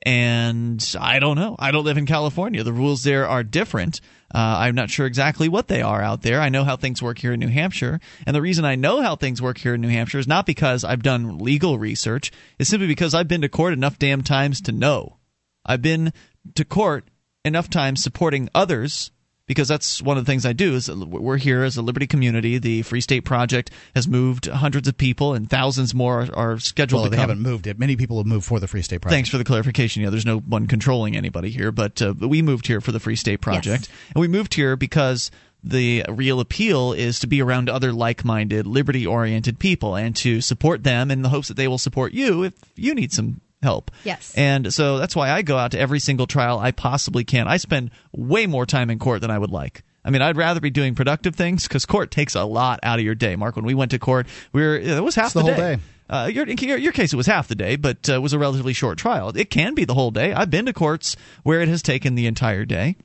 [0.06, 1.56] And I don't know.
[1.58, 2.64] I don't live in California.
[2.64, 4.02] The rules there are different.
[4.34, 6.42] Uh, I'm not sure exactly what they are out there.
[6.42, 8.00] I know how things work here in New Hampshire.
[8.28, 10.84] And the reason I know how things work here in New Hampshire is not because
[10.84, 14.72] I've done legal research, it's simply because I've been to court enough damn times to
[14.72, 15.18] know.
[15.66, 16.14] I've been
[16.54, 17.06] to court
[17.44, 19.10] enough times supporting others
[19.48, 22.58] because that's one of the things I do is we're here as a liberty community.
[22.58, 27.02] The Free State Project has moved hundreds of people, and thousands more are, are scheduled
[27.02, 27.30] well, to they come.
[27.30, 27.78] haven't moved it.
[27.78, 29.16] Many people have moved for the Free State Project.
[29.16, 30.02] Thanks for the clarification.
[30.04, 33.16] Yeah, there's no one controlling anybody here, but, uh, we moved here for the Free
[33.16, 33.90] State Project, Yes.
[34.16, 35.30] and we moved here because
[35.64, 41.10] the real appeal is to be around other like-minded, liberty-oriented people and to support them
[41.10, 43.92] in the hopes that they will support you if you need some help.
[44.04, 44.34] Yes.
[44.36, 47.48] And so that's why I go out to every single trial I possibly can.
[47.48, 49.84] I spend way more time in court than I would like.
[50.06, 53.06] I mean, I'd rather be doing productive things because court takes a lot out of
[53.06, 53.36] your day.
[53.36, 55.80] Mark, when we went to court, we were it was half It's the whole day.
[56.08, 58.40] Uh, your, your, your case, it was half the day, but uh, it was a
[58.40, 59.32] relatively short trial.
[59.36, 60.34] It can be the whole day.
[60.34, 62.96] I've been to courts where it has taken the entire day.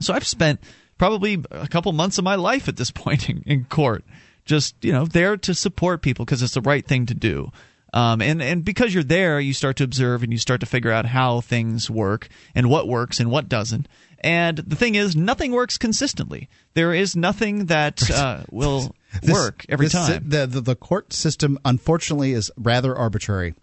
[0.00, 0.60] So I've spent
[0.98, 4.04] probably a couple months of my life at this point in, in court,
[4.44, 7.52] just you know, there to support people because it's the right thing to do.
[7.94, 10.90] Um, and and because you're there, you start to observe and you start to figure
[10.90, 13.86] out how things work and what works and what doesn't.
[14.18, 16.48] And the thing is, nothing works consistently.
[16.74, 20.28] There is nothing that uh, will This- work every this- time.
[20.28, 23.54] The, the the court system, unfortunately, is rather arbitrary.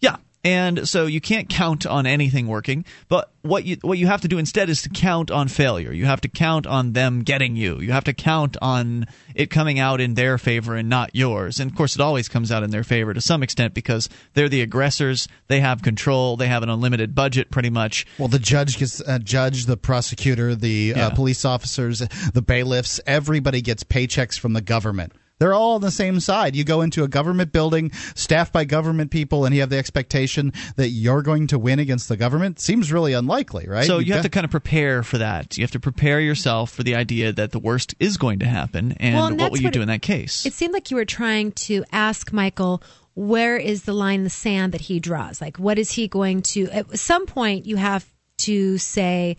[0.00, 2.84] Yeah, and so you can't count on anything working.
[3.08, 5.90] But what you what you have to do instead is to count on failure.
[5.92, 7.80] You have to count on them getting you.
[7.80, 11.60] You have to count on it coming out in their favor and not yours.
[11.60, 14.48] And of course, it always comes out in their favor to some extent because they're
[14.48, 15.28] the aggressors.
[15.48, 16.36] They have control.
[16.36, 18.06] They have an unlimited budget, pretty much.
[18.18, 21.06] Well, the judge gets uh, judge, the prosecutor, the Yeah.
[21.06, 22.00] uh, police officers,
[22.32, 23.00] the bailiffs.
[23.06, 25.12] Everybody gets paychecks from the government.
[25.38, 26.54] They're all on the same side.
[26.54, 30.52] You go into a government building staffed by government people, and you have the expectation
[30.76, 32.60] that you're going to win against the government.
[32.60, 33.84] Seems really unlikely, right?
[33.86, 35.58] So You've you have got- to kind of prepare for that.
[35.58, 38.92] You have to prepare yourself for the idea that the worst is going to happen.
[39.00, 40.46] And Well, and what will you what do it- in that case?
[40.46, 42.82] It seemed like you were trying to ask Michael
[43.14, 45.40] where is the line in the sand that he draws?
[45.40, 46.68] Like, what is he going to?
[46.70, 48.04] At some point, you have
[48.38, 49.36] to say,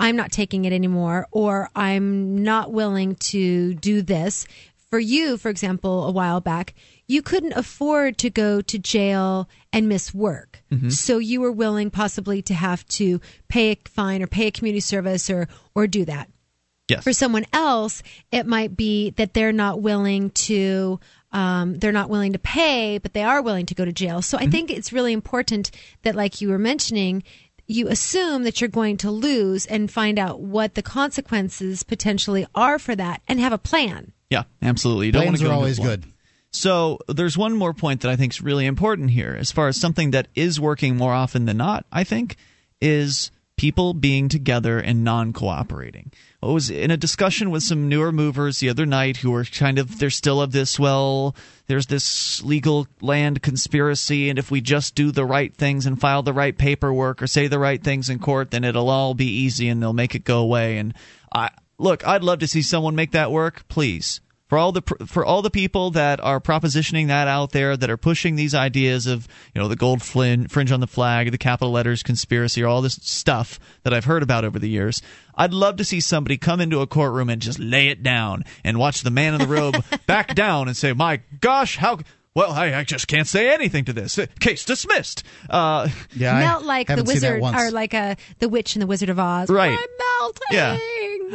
[0.00, 4.46] I'm not taking it anymore, or I'm not willing to do this.
[4.90, 6.74] For you, for example, a while back,
[7.06, 10.62] you couldn't afford to go to jail and miss work.
[10.90, 14.80] So you were willing possibly to have to pay a fine or pay a community
[14.80, 16.30] service or or do that.
[16.88, 17.04] yes.
[17.04, 18.02] For someone else,
[18.32, 21.00] it might be that they're not willing to
[21.32, 24.22] um, they're not willing to pay, but they are willing to go to jail.
[24.22, 25.70] So I think it's really important
[26.02, 27.22] that, like you were mentioning,
[27.66, 32.78] you assume that you're going to lose and find out what the consequences potentially are
[32.78, 34.12] for that, and have a plan.
[34.30, 35.06] Yeah, absolutely.
[35.06, 36.04] You don't want plans to go are always good.
[36.50, 39.78] So there's one more point that I think is really important here, as far as
[39.78, 41.84] something that is working more often than not.
[41.92, 42.36] I think
[42.80, 46.12] is people being together and non-cooperating.
[46.42, 49.78] I was in a discussion with some newer movers the other night who were kind
[49.78, 51.34] of they're still of this well
[51.66, 56.22] there's this legal land conspiracy and if we just do the right things and file
[56.22, 59.68] the right paperwork or say the right things in court then it'll all be easy
[59.68, 60.94] and they'll make it go away and
[61.34, 64.20] I look I'd love to see someone make that work please.
[64.48, 67.98] For all the for all the people that are propositioning that out there that are
[67.98, 72.02] pushing these ideas of you know the gold fringe on the flag the capital letters
[72.02, 75.02] conspiracy or all this stuff that I've heard about over the years
[75.34, 78.78] I'd love to see somebody come into a courtroom and just lay it down and
[78.78, 81.98] watch the man in the robe back down and say my gosh how
[82.34, 84.18] well, I, I, just can't say anything to this.
[84.40, 85.24] Case dismissed.
[85.48, 89.18] Uh, yeah, melt like the wizard or like a the witch in the Wizard of
[89.18, 89.50] Oz.
[89.50, 89.72] Right.
[89.72, 89.88] I'm
[90.20, 90.42] melting.
[90.50, 90.78] Yeah.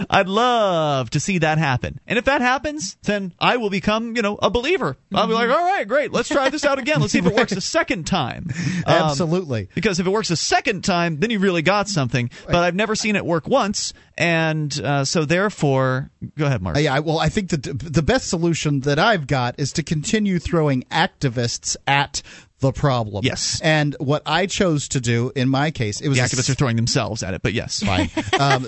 [0.10, 2.00] I'd love to see that happen.
[2.08, 4.98] And if that happens, then I will become, you know, a believer.
[5.14, 7.00] I'll be like, all right, great, let's try this out again.
[7.00, 8.48] Let's see if it works a second time.
[8.86, 9.70] Um, Absolutely.
[9.76, 12.30] Because if it works a second time, then you really got something.
[12.46, 16.78] But I've never seen it work once, and uh, so therefore, go ahead, Mark.
[16.78, 20.84] Yeah, well, I think that the best solution that I've got is to continue throwing
[20.84, 22.22] activists at
[22.64, 23.26] the problem.
[23.26, 23.60] Yes.
[23.62, 26.78] And what I chose to do in my case, it was the activists are throwing
[26.78, 28.10] themselves at it, but yes, fine.
[28.40, 28.64] um,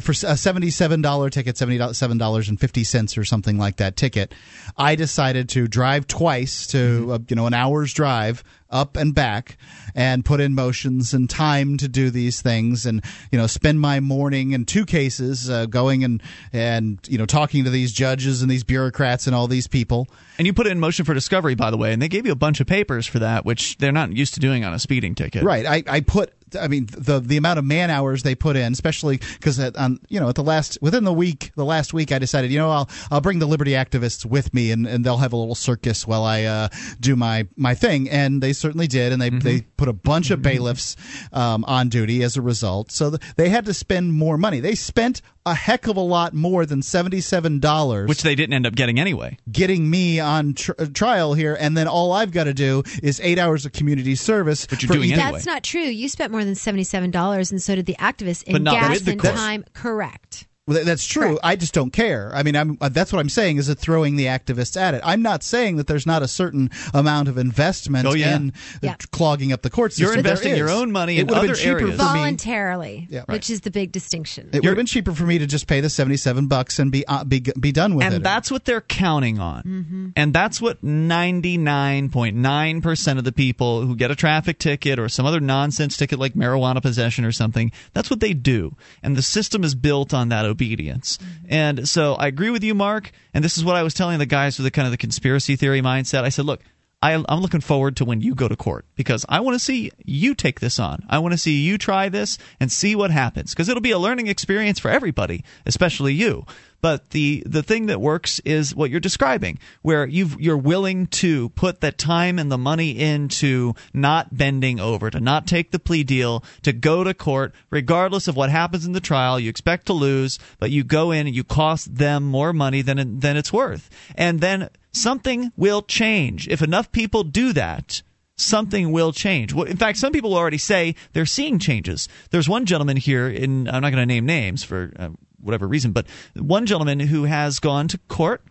[0.00, 4.32] for a seventy-seven dollar ticket, seventy-seven dollars and fifty cents or something like that ticket,
[4.76, 7.10] I decided to drive twice to mm-hmm.
[7.10, 8.44] uh, you know an hour's drive
[8.74, 9.56] up and back
[9.94, 14.00] and put in motions and time to do these things and you know spend my
[14.00, 16.22] morning in two cases uh, going and
[16.52, 20.08] and you know talking to these judges and these bureaucrats and all these people.
[20.36, 22.32] And you put it in motion for discovery by the way and they gave you
[22.32, 25.14] a bunch of papers for that which they're not used to doing on a speeding
[25.14, 25.44] ticket.
[25.44, 25.64] Right.
[25.64, 29.18] I, I put I mean the the amount of man hours they put in, especially
[29.18, 32.50] because on you know at the last within the week the last week I decided
[32.50, 35.36] you know I'll I'll bring the liberty activists with me and, and they'll have a
[35.36, 36.68] little circus while I uh,
[37.00, 38.08] do my my thing.
[38.10, 39.12] And they certainly did.
[39.12, 39.40] And they mm-hmm.
[39.40, 40.96] they put a bunch of bailiffs
[41.32, 42.90] um, on duty as a result.
[42.90, 44.60] So they had to spend more money.
[44.60, 48.74] They spent a heck of a lot more than $77 which they didn't end up
[48.74, 49.36] getting anyway.
[49.50, 53.20] getting me on tr- uh, trial here and then all I've got to do is
[53.20, 55.32] 8 hours of community service but you're doing each- anyway.
[55.32, 55.82] That's not true.
[55.82, 59.64] You spent more than $77 and so did the activists in gas and time.
[59.74, 60.46] Correct.
[60.46, 61.22] well, that's true.
[61.22, 61.40] Correct.
[61.44, 62.30] I just don't care.
[62.34, 65.02] I mean, I'm, uh, that's what I'm saying is that throwing the activists at it.
[65.04, 68.36] I'm not saying that there's not a certain amount of investment oh, yeah.
[68.36, 68.96] in yeah.
[69.12, 69.98] clogging up the courts.
[69.98, 73.24] You're investing your own money it in other areas voluntarily, yeah.
[73.26, 74.48] which is the big distinction.
[74.54, 77.06] It would have been cheaper for me to just pay the 77 bucks and be
[77.06, 78.16] uh, be be done with and it.
[78.16, 79.62] And that's what they're counting on.
[79.64, 80.08] Mm-hmm.
[80.16, 85.26] And that's what 99.9 percent of the people who get a traffic ticket or some
[85.26, 88.74] other nonsense ticket like marijuana possession or something, that's what they do.
[89.02, 91.18] And the system is built on that obedience.
[91.18, 91.46] Mm-hmm.
[91.50, 93.10] And so I agree with you, Mark.
[93.34, 95.56] And this is what I was telling the guys with the kind of the conspiracy
[95.56, 96.24] theory mindset.
[96.24, 96.62] I said, look,
[97.04, 99.92] I, am looking forward to when you go to court because I want to see
[100.06, 101.04] you take this on.
[101.10, 103.98] I want to see you try this and see what happens because it'll be a
[103.98, 106.46] learning experience for everybody, especially you.
[106.80, 111.50] But the the thing that works is what you're describing, where you you're willing to
[111.50, 116.04] put that time and the money into not bending over, to not take the plea
[116.04, 119.38] deal, to go to court, regardless of what happens in the trial.
[119.38, 123.20] You expect to lose, but you go in and you cost them more money than
[123.20, 128.02] than it's worth, and then something will change if enough people do that
[128.36, 129.54] something will change.
[129.54, 132.08] In fact, some people already say they're seeing changes.
[132.30, 135.10] There's one gentleman here in I'm not going to name names for uh,
[135.40, 138.42] whatever reason, but one gentleman who has gone to court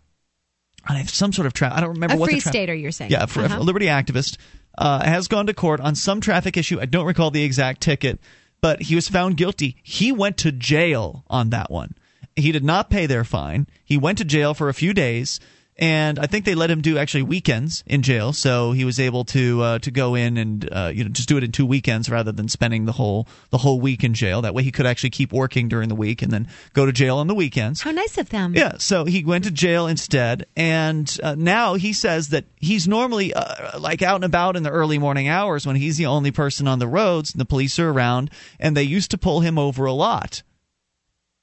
[0.88, 1.78] on some sort of traffic.
[1.78, 2.74] I don't remember a what free the tra- stater.
[2.74, 3.60] You're saying, yeah, for uh-huh.
[3.60, 4.38] a liberty activist
[4.78, 6.80] uh, has gone to court on some traffic issue.
[6.80, 8.20] I don't recall the exact ticket,
[8.62, 9.78] but he was found guilty.
[9.84, 11.96] He went to jail on that one.
[12.36, 13.68] He did not pay their fine.
[13.86, 15.40] He went to jail for a few days
[15.78, 19.26] and I think they let him do actually weekends in jail, so he was able
[19.26, 22.10] to uh, to go in and uh, you know just do it in two weekends
[22.10, 24.42] rather than spending the whole the whole week in jail.
[24.42, 27.18] That way he could actually keep working during the week and then go to jail
[27.18, 27.82] on the weekends.
[27.82, 28.54] How nice of them!
[28.56, 33.34] Yeah, so he went to jail instead, and uh, now he says that he's normally
[33.34, 36.68] uh, like out and about in the early morning hours when he's the only person
[36.68, 38.30] on the roads and the police are around,
[38.60, 40.44] and they used to pull him over a lot.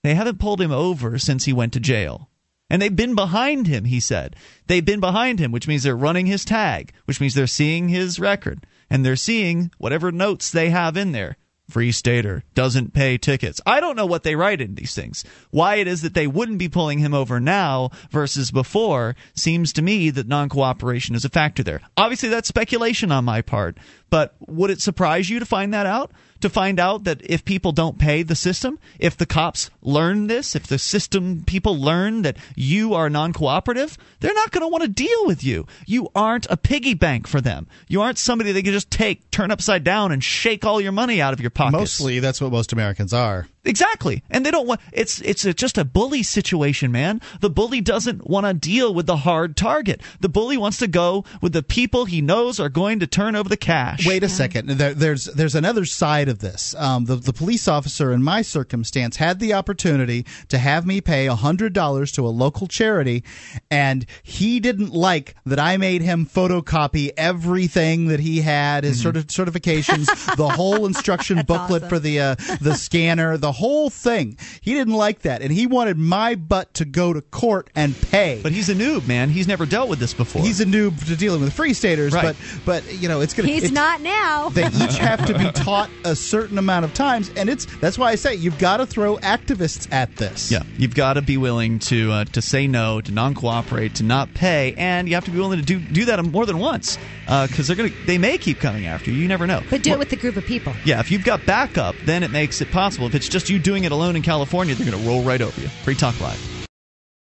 [0.02, 2.29] They haven't pulled him over since he went to jail.
[2.70, 4.36] And they've been behind him, he said.
[4.68, 8.20] They've been behind him, which means they're running his tag, which means they're seeing his
[8.20, 11.36] record, and they're seeing whatever notes they have in there.
[11.70, 13.60] Free Stater doesn't pay tickets.
[13.64, 15.24] I don't know what they write in these things.
[15.50, 19.82] Why it is that they wouldn't be pulling him over now versus before seems to
[19.82, 21.80] me that non cooperation is a factor there.
[21.96, 23.78] Obviously, that's speculation on my part,
[24.10, 26.12] but would it surprise you to find that out?
[26.40, 30.54] To find out that if people don't pay the system, if the cops learn this,
[30.54, 34.82] if the system people learn that you are non cooperative, they're not going to want
[34.82, 35.66] to deal with you.
[35.86, 37.66] You aren't a piggy bank for them.
[37.88, 41.20] You aren't somebody they can just take, turn upside down, and shake all your money
[41.20, 42.00] out of your pockets.
[42.00, 43.46] Mostly, that's what most Americans are.
[43.62, 47.20] Exactly, and they don't want it's it's a, just a bully situation, man.
[47.40, 50.00] The bully doesn't want to deal with the hard target.
[50.20, 53.50] The bully wants to go with the people he knows are going to turn over
[53.50, 54.06] the cash.
[54.06, 54.68] Wait a second.
[54.70, 56.74] There, there's there's another side of this.
[56.76, 61.26] Um, the the police officer in my circumstance had the opportunity to have me pay
[61.26, 63.22] hundred dollars to a local charity,
[63.70, 69.18] and he didn't like that I made him photocopy everything that he had, his Mm-hmm.
[69.18, 74.36] certi- certifications, the whole instruction booklet for the uh, the scanner, the whole thing.
[74.60, 78.40] He didn't like that, and he wanted my butt to go to court and pay.
[78.42, 79.30] But he's a noob, man.
[79.30, 80.42] He's never dealt with this before.
[80.42, 82.22] He's a noob to dealing with free staters, Right.
[82.64, 83.48] but but you know it's gonna.
[83.48, 84.50] He's it's- not now.
[84.60, 88.10] They each have to be taught a certain amount of times, and it's that's why
[88.10, 90.50] I say you've got to throw activists at this.
[90.50, 94.02] Yeah, you've got to be willing to uh, to say no, to non cooperate, to
[94.02, 96.98] not pay, and you have to be willing to do do that more than once
[97.26, 99.16] because they're gonna they may keep coming after you.
[99.18, 99.62] You never know.
[99.70, 100.74] But do it with a group of people.
[100.84, 103.06] Yeah, if you've got backup, then it makes it possible.
[103.06, 105.60] If it's just you doing it alone in California, they're going to roll right over
[105.60, 105.68] you.
[105.84, 106.66] Free Talk Live.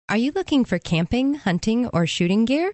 [0.09, 2.73] Are you looking for camping, hunting, or shooting gear?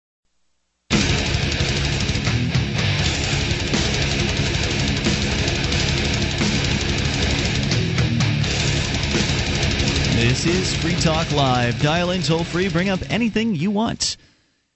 [10.41, 11.79] This is Free Talk Live.
[11.83, 12.67] Dial in toll free.
[12.67, 14.17] Bring up anything you want.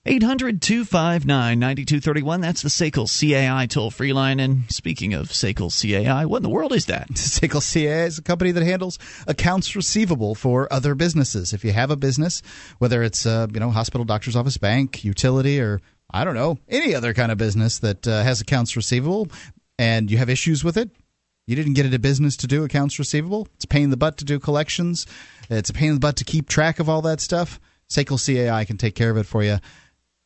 [0.05, 1.25] 800 259
[1.57, 2.39] 9231.
[2.39, 4.39] That's the SACL CAI toll free line.
[4.39, 7.09] And speaking of SACL CAI, what in the world is that?
[7.13, 11.51] SACL CAI is a company that handles accounts receivable for other businesses.
[11.51, 12.43] If you have a business,
[12.77, 15.81] whether it's uh, you know hospital, doctor's office, bank, utility, or
[16.11, 19.29] I don't know any other kind of business that uh, has accounts receivable,
[19.79, 20.91] and you have issues with it,
[21.47, 23.47] you didn't get into business to do accounts receivable.
[23.55, 25.05] It's a in the butt to do collections.
[25.49, 27.59] It's a pain in the butt to keep track of all that stuff.
[27.89, 29.59] SACL CAI can take care of it for you.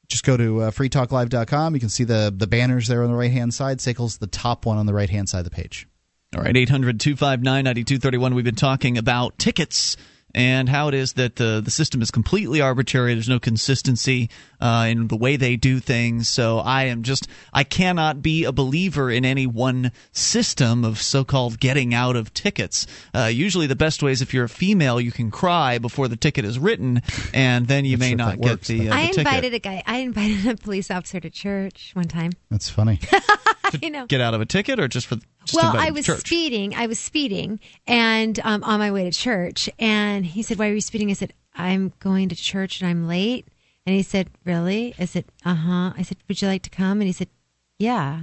[0.08, 1.74] Just go to uh, freetalklive.com.
[1.74, 3.78] You can see the the banners there on the right hand side.
[3.78, 5.88] SACL's the top one on the right hand side of the page.
[6.36, 8.36] All right, 800 259 9231.
[8.36, 9.98] We've been talking about tickets
[10.36, 13.14] and how it is that the, the system is completely arbitrary.
[13.14, 14.30] There's no consistency
[14.62, 16.30] uh, in the way they do things.
[16.30, 21.24] So I am just, I cannot be a believer in any one system of so
[21.24, 22.86] called getting out of tickets.
[23.14, 26.18] Uh, usually the best way is if you're a female, you can cry before the
[26.18, 27.02] ticket is written,
[27.34, 29.28] and then you may sure not get works, the, uh, I the ticket.
[29.28, 29.84] invited a guy.
[29.86, 32.32] I invited a police officer to church one time.
[32.50, 33.00] That's funny.
[33.82, 34.06] you know.
[34.06, 35.18] Get out of a ticket or just for.
[35.54, 36.20] Well, I was church?
[36.20, 36.76] speeding.
[36.76, 39.70] I was speeding, and um, on my way to church.
[39.80, 43.08] And he said, "Why are you speeding?" I said, "I'm going to church and I'm
[43.08, 43.48] late."
[43.86, 47.02] And he said, "Really?" I said, "Uh huh." I said, "Would you like to come?"
[47.02, 47.30] And he said,
[47.78, 48.22] "Yeah."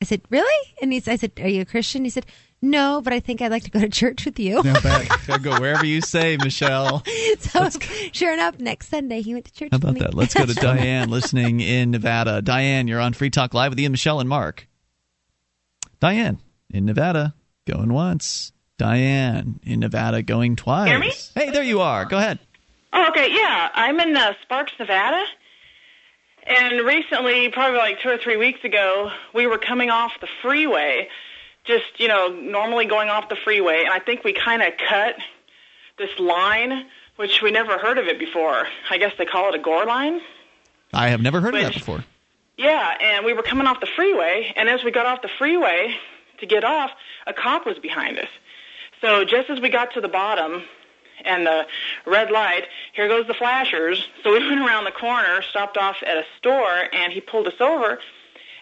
[0.00, 2.26] I said, "Really?" And he, I said, "Are you a Christian?" He said,
[2.60, 5.84] "No, but I think I'd like to go to church with you." I'll go wherever
[5.86, 7.04] you say, Michelle.
[7.38, 7.68] so,
[8.12, 9.68] sure enough, next Sunday he went to church.
[9.70, 10.00] How with about me.
[10.00, 10.14] that?
[10.14, 12.42] Let's go to Diane listening in Nevada.
[12.42, 14.66] Diane, you're on Free Talk Live with Ian, Michelle, and Mark.
[16.00, 16.40] Diane
[16.72, 17.34] in Nevada,
[17.66, 18.52] going once.
[18.78, 20.88] Diane in Nevada, going twice.
[20.88, 21.12] Hear me?
[21.34, 22.04] Hey, there you are.
[22.04, 22.38] Go ahead.
[22.92, 23.68] Oh, okay, yeah.
[23.74, 25.24] I'm in uh, Sparks, Nevada.
[26.44, 31.08] And recently, probably like two or three weeks ago, we were coming off the freeway,
[31.64, 33.84] just, you know, normally going off the freeway.
[33.84, 35.14] And I think we kind of cut
[35.98, 36.86] this line,
[37.16, 38.66] which we never heard of it before.
[38.90, 40.20] I guess they call it a gore line.
[40.92, 42.04] I have never heard of that before.
[42.56, 45.96] Yeah, and we were coming off the freeway, and as we got off the freeway
[46.42, 46.90] to get off,
[47.26, 48.28] a cop was behind us.
[49.00, 50.62] So just as we got to the bottom
[51.24, 51.66] and the
[52.06, 54.06] red light, here goes the flashers.
[54.22, 57.60] So we went around the corner, stopped off at a store, and he pulled us
[57.60, 57.98] over.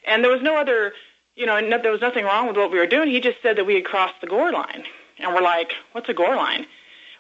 [0.07, 0.93] And there was no other,
[1.37, 3.11] you know, no, there was nothing wrong with what we were doing.
[3.11, 4.85] He just said that we had crossed the gore line.
[5.19, 6.67] And we're like, what's a gore line?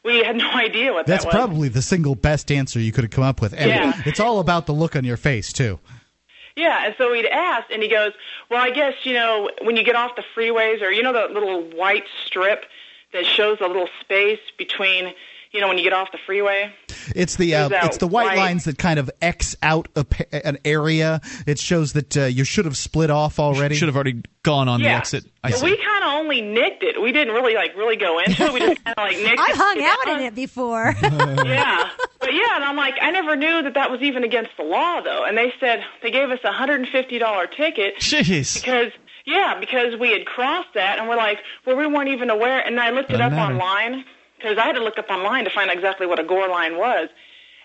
[0.03, 1.35] We had no idea what That's that was.
[1.37, 3.53] probably the single best answer you could have come up with.
[3.53, 4.01] And Yeah.
[4.07, 5.79] it's all about the look on your face, too.
[6.61, 8.13] Yeah, and so we'd asked, and he goes,
[8.51, 11.33] "Well, I guess you know when you get off the freeways, or you know the
[11.33, 12.67] little white strip
[13.15, 15.15] that shows a little space between,
[15.53, 16.73] you know, when you get off the freeway."
[17.17, 20.05] It's the uh, it's the white white- lines that kind of X out a,
[20.47, 21.21] an area.
[21.47, 23.75] It shows that uh, you should have split off already.
[23.75, 25.25] Should have already gone on the exit.
[25.43, 25.67] I But see.
[25.71, 27.01] we kind of only nicked it.
[27.01, 28.53] We didn't really like really go into it.
[28.53, 29.57] We just kind of like nicked I it.
[29.57, 30.95] hung out in it before.
[31.03, 31.91] yeah,
[32.21, 35.01] but yeah, and I'm like, I never knew that that was even against the law,
[35.01, 35.25] though.
[35.25, 38.55] And they said they gave us a hundred and fifty dollar ticket Jeez.
[38.61, 38.93] because
[39.25, 42.61] yeah, because we had crossed that, and we're like, well, we weren't even aware.
[42.61, 43.55] And I looked it Doesn't up matter.
[43.55, 44.05] online
[44.41, 46.77] because I had to look up online to find out exactly what a gore line
[46.79, 47.09] was,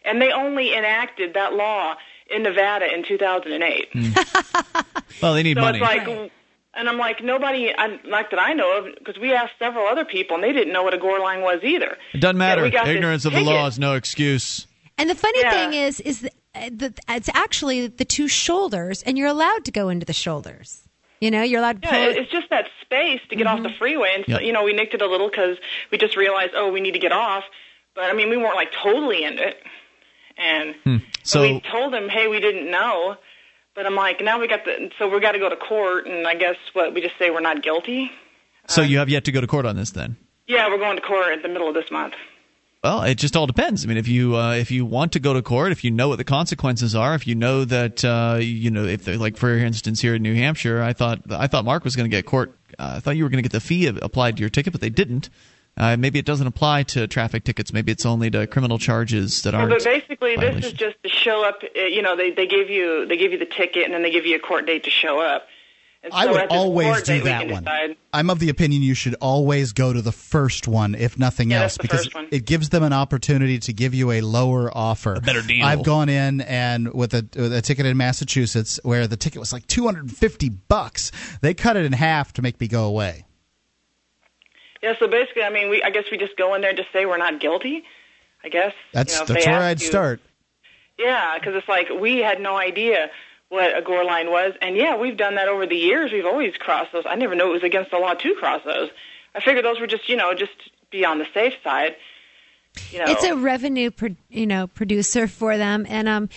[0.04, 1.96] and they only enacted that law
[2.30, 3.90] in Nevada in 2008.
[5.22, 5.80] Well, they need so money.
[5.80, 6.32] it's like,
[6.74, 10.04] and I'm like, nobody, I, like that I know of, because we asked several other
[10.04, 11.98] people, and they didn't know what a gore line was either.
[12.14, 12.64] it doesn't matter.
[12.64, 13.54] we got this Ignorance of the ticket.
[13.54, 14.68] law is no excuse.
[14.98, 15.52] And the funny Yeah.
[15.52, 19.88] thing is, is uh, that it's actually the two shoulders, and you're allowed to go
[19.88, 20.82] into the shoulders.
[21.22, 21.80] You know, you're allowed.
[21.84, 24.42] Yeah, it's just that space to get off the freeway, and so, Yep.
[24.42, 25.58] you know, we nicked it a little because
[25.92, 27.44] we just realized, oh, we need to get off.
[27.96, 29.64] But I mean, we weren't like totally in it,
[30.38, 30.98] and Hmm.
[31.24, 33.18] So we told him, hey, we didn't know.
[33.74, 36.26] But I'm like, now we got the, so we got to go to court, and
[36.28, 38.12] I guess what we just say we're not guilty.
[38.68, 40.16] so you have yet to go to court on this then.
[40.48, 42.14] Yeah, we're going to court at the middle of this month.
[42.86, 43.84] Well, it just all depends.
[43.84, 46.08] I mean, if you uh, if you want to go to court, if you know
[46.08, 50.02] what the consequences are, if you know that uh, you know if like for instance
[50.02, 52.56] here in New Hampshire, I thought I thought Mark was going to get court.
[52.78, 54.82] Uh, I thought you were going to get the fee applied to your ticket, but
[54.82, 55.32] they didn't.
[55.76, 57.74] Uh, maybe it doesn't apply to traffic tickets.
[57.74, 59.72] Maybe it's only to criminal charges that aren't.
[59.72, 61.64] but basically, this is just to show up.
[61.64, 64.12] uh, You know, they they give you they give you the ticket, and then they
[64.12, 65.48] give you a court date to show up.
[66.06, 67.64] And I would always do that one.
[67.64, 71.52] decide- I'm of the opinion you should always go to the first one, if nothing
[71.52, 75.20] Yeah, else, because it gives them an opportunity to give you a lower offer, a
[75.22, 75.66] better deal.
[75.66, 79.52] I've gone in and with a, with a ticket in Massachusetts where the ticket was
[79.52, 81.12] like 250 bucks.
[81.42, 83.26] They cut it in half to make me go away.
[84.82, 86.92] Yeah, so basically, I mean, we I guess we just go in there and just
[86.94, 87.84] say we're not guilty.
[88.44, 90.20] I guess That's you know, that's where I'd you- start.
[90.98, 93.10] Yeah, because it's like we had no idea
[93.56, 96.12] what a gore line was, and yeah, we've done that over the years.
[96.12, 97.04] We've always crossed those.
[97.08, 98.90] I never knew it was against the law to cross those.
[99.34, 100.52] I figured those were just you know just
[100.92, 101.96] be on the safe side.
[102.92, 106.30] You know, It's a revenue, pro- you know, producer for them, and um,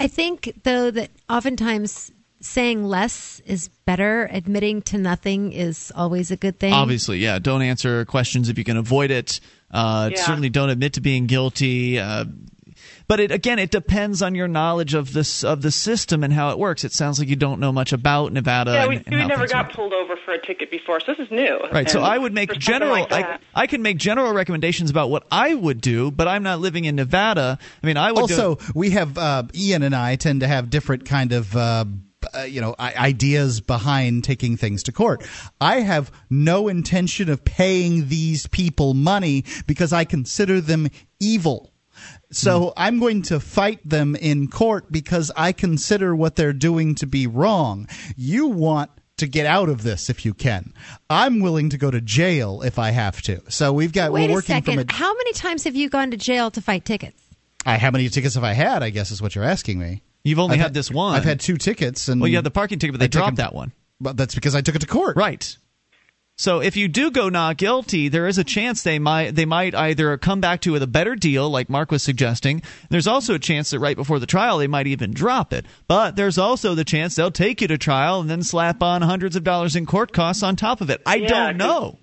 [0.00, 2.10] I think though that oftentimes
[2.40, 4.28] saying less is better.
[4.30, 6.72] Admitting to nothing is always a good thing.
[6.74, 7.38] Obviously, yeah.
[7.38, 9.40] Don't answer questions if you can avoid it.
[9.70, 10.20] Uh, Yeah.
[10.20, 11.98] Certainly, don't admit to being guilty.
[11.98, 12.24] Uh,
[13.06, 16.50] but it, again, it depends on your knowledge of this of the system and how
[16.50, 16.84] it works.
[16.84, 18.72] It sounds like you don't know much about Nevada.
[18.72, 19.74] yeah, we, and we how never got work.
[19.76, 21.58] pulled over for a ticket before, so this is new.
[21.72, 23.06] Right, so I would make general.
[23.10, 26.60] like I, I can make general recommendations about what I would do, but I'm not
[26.60, 27.58] living in Nevada.
[27.82, 30.70] I mean, I would also go, we have uh, Ian and I tend to have
[30.70, 31.84] different kind of uh,
[32.34, 35.26] uh, you know I- ideas behind taking things to court.
[35.60, 40.88] I have no intention of paying these people money because I consider them
[41.20, 41.70] evil.
[42.34, 42.70] So hmm.
[42.76, 47.26] I'm going to fight them in court because I consider what they're doing to be
[47.26, 47.88] wrong.
[48.16, 50.74] You want to get out of this if you can.
[51.08, 53.40] I'm willing to go to jail if I have to.
[53.48, 54.80] So we've got Wait we're a working second.
[54.80, 57.22] from a How many times have you gone to jail to fight tickets?
[57.64, 58.82] I, how many tickets have I had?
[58.82, 60.02] I guess is what you're asking me.
[60.24, 61.14] You've only I've had this one.
[61.14, 63.36] I've had two tickets, and well, you had the parking ticket, but they I dropped
[63.36, 63.72] them- that one.
[64.00, 65.16] But that's because I took it to court.
[65.16, 65.56] Right.
[66.36, 69.72] So if you do go not guilty, there is a chance they might they might
[69.74, 72.60] either come back to you with a better deal, like Mark was suggesting.
[72.90, 75.64] There's also a chance that right before the trial they might even drop it.
[75.86, 79.36] But there's also the chance they'll take you to trial and then slap on hundreds
[79.36, 81.02] of dollars in court costs on top of it.
[81.06, 81.98] I Yeah, don't know.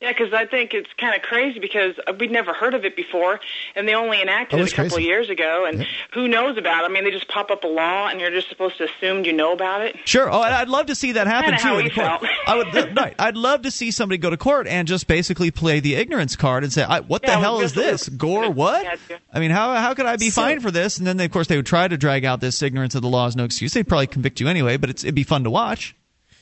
[0.00, 2.94] Yeah, because I think it's kind of crazy because uh, we'd never heard of it
[2.94, 3.40] before,
[3.74, 5.02] and they only enacted Oh, it a couple crazy.
[5.02, 5.66] of years ago.
[5.68, 5.84] And
[6.14, 6.86] who knows about it?
[6.86, 9.32] I mean, they just pop up a law, and you're just supposed to assume you
[9.32, 9.96] know about it.
[10.04, 10.30] Sure.
[10.30, 12.06] Oh, and I'd love to see that happen Kinda too how in we court.
[12.20, 12.24] felt.
[12.46, 12.96] I would.
[12.96, 13.16] right.
[13.18, 16.62] I'd love to see somebody go to court and just basically play the ignorance card
[16.62, 18.08] and say, I, "What Yeah, the hell is just- this?
[18.08, 18.50] Gore?
[18.52, 18.84] What?
[18.84, 19.20] Gotcha.
[19.32, 21.32] I mean, how how could I be So- fined for this?" And then, they, of
[21.32, 23.72] course, they would try to drag out this ignorance of the law is no excuse.
[23.72, 25.96] They'd probably convict you anyway, but it's, it'd be fun to watch.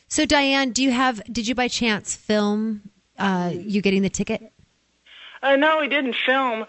[0.09, 1.23] So Diane, do you have?
[1.33, 4.53] Did you by chance film uh, you getting the ticket?
[5.43, 6.67] Uh, no, we didn't film,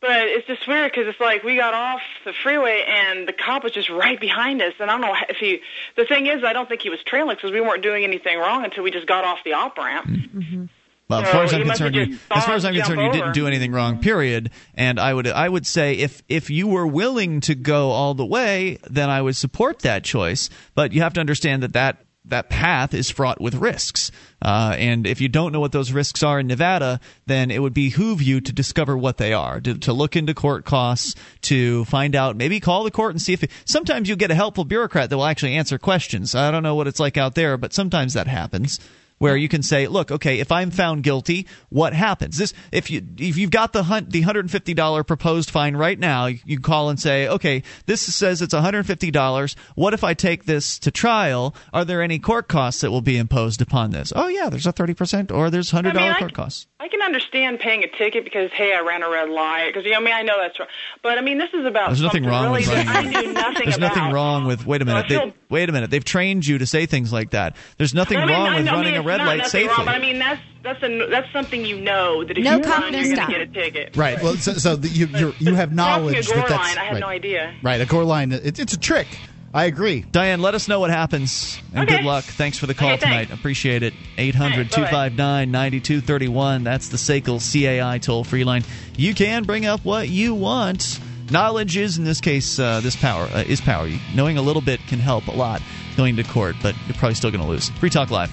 [0.00, 3.62] but it's just weird because it's like we got off the freeway and the cop
[3.62, 5.60] was just right behind us, and I don't know if he.
[5.96, 8.64] The thing is, I don't think he was trailing because we weren't doing anything wrong
[8.64, 10.08] until we just got off the op ramp.
[11.10, 13.00] Well, as far as I'm you must have concerned, you, as far as I'm concerned,
[13.00, 13.98] jump you didn't do anything wrong.
[13.98, 14.50] Period.
[14.76, 18.24] And I would I would say if if you were willing to go all the
[18.24, 20.50] way, then I would support that choice.
[20.76, 24.10] But you have to understand that that that path is fraught with risks.
[24.42, 27.74] Uh, and if you don't know what those risks are in Nevada, then it would
[27.74, 32.14] behoove you to discover what they are, to, to look into court costs, to find
[32.14, 33.42] out, maybe call the court and see if.
[33.42, 36.34] It, sometimes you get a helpful bureaucrat that will actually answer questions.
[36.34, 38.80] I don't know what it's like out there, but sometimes that happens
[39.20, 43.06] where you can say, "Look, okay, if I'm found guilty, what happens?" This, if you
[43.18, 46.58] if you've got the hunt the hundred and fifty dollar proposed fine right now, you,
[46.58, 49.54] call and say, "Okay, this says it's one hundred and fifty dollars.
[49.76, 51.54] What if I take this to trial?
[51.72, 54.72] Are there any court costs that will be imposed upon this?" Oh yeah, there's a
[54.72, 56.66] thirty percent, or there's hundred dollar I mean, I- court costs.
[56.82, 59.90] I can understand paying a ticket because hey, I ran a red light because you
[59.92, 60.68] know, I mean I know that's wrong,
[61.02, 63.10] but I mean this is about There's nothing wrong really with that I running.
[63.10, 63.94] knew nothing There's about.
[63.96, 64.64] nothing wrong with.
[64.66, 65.04] Wait a minute.
[65.04, 65.90] I They, feel- wait a minute.
[65.90, 67.54] They've trained you to say things like that.
[67.76, 69.26] There's nothing I mean, wrong I with know- I running mean, a it's red not
[69.26, 69.68] light nothing safely.
[69.76, 72.62] wrong, but I mean that's that's a that's something you know that if No you
[72.62, 73.28] run, you're stop.
[73.28, 73.96] going to get a ticket.
[73.96, 74.22] Right.
[74.22, 76.84] Well, so, so the, you you're, you have knowledge Crossing a that that's line, I
[76.84, 77.00] had right.
[77.00, 77.54] no idea.
[77.62, 77.80] Right.
[77.80, 78.32] A core line.
[78.32, 79.06] It, it's a trick.
[79.52, 80.04] I agree.
[80.12, 81.58] Diane, let us know what happens.
[81.74, 81.96] And Okay.
[81.96, 82.24] good luck.
[82.24, 83.32] Thanks for the call Okay, tonight.
[83.32, 83.94] Appreciate it.
[84.16, 86.62] 800 259 9231.
[86.62, 88.62] That's the SACL CAI toll free line.
[88.96, 91.00] You can bring up what you want.
[91.32, 93.88] Knowledge is, in this case, uh, this power uh, is power.
[94.14, 95.60] Knowing a little bit can help a lot
[95.96, 97.70] going to court, but you're probably still going to lose.
[97.70, 98.30] Free Talk Live.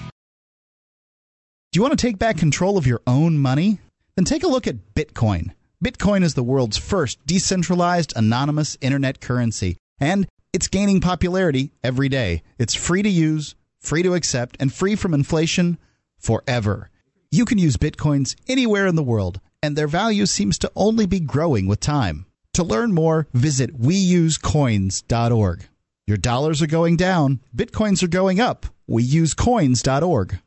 [1.72, 3.78] Do you want to take back control of your own money?
[4.16, 5.50] Then take a look at Bitcoin.
[5.84, 12.42] Bitcoin is the world's first decentralized, anonymous internet currency, and it's gaining popularity every day.
[12.58, 15.78] It's free to use, free to accept, and free from inflation
[16.18, 16.90] forever.
[17.30, 21.20] You can use Bitcoins anywhere in the world, and their value seems to only be
[21.20, 22.26] growing with time.
[22.54, 25.68] To learn more, visit weusecoins.org.
[26.06, 28.66] Your dollars are going down, Bitcoins are going up.
[28.88, 30.40] Weusecoins.org.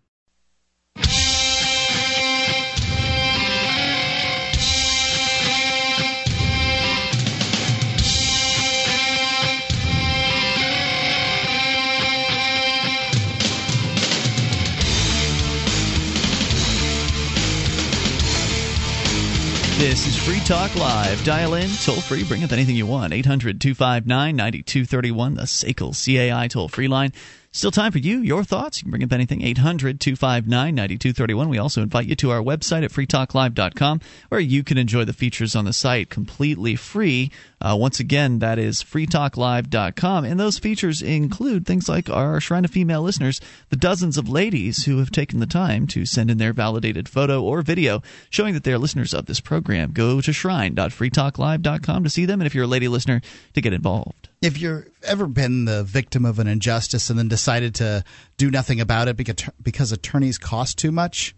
[19.81, 21.25] This is Free Talk Live.
[21.25, 23.13] Dial in, toll free, bring up anything you want.
[23.13, 27.13] 800 259 9231, the SACL CAI toll free line.
[27.53, 28.77] Still time for you, your thoughts.
[28.77, 29.41] You can bring up anything.
[29.41, 31.49] 800 259 9231.
[31.49, 33.99] We also invite you to our website at freetalklive.com
[34.29, 37.29] where you can enjoy the features on the site completely free.
[37.59, 40.23] Uh, once again, that is freetalklive.com.
[40.23, 44.85] And those features include things like our Shrine of Female listeners, the dozens of ladies
[44.85, 48.63] who have taken the time to send in their validated photo or video showing that
[48.63, 49.91] they're listeners of this program.
[49.91, 53.21] Go to shrine.freetalklive.com to see them, and if you're a lady listener,
[53.53, 54.30] to get involved.
[54.41, 58.03] If you've ever been the victim of an injustice and then decided to
[58.37, 61.35] do nothing about it because, because attorneys cost too much,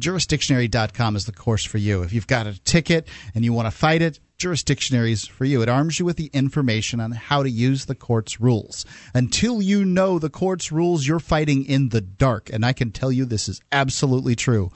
[0.00, 2.02] jurisdictionary.com is the course for you.
[2.02, 5.62] If you've got a ticket and you want to fight it, Jurisdictionary is for you.
[5.62, 8.84] It arms you with the information on how to use the court's rules.
[9.14, 12.50] Until you know the court's rules, you're fighting in the dark.
[12.52, 14.70] And I can tell you this is absolutely true.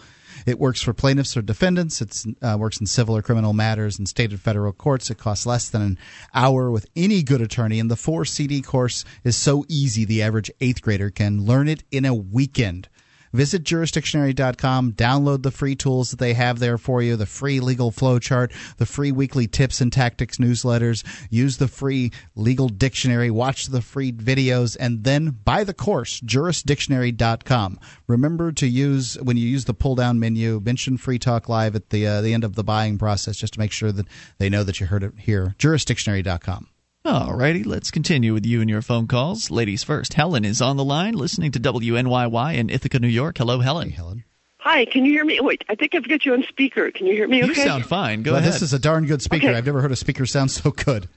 [0.47, 2.01] It works for plaintiffs or defendants.
[2.01, 5.11] It uh, works in civil or criminal matters in state and federal courts.
[5.11, 5.99] It costs less than an
[6.35, 7.79] hour with any good attorney.
[7.79, 11.85] And the four CD course is so easy the average eighth grader can learn it
[11.91, 12.89] in a weekend.
[13.33, 17.91] Visit jurisdictionary.com, download the free tools that they have there for you, the free legal
[17.91, 23.83] flowchart, the free weekly tips and tactics newsletters, use the free legal dictionary, watch the
[23.83, 27.79] free videos, and then buy the course, jurisdictionary.com.
[28.07, 31.91] Remember to use, when you use the pull down menu, mention Free Talk Live at
[31.91, 34.07] the, uh, the end of the buying process just to make sure that
[34.39, 35.55] they know that you heard it here.
[35.59, 36.70] Jurisdictionary.com.
[37.05, 39.51] Alrighty, let's continue with you and your phone calls.
[39.51, 40.13] Ladies first.
[40.13, 43.39] Helen is on the line, listening to WNYY in Ithaca, New York.
[43.39, 43.91] Hello, Helen.
[43.91, 44.25] Helen.
[44.59, 45.41] Hi, can you hear me?
[45.41, 46.91] Wait, I think I've got you on speaker.
[46.91, 47.65] Can you hear me You okay?
[47.65, 48.23] sound fine.
[48.23, 48.53] Go well, ahead.
[48.53, 49.49] This is a darn good speaker.
[49.49, 49.57] Okay.
[49.57, 51.09] I've never heard a speaker sound so good.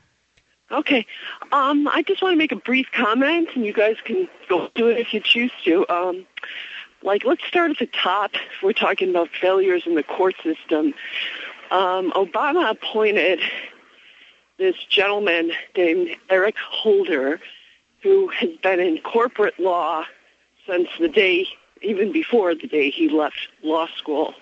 [0.71, 1.05] Okay.
[1.51, 4.87] Um, I just want to make a brief comment, and you guys can go do
[4.87, 5.85] it if you choose to.
[5.89, 6.25] Um,
[7.01, 8.31] like, let's start at the top.
[8.63, 10.93] We're talking about failures in the court system.
[11.71, 13.41] Um, Obama appointed
[14.57, 17.39] this gentleman named Eric Holder,
[18.01, 20.05] who has been in corporate law
[20.67, 21.47] since the day,
[21.81, 24.33] even before the day he left law school.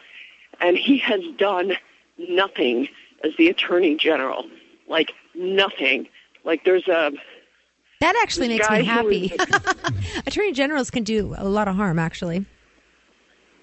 [0.59, 1.73] And he has done
[2.17, 2.87] nothing
[3.23, 4.45] as the Attorney General.
[4.87, 6.07] Like, nothing.
[6.43, 7.11] Like, there's a
[7.99, 9.33] That actually makes me happy.
[10.27, 12.45] Attorney generals can do a lot of harm, actually.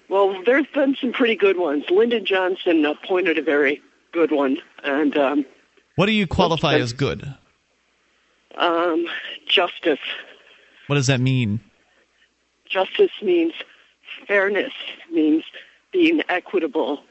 [0.09, 1.85] Well, there's been some pretty good ones.
[1.89, 3.81] Lyndon Johnson appointed a very
[4.11, 5.45] good one, and um,
[5.99, 7.35] what do you qualify as good?
[8.57, 9.05] um,
[9.45, 9.99] justice.
[10.87, 11.59] What does that mean?
[12.69, 13.51] Justice means
[14.25, 14.71] fairness,
[15.11, 15.43] means
[15.91, 17.03] being equitable,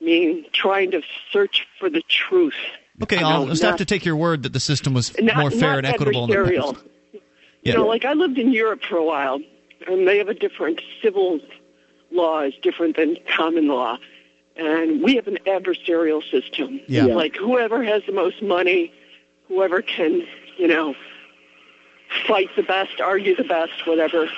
[0.00, 2.54] mean trying to search for the truth.
[3.02, 5.78] Okay, I'll just have to take your word that the system was not, more fair
[5.78, 6.74] and equitable adversarial.
[6.74, 6.86] past.
[7.64, 9.40] You know, like I lived in Europe for a while,
[9.88, 11.40] and they have a different civil
[12.12, 13.98] law is different than common law,
[14.56, 16.80] and we have an adversarial system.
[16.86, 17.06] Yeah.
[17.06, 17.14] Yeah.
[17.14, 18.92] Like whoever has the most money,
[19.48, 20.22] whoever can,
[20.56, 20.94] you know,
[22.26, 24.28] fight the best, argue the best, whatever,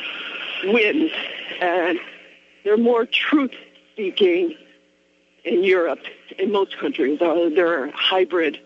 [0.65, 1.11] wins.
[1.61, 1.99] And
[2.63, 4.57] they're more truth-seeking
[5.45, 6.01] in Europe,
[6.39, 7.21] in most countries.
[7.21, 8.61] Uh, they're hybrid.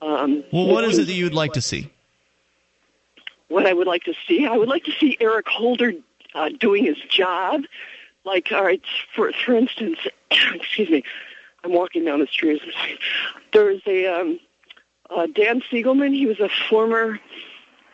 [0.00, 1.90] Um, Well, what is it that you'd like to see?
[3.52, 4.46] what I would like to see.
[4.46, 5.92] I would like to see Eric Holder
[6.34, 7.62] uh, doing his job.
[8.24, 8.82] Like, all right,
[9.14, 9.98] for for instance,
[10.54, 11.02] excuse me,
[11.64, 12.62] I'm walking down the street.
[13.52, 14.40] There's a um,
[15.10, 16.14] uh, Don Siegelman.
[16.14, 17.18] He was a former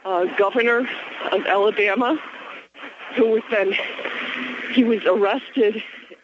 [0.04, 0.88] uh, governor
[1.32, 2.20] of Alabama
[3.16, 3.74] who was then
[4.72, 5.82] he was arrested,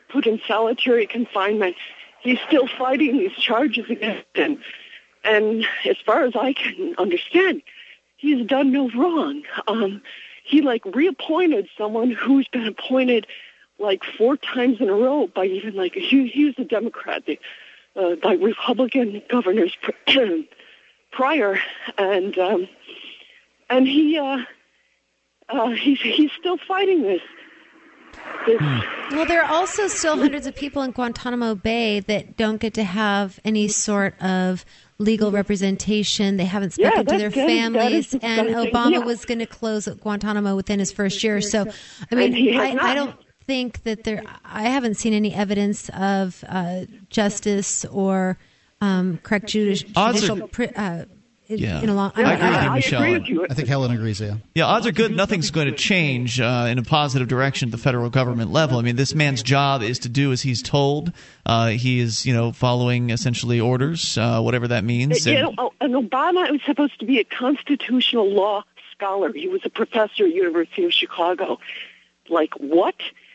[0.09, 1.77] put in solitary confinement.
[2.21, 4.61] He's still fighting these charges against him.
[5.25, 7.63] And as far as I can understand,
[8.17, 9.43] he's done no wrong.
[9.67, 10.03] Um,
[10.45, 13.27] he like reappointed someone who's been appointed
[13.79, 17.39] like four times in a row by even like he, he was a Democrat, the,
[17.97, 19.77] uh, by Republican governors
[21.13, 21.59] prior,
[21.99, 22.69] and um,
[23.71, 24.39] and he uh,
[25.49, 27.21] uh, he's he's still fighting this.
[28.47, 28.61] this
[29.13, 32.85] Well, there are also still hundreds of people in Guantanamo Bay that don't get to
[32.85, 34.65] have any sort of
[34.99, 36.37] legal representation.
[36.37, 38.49] They haven't Yeah, spoken to their that is- families, and.
[38.55, 38.99] Obama Yeah.
[39.01, 41.41] was going to close Guantanamo within his first year.
[41.41, 41.67] So,
[42.11, 44.23] I mean, I, I don't think that there.
[44.45, 48.39] I haven't seen any evidence of uh, justice or
[48.81, 50.49] um, correct judi- Odds are- judicial.
[50.49, 51.05] pri- uh,
[51.47, 51.83] in, Yeah.
[51.83, 52.11] in a long.
[52.17, 52.71] I agree with you,
[53.37, 53.47] Michelle.
[53.51, 54.19] I think Helen agrees.
[54.19, 54.37] Yeah.
[54.55, 57.77] Yeah, odds are good nothing's going to change uh, in a positive direction at the
[57.79, 58.79] federal government level.
[58.79, 61.13] I mean, this man's job is to do as he's told.
[61.45, 65.27] Uh, he is, you know, following essentially orders, uh, whatever that means.
[65.27, 69.31] You And- know, and Obama was supposed to be a constitutional law scholar.
[69.35, 71.59] He was a professor at University of Chicago.
[72.31, 72.95] Like what?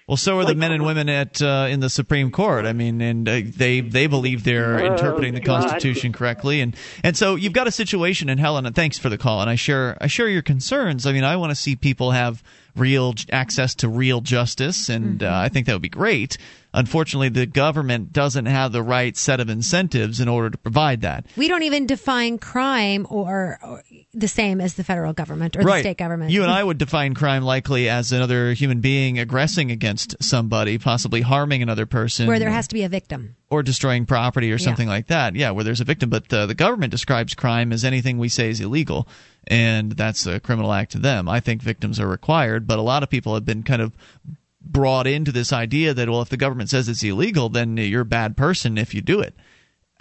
[0.10, 2.66] Well, so are the men and women at uh, in the Supreme Court.
[2.66, 5.62] I mean, and uh, they they believe they're Oh, interpreting the God.
[5.62, 8.28] Constitution correctly, and and so you've got a situation.
[8.28, 11.06] And Helen, and thanks for the call, and I share I share your concerns.
[11.06, 12.44] I mean, I want to see people have
[12.76, 16.38] real access to real justice, and uh, I think that would be great.
[16.72, 21.26] Unfortunately, the government doesn't have the right set of incentives in order to provide that.
[21.36, 23.82] We don't even define crime or, or
[24.14, 26.30] the same as the federal government or the state government.
[26.30, 31.22] You and I would define crime likely as another human being aggressing against somebody, possibly
[31.22, 33.36] harming another person, where there has to be a victim.
[33.50, 34.66] or destroying property or Yeah.
[34.66, 35.36] something like that.
[35.36, 36.12] Yeah, where there's a victim.
[36.12, 39.08] But uh, the government describes crime as anything we say is illegal,
[39.48, 41.28] and that's a criminal act to them.
[41.28, 43.92] I think victims are required, but a lot of people have been kind of
[44.62, 48.06] brought into this idea that well, if the government says it's illegal, then you're a
[48.06, 49.36] bad person if you do it.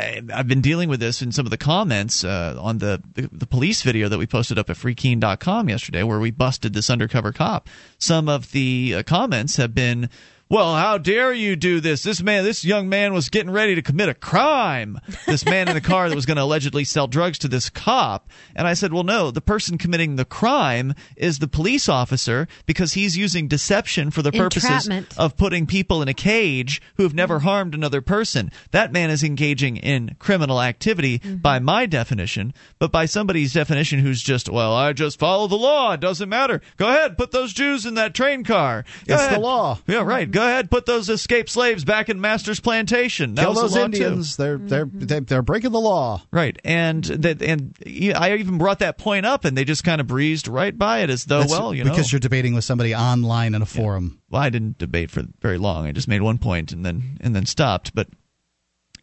[0.00, 3.46] I've been dealing with this in some of the comments uh, on the, the the
[3.46, 7.68] police video that we posted up at freekeene.com yesterday, where we busted this undercover cop.
[7.98, 10.08] Some of the uh, comments have been,
[10.48, 12.02] "Well, how dare you do this?
[12.02, 14.98] This man, this young man was getting ready to commit a crime.
[15.26, 18.28] This man in the car that was going to allegedly sell drugs to this cop."
[18.54, 22.92] And I said, "Well, no, the person committing the crime is the police officer because
[22.92, 25.14] he's using deception for the purposes Entrapment.
[25.18, 28.50] of putting people in a cage who have never harmed another person.
[28.70, 31.36] That man is engaging in criminal activity mm-hmm.
[31.36, 35.92] by my definition, but by somebody's definition who's just, well, I just follow the law.
[35.92, 36.60] It doesn't matter.
[36.76, 38.84] Go ahead, put those Jews in that train car.
[39.06, 39.78] Go It's the law.
[39.86, 40.30] Yeah, right.
[40.38, 43.34] Go ahead, put those escaped slaves back in Master's plantation.
[43.34, 44.36] That Kill those Indians.
[44.36, 44.42] Too.
[44.42, 44.98] They're they're mm-hmm.
[45.00, 46.22] they're they're breaking the law.
[46.30, 47.76] Right, and that, and
[48.14, 51.10] I even brought that point up, and they just kind of breezed right by it
[51.10, 54.20] as though, That's well, you know, because you're debating with somebody online in a forum.
[54.30, 55.86] well, I didn't debate for very long.
[55.88, 57.92] I just made one point and then and then stopped.
[57.92, 58.06] But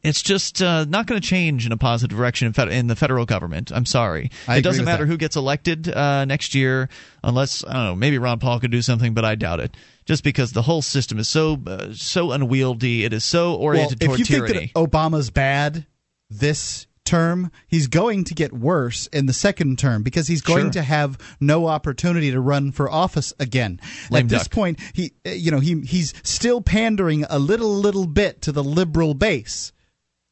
[0.05, 2.95] it's just uh, not going to change in a positive direction in, fed- in the
[2.95, 3.71] federal government.
[3.73, 4.31] I'm sorry.
[4.47, 5.11] I it doesn't matter that.
[5.11, 6.89] who gets elected uh, next year,
[7.23, 7.95] unless I don't know.
[7.95, 9.75] Maybe Ron Paul could do something, but I doubt it.
[10.05, 14.09] Just because the whole system is so uh, so unwieldy, it is so oriented well,
[14.09, 14.53] toward if you tyranny.
[14.59, 15.85] think that Obama's bad
[16.29, 20.71] this term, he's going to get worse in the second term because he's going Sure.
[20.71, 23.79] to have no opportunity to run for office again.
[24.09, 24.51] Lame At this duck.
[24.51, 29.13] point, he you know he he's still pandering a little little bit to the liberal
[29.13, 29.71] base.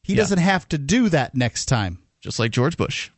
[0.04, 0.18] He Yeah.
[0.18, 1.98] doesn't have to do that next time.
[2.22, 3.10] just like George Bush.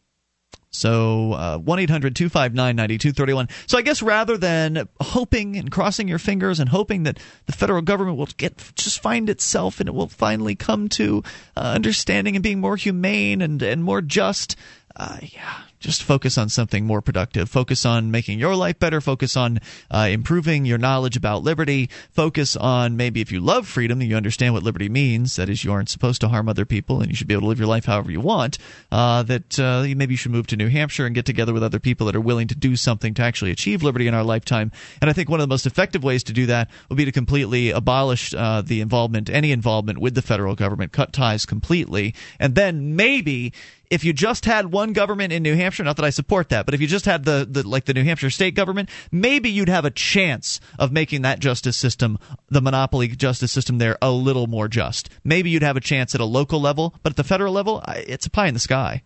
[0.71, 3.49] So uh, one eight hundred two five nine ninety two thirty one.
[3.67, 7.83] So I guess rather than hoping and crossing your fingers and hoping that the federal
[7.83, 11.23] government will get just find itself and it will finally come to
[11.57, 14.57] uh, understanding and being more humane and and more just,
[14.97, 17.49] uh, yeah, just focus on something more productive.
[17.49, 19.01] Focus on making your life better.
[19.01, 21.89] Focus on uh, improving your knowledge about liberty.
[22.11, 25.37] Focus on maybe if you love freedom, you understand what liberty means.
[25.37, 27.47] That is, you aren't supposed to harm other people, and you should be able to
[27.47, 28.59] live your life however you want.
[28.91, 31.79] Uh, that uh, maybe you should move to New Hampshire and get together with other
[31.79, 34.73] people that are willing to do something to actually achieve liberty in our lifetime.
[35.01, 37.13] And I think one of the most effective ways to do that would be to
[37.13, 42.57] completely abolish uh, the involvement, any involvement with the federal government, cut ties completely, and
[42.57, 43.53] then maybe
[43.91, 46.75] if you just had one government in New Hampshire, not that I support that, but
[46.75, 49.85] if you just had the, the like the New Hampshire state government, maybe you'd have
[49.85, 52.19] a chance of making that justice system,
[52.49, 55.11] the monopoly justice system there, a little more just.
[55.25, 58.27] Maybe you'd have a chance at a local level, but at the federal level, it's
[58.27, 59.03] a pie in the sky.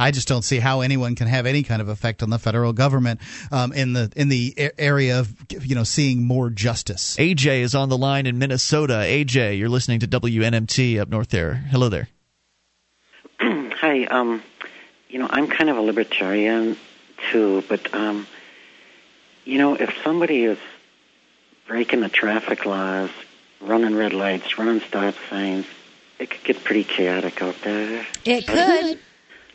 [0.00, 2.72] I just don't see how anyone can have any kind of effect on the federal
[2.72, 3.20] government
[3.50, 7.16] um, in the in the area of you know seeing more justice.
[7.16, 9.02] AJ is on the line in Minnesota.
[9.04, 11.54] AJ, you're listening to WNMT up north there.
[11.54, 12.08] Hello there.
[13.80, 14.42] Hi, um,
[15.08, 16.76] you know, I'm kind of a libertarian
[17.30, 18.26] too, but um,
[19.44, 20.58] you know, if somebody is
[21.66, 23.10] breaking the traffic laws,
[23.60, 25.66] running red lights, running stop signs.
[26.18, 28.04] It could get pretty chaotic out there.
[28.24, 28.98] It could.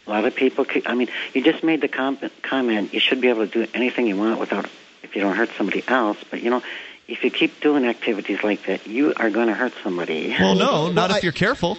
[0.06, 0.64] A lot of people.
[0.64, 2.94] Could, I mean, you just made the com- comment.
[2.94, 4.70] You should be able to do anything you want without,
[5.02, 6.18] if you don't hurt somebody else.
[6.30, 6.64] But you know,
[7.08, 10.30] if you keep doing activities like that, you are going to hurt somebody.
[10.40, 11.78] Well, no, not if you're careful.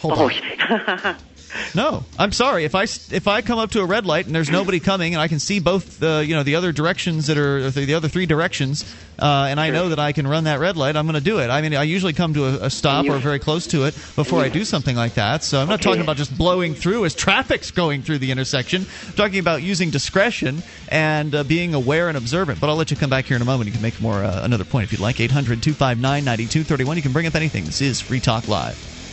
[0.00, 0.32] Hold
[0.70, 1.16] on.
[1.74, 2.64] No, I'm sorry.
[2.64, 5.20] If I if I come up to a red light and there's nobody coming, and
[5.20, 8.26] I can see both the you know the other directions that are the other three
[8.26, 8.84] directions,
[9.18, 11.38] uh, and I know that I can run that red light, I'm going to do
[11.38, 11.50] it.
[11.50, 14.40] I mean, I usually come to a, a stop or very close to it before
[14.40, 15.42] I do something like that.
[15.44, 15.84] So I'm not Okay.
[15.90, 18.86] talking about just blowing through as traffic's going through the intersection.
[19.06, 22.60] I'm talking about using discretion and uh, being aware and observant.
[22.60, 23.66] But I'll let you come back here in a moment.
[23.68, 25.20] You can make more uh, another point if you'd like.
[25.20, 26.96] 800 259 9231.
[26.96, 27.66] You can bring up anything.
[27.66, 29.03] This is Free Talk Live.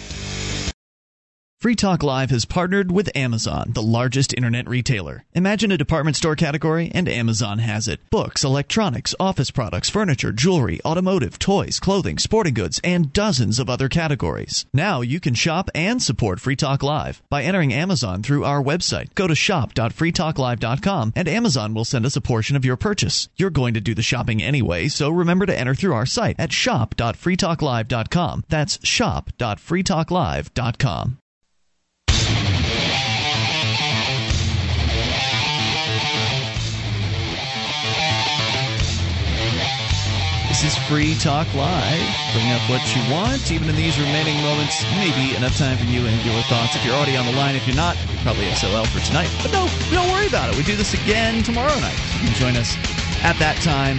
[1.62, 5.26] Free Talk Live has partnered with Amazon, the largest internet retailer.
[5.34, 8.00] Imagine a department store category, and Amazon has it.
[8.10, 13.90] Books, electronics, office products, furniture, jewelry, automotive, toys, clothing, sporting goods, and dozens of other
[13.90, 14.66] categories.
[14.74, 19.14] Now you can shop and support Free Talk Live by entering Amazon through our website.
[19.14, 23.30] Go to shop.freetalklive.com, and Amazon will send us a portion of your purchase.
[23.36, 26.52] You're going to do the shopping anyway, so remember to enter through our site at
[26.52, 28.46] shop.freetalklive.com.
[28.50, 31.21] That's shop.freetalklive.com.
[40.62, 42.06] This is Free Talk Live.
[42.34, 44.86] Bring up what you want, even in these remaining moments.
[44.94, 46.76] Maybe enough time for you and your thoughts.
[46.76, 49.28] If you're already on the line, if you're not, you're probably SOL for tonight.
[49.42, 50.58] But no, don't worry about it.
[50.58, 51.98] We do this again tomorrow night.
[52.14, 52.78] You can join us
[53.24, 53.98] at that time,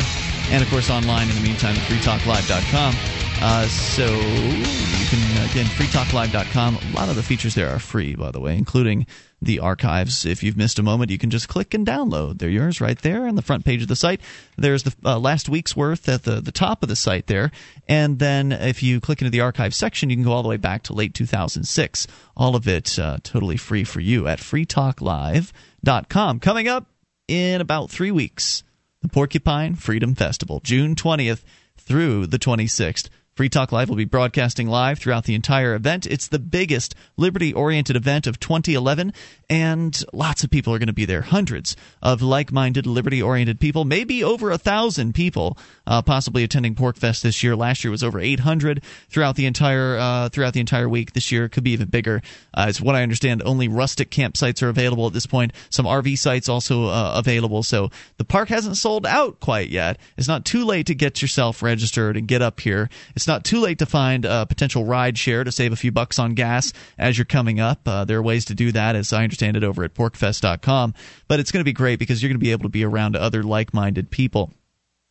[0.54, 2.94] and of course online in the meantime at freetalklive.com.
[3.42, 6.76] Uh, so you can again freetalklive.com.
[6.76, 9.08] A lot of the features there are free, by the way, including
[9.42, 10.24] the archives.
[10.24, 12.38] If you've missed a moment, you can just click and download.
[12.38, 14.20] They're yours right there on the front page of the site.
[14.56, 17.50] There's the uh, last week's worth at the, the top of the site there.
[17.88, 20.56] And then if you click into the archive section, you can go all the way
[20.56, 22.06] back to late 2006.
[22.36, 26.40] All of it uh, totally free for you at freetalklive.com.
[26.40, 26.86] Coming up
[27.26, 28.62] in about three weeks,
[29.00, 31.42] the Porcupine Freedom Festival, June 20th
[31.76, 33.08] through the 26th.
[33.42, 36.06] Free Talk Live will be broadcasting live throughout the entire event.
[36.06, 39.12] It's the biggest liberty oriented event of 2011,
[39.50, 41.22] and lots of people are going to be there.
[41.22, 45.58] Hundreds of like minded, liberty oriented people, maybe over a thousand people,
[45.88, 47.56] uh, possibly attending PorcFest this year.
[47.56, 51.12] Last year was over 800 throughout the entire uh, throughout the entire week.
[51.12, 52.22] This year could be even bigger.
[52.54, 55.52] Uh, as what I understand, only rustic campsites are available at this point.
[55.68, 57.64] Some RV sites also uh, available.
[57.64, 59.98] So the park hasn't sold out quite yet.
[60.16, 62.88] It's not too late to get yourself registered and get up here.
[63.16, 66.18] It's not too late to find a potential ride share to save a few bucks
[66.18, 67.86] on gas as you're coming up.
[67.86, 70.94] Uh, there are ways to do that, as I understand it, over at porcfest.com.
[71.28, 73.16] But it's going to be great because you're going to be able to be around
[73.16, 74.52] other like minded people.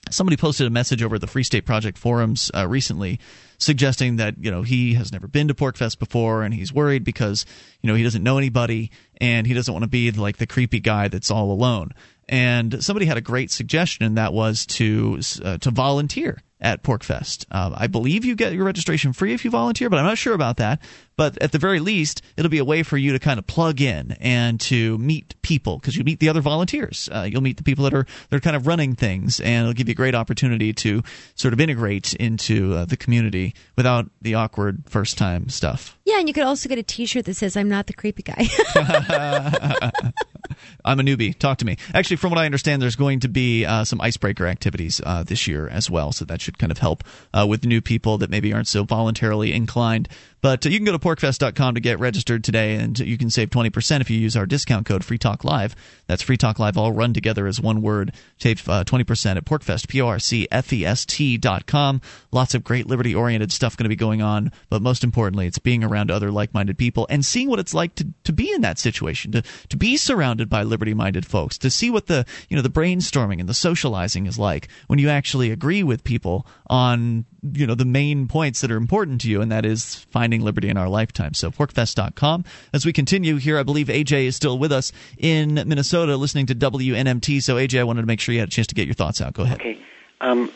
[0.09, 3.19] Somebody posted a message over at the Free State Project forums uh, recently
[3.61, 7.45] suggesting that you know he has never been to PorcFest before and he's worried because
[7.81, 8.91] you know he doesn't know anybody
[9.21, 11.91] and he doesn't want to be like the creepy guy that's all alone.
[12.27, 17.45] And somebody had a great suggestion, and that was to uh, to volunteer at PorcFest.
[17.51, 20.33] Uh, I believe you get your registration free if you volunteer, but I'm not sure
[20.33, 20.81] about that.
[21.17, 23.81] But at the very least, it'll be a way for you to kind of plug
[23.81, 27.09] in and to meet people because you meet the other volunteers.
[27.11, 29.73] Uh, you'll meet the people that are that are kind of running things, and it'll
[29.73, 31.03] give you a great opportunity to
[31.35, 35.97] sort of integrate into uh, the community without the awkward first time stuff.
[36.05, 38.47] Yeah, and you could also get a T-shirt that says "I'm not the creepy guy."
[40.85, 41.37] I'm a newbie.
[41.37, 41.77] Talk to me.
[41.93, 45.47] Actually, from what I understand, there's going to be uh, some icebreaker activities uh, this
[45.47, 47.03] year as well, so that should kind of help
[47.33, 50.07] uh, with new people that maybe aren't so voluntarily inclined.
[50.41, 53.49] But uh, you can go to porcfest.com to get registered today, and you can save
[53.49, 55.73] 20% if you use our discount code FreeTalkLive.
[56.07, 58.13] That's FreeTalkLive all run together as one word.
[58.39, 62.01] Save uh, 20% at PorcFest, P-O-R-C-F-E-S-T dot com.
[62.31, 65.83] Lots of great liberty-oriented stuff going to be going on, but most importantly, it's being
[65.83, 69.31] around other like-minded people and seeing what it's like to, to be in that situation,
[69.31, 73.39] to, to be surrounded by liberty-minded folks, to see what the, you know, the brainstorming
[73.39, 77.85] and the socializing is like when you actually agree with people on you know the
[77.85, 81.33] main points that are important to you and that is finding liberty in our lifetime
[81.33, 86.15] so porcfest.com as we continue here i believe aj is still with us in minnesota
[86.17, 88.75] listening to wnmt so aj i wanted to make sure you had a chance to
[88.75, 89.79] get your thoughts out go ahead Okay.
[90.21, 90.51] Um,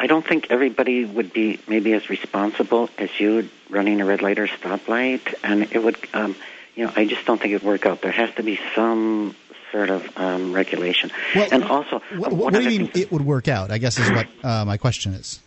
[0.00, 4.38] I don't think everybody would be maybe as responsible as you running a red light
[4.38, 6.36] or stoplight, and it would, um,
[6.76, 8.02] you know, I just don't think it would work out.
[8.02, 9.34] There has to be some
[9.72, 13.70] sort of um, regulation, and also, What, what do you mean it would work out?
[13.72, 15.40] I guess is what uh, my question is.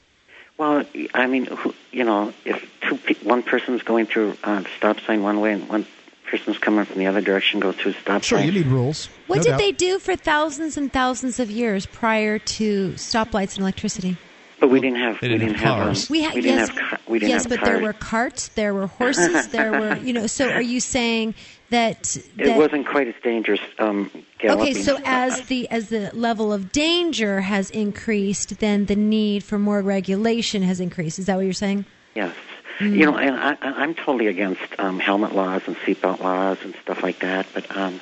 [0.61, 0.85] Well,
[1.15, 1.47] I mean,
[1.91, 5.67] you know, if two pe- one person's going through uh, stop sign one way and
[5.67, 5.87] one
[6.29, 8.45] person's coming from the other direction, go through a stop Sure, sign.
[8.45, 9.07] you need rules.
[9.25, 9.57] what no did doubt.
[9.57, 14.17] they do for thousands and thousands of years prior to stoplights and electricity?
[14.59, 16.09] But we didn't have They we didn't didn't have have um, cars.
[16.11, 17.69] We had we didn't yes, have car- we didn't yes, have but cars.
[17.71, 20.27] there were carts, there were horses, there were you know.
[20.27, 21.33] So are you saying
[21.71, 23.59] that It wasn't quite as dangerous.
[23.79, 24.11] Um.
[24.43, 29.59] Okay, so as the as the level of danger has increased, then the need for
[29.59, 31.19] more regulation has increased.
[31.19, 31.85] Is that what you're saying?
[32.15, 32.35] Yes.
[32.79, 32.97] Mm.
[32.97, 36.73] You know, and I, I- I'm totally against um, helmet laws and seatbelt laws and
[36.81, 37.45] stuff like that.
[37.53, 37.99] But um,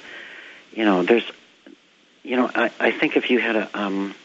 [0.71, 1.29] you know, there's,
[2.23, 4.15] you know, I, I think if you had a um,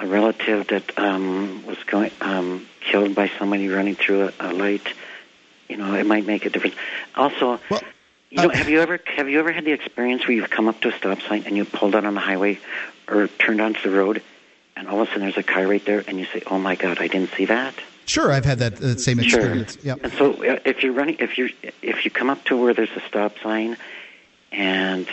[0.00, 4.86] a relative that um, was going um, killed by somebody running through a, a light,
[5.68, 6.76] you know, it might make a difference.
[7.16, 7.58] Also,
[8.32, 10.80] you know, have you ever have you ever had the experience where you've come up
[10.80, 12.58] to a stop sign and you pulled out on the highway
[13.06, 14.22] or turned onto the road,
[14.74, 16.74] and all of a sudden there's a car right there, and you say, "Oh my
[16.74, 17.74] God, I didn't see that."
[18.06, 19.40] Sure, I've had that, that same Sure.
[19.40, 19.78] experience.
[19.82, 20.00] Yep.
[20.02, 21.50] And so uh, if you're running, if you
[21.82, 23.76] if you come up to where there's a stop sign,
[24.50, 25.06] and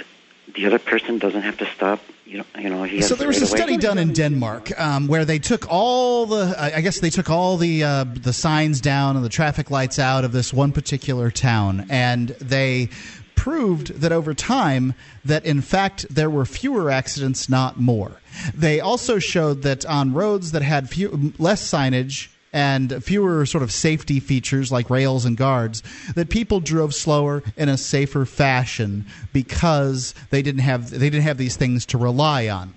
[0.55, 3.27] the other person doesn't have to stop, you know, you know, he has So there
[3.27, 3.57] was a right of way.
[3.59, 7.29] study done in Denmark um, where they took all the, I I guess they took
[7.29, 11.31] all the uh, the signs down and the traffic lights out of this one particular
[11.31, 12.89] town, and they
[13.35, 14.93] proved that over time
[15.23, 18.11] that in fact there were fewer accidents, not more.
[18.53, 23.71] They also showed that on roads that had few, less signage and fewer sort of
[23.71, 25.83] safety features like rails and guards
[26.15, 31.37] that people drove slower in a safer fashion because they didn't have they didn't have
[31.37, 32.73] these things to rely on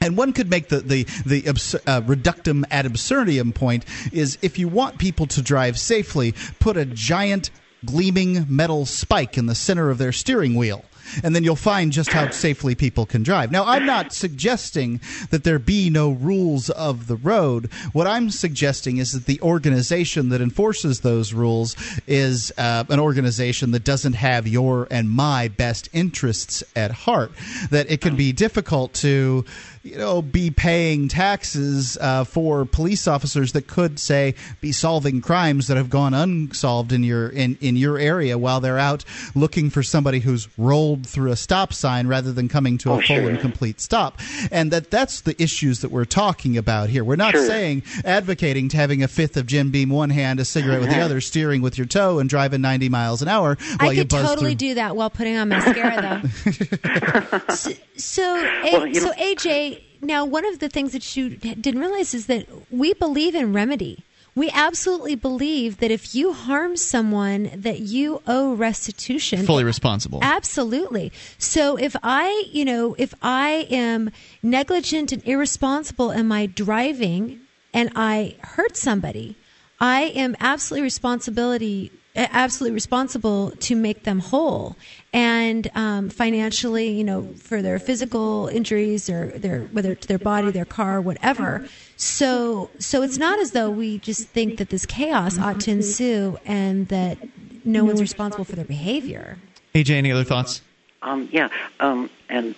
[0.00, 1.48] and one could make the the the
[1.86, 6.84] uh, reductio ad absurdum point is if you want people to drive safely, put a
[6.84, 7.50] giant
[7.84, 10.84] gleaming metal spike in the center of their steering wheel.
[11.22, 13.50] And then you'll find just how safely people can drive.
[13.50, 17.70] Now, I'm not suggesting that there be no rules of the road.
[17.92, 21.76] What I'm suggesting is that the organization that enforces those rules
[22.06, 27.32] is uh, an organization that doesn't have your and my best interests at heart.
[27.70, 29.44] That it can be difficult to
[29.90, 35.66] you know, be paying taxes uh, for police officers that could say be solving crimes
[35.68, 39.04] that have gone unsolved in your in, in your area while they're out
[39.34, 42.96] looking for somebody who's rolled through a stop sign rather than coming to a Oh,
[42.96, 43.28] full sure.
[43.30, 44.18] and complete stop.
[44.50, 47.04] And that that's the issues that we're talking about here.
[47.04, 47.46] We're not Sure.
[47.46, 51.00] saying advocating to having a fifth of Jim Beam one hand, a cigarette with the
[51.00, 54.08] other, steering with your toe, and driving 90 miles an hour while I you could
[54.08, 54.68] buzz totally through.
[54.68, 57.48] do that while putting on mascara, though.
[57.54, 61.80] so, so, A- Well, you so AJ, now one of the things that you didn't
[61.80, 64.04] realize is that we believe in remedy.
[64.34, 69.44] We absolutely believe that if you harm someone, that you owe restitution.
[69.44, 70.20] Fully responsible.
[70.22, 71.10] Absolutely.
[71.38, 77.40] So if I, you know, if I am negligent and irresponsible in my driving
[77.74, 79.34] and I hurt somebody,
[79.80, 84.76] I am absolutely responsibility absolutely responsible to make them whole
[85.12, 90.50] and um, financially you know for their physical injuries or their whether to their body
[90.50, 91.66] their car whatever.
[91.96, 96.38] So so it's not as though we just think that this chaos ought to ensue
[96.44, 97.18] and that
[97.64, 99.38] no one's responsible for their behavior.
[99.74, 100.62] AJ, any other thoughts?
[101.02, 101.48] Um, yeah,
[101.80, 102.54] um, and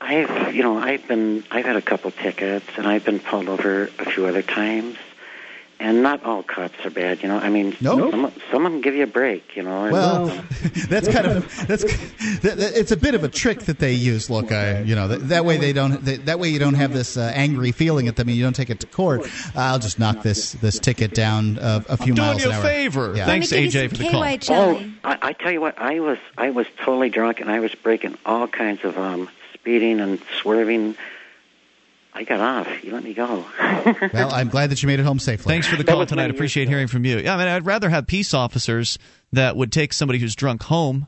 [0.00, 3.84] I've you know I've been I've had a couple tickets and I've been pulled over
[3.98, 4.96] a few other times,
[5.80, 7.22] and not all cops are bad.
[7.22, 8.10] You know, I mean, Nope.
[8.10, 9.56] some, some of them give you a break.
[9.56, 10.26] You know, and- Well,
[10.88, 11.82] that's kind of that's
[12.42, 14.30] that, that- it's a bit of a trick that they use.
[14.30, 16.92] Look, I you know that, that way they don't that, that way you don't have
[16.92, 19.28] this uh, angry feeling at them and you don't take it to court.
[19.56, 23.14] I'll just knock this this ticket down uh, a few doing miles you a favor.
[23.16, 23.26] Yeah.
[23.26, 24.22] Thanks, Let me AJ, for some the call.
[24.22, 24.38] KY.
[24.50, 27.74] Oh, I, I tell you what, I was I was totally drunk and I was
[27.74, 30.96] breaking all kinds of um, speeding and swerving.
[32.12, 32.68] I got off.
[32.84, 33.44] You let me go.
[34.12, 35.52] Well, I'm glad that you made it home safely.
[35.52, 36.30] Thanks for the call tonight.
[36.30, 36.70] Appreciate ago.
[36.72, 37.18] hearing from you.
[37.18, 38.98] Yeah, I mean, I'd rather have peace officers
[39.32, 41.06] that would take somebody who's drunk home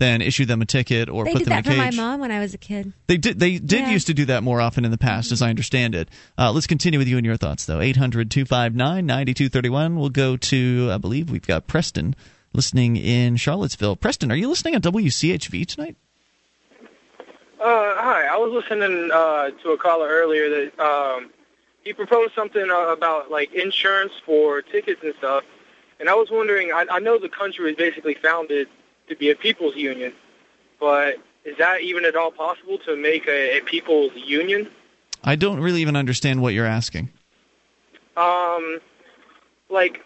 [0.00, 1.90] than issue them a ticket or they put did them that in for a my
[1.90, 3.40] mom when i was a kid They did.
[3.40, 3.90] They did Yeah.
[3.90, 6.08] used to do that more often in the past, as I understand it.
[6.38, 7.80] Uh, let's continue with you and your thoughts, though.
[7.80, 9.96] 800-259-9231.
[9.98, 10.90] We'll go to.
[10.92, 12.14] I believe we've got Preston
[12.54, 13.96] listening in Charlottesville.
[13.96, 15.96] Preston, are you listening on WCHV tonight?
[17.60, 18.26] Uh, hi.
[18.26, 21.30] I was listening uh, to a caller earlier that um,
[21.82, 25.42] he proposed something uh, about like insurance for tickets and stuff,
[25.98, 26.70] and I was wondering.
[26.72, 28.68] I, I know the country was basically founded
[29.08, 30.12] to be a people's union,
[30.78, 34.68] but is that even at all possible to make a, a people's union?
[35.24, 37.10] I don't really even understand what you're asking.
[38.16, 38.78] Um,
[39.68, 40.04] like,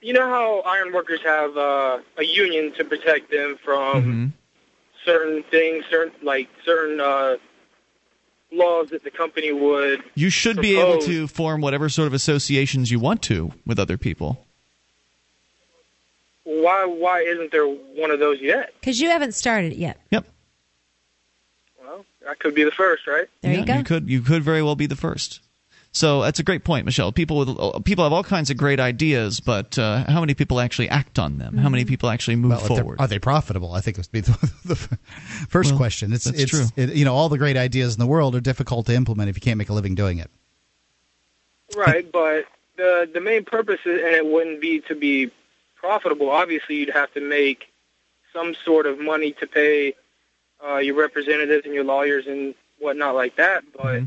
[0.00, 4.26] you know how iron workers have uh, a union to protect them from hmm
[5.04, 7.36] certain things, certain like certain uh,
[8.52, 10.02] laws that the company would.
[10.14, 13.96] You should be able to form whatever sort of associations you want to with other
[13.98, 14.46] people.
[16.44, 16.84] Why?
[16.84, 18.74] Why isn't there one of those yet?
[18.80, 20.26] because you haven't started it yet Yep.
[21.82, 23.28] Well, that could be the first, right?
[23.42, 25.40] there Yeah, you go You could you could very well be the first.
[25.94, 27.12] So that's a great point, Michelle.
[27.12, 30.88] People with people have all kinds of great ideas, but uh, how many people actually
[30.88, 31.58] act on them?
[31.58, 32.98] How many people actually move Well, forward?
[32.98, 33.74] Are they profitable?
[33.74, 34.32] I think would be the,
[34.64, 34.76] the
[35.48, 36.14] first Well, question.
[36.14, 36.64] It's that's it's true.
[36.76, 39.36] It, you know all the great ideas in the world are difficult to implement if
[39.36, 40.30] you can't make a living doing it.
[41.76, 42.46] Right, but
[42.78, 45.30] the the main purpose, is, and it wouldn't be to be
[45.76, 46.30] profitable.
[46.30, 47.66] Obviously, you'd have to make
[48.32, 49.94] some sort of money to pay
[50.66, 53.64] uh, your representatives and your lawyers and whatnot like that.
[53.76, 54.04] But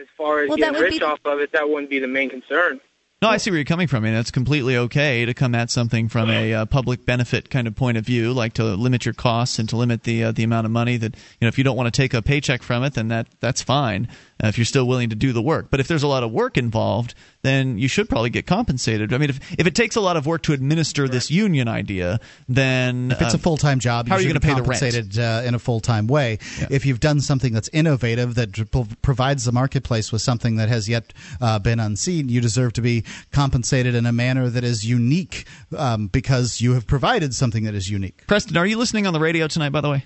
[0.00, 1.98] as far as Well, that getting would rich be- off of it, that wouldn't be
[1.98, 2.80] the main concern.
[3.22, 6.10] No, I see where you're coming from, and it's completely okay to come at something
[6.10, 9.58] from a uh, public benefit kind of point of view, like to limit your costs
[9.58, 11.48] and to limit the uh, the amount of money that you know.
[11.48, 14.08] If you don't want to take a paycheck from it, then that that's fine.
[14.42, 16.30] Uh, if you're still willing to do the work, but if there's a lot of
[16.30, 19.14] work involved, then you should probably get compensated.
[19.14, 22.20] I mean, if if it takes a lot of work to administer this union idea,
[22.46, 24.54] then If it's uh, a full time job, how are you going to be pay
[24.54, 24.80] the rent?
[24.80, 26.38] compensated uh, in a full time way.
[26.70, 30.86] If you've done something that's innovative that pro- provides the marketplace with something that has
[30.88, 35.46] yet uh, been unseen, you deserve to be compensated in a manner that is unique
[35.76, 38.26] um, because you have provided something that is unique.
[38.26, 39.70] Preston, are you listening on the radio tonight?
[39.70, 40.04] By the way.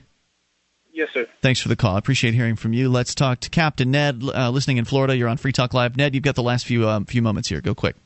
[1.00, 1.26] Yes, sir.
[1.40, 1.94] Thanks for the call.
[1.94, 2.90] I appreciate hearing from you.
[2.90, 5.16] Let's talk to Captain Ned, uh, listening in Florida.
[5.16, 5.96] You're on Free Talk Live.
[5.96, 7.62] Ned, you've got the last few um, few moments here.
[7.62, 7.96] Go quick.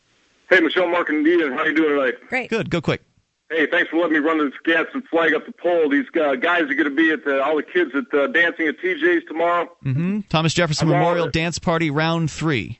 [0.48, 2.14] Hey, Michelle, Mark, and Ian, how you doing tonight?
[2.28, 2.50] Great.
[2.50, 2.70] Good.
[2.70, 3.02] Go quick.
[3.50, 5.88] Hey, thanks for letting me run the scats and flag up the poll.
[5.88, 8.68] These uh, guys are going to be at the, all the kids at uh, dancing
[8.68, 9.68] at TJ's tomorrow.
[9.82, 11.32] hmm Thomas Jefferson Memorial right.
[11.32, 12.78] Dance Party Round Three.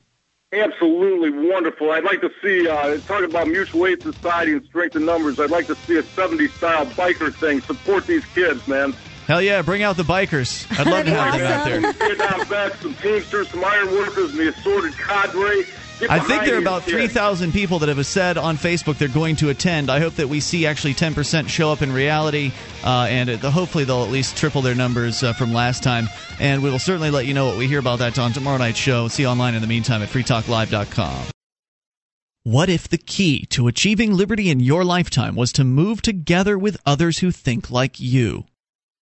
[0.53, 1.91] Absolutely wonderful.
[1.91, 5.49] I'd like to see, uh, talking about mutual aid society and strength in numbers, I'd
[5.51, 7.59] like to see a 70s style biker thing.
[7.59, 8.95] Support these kids, man.
[9.27, 10.67] Hell yeah, bring out the bikers.
[10.79, 11.93] I'd love to have them out there.
[11.93, 15.65] Vietnam vets, some Teamsters, some iron workers, and the assorted cadre.
[16.09, 19.49] I think there are about 3,000 people that have said on Facebook they're going to
[19.49, 19.89] attend.
[19.89, 22.51] I hope that we see actually 10% show up in reality,
[22.83, 26.09] uh, and it, hopefully they'll at least triple their numbers uh, from last time.
[26.39, 28.77] And we will certainly let you know what we hear about that on tomorrow night's
[28.77, 29.07] show.
[29.07, 31.27] See you online in the meantime at freetalklive.com.
[32.43, 36.77] What if the key to achieving liberty in your lifetime was to move together with
[36.85, 38.45] others who think like you?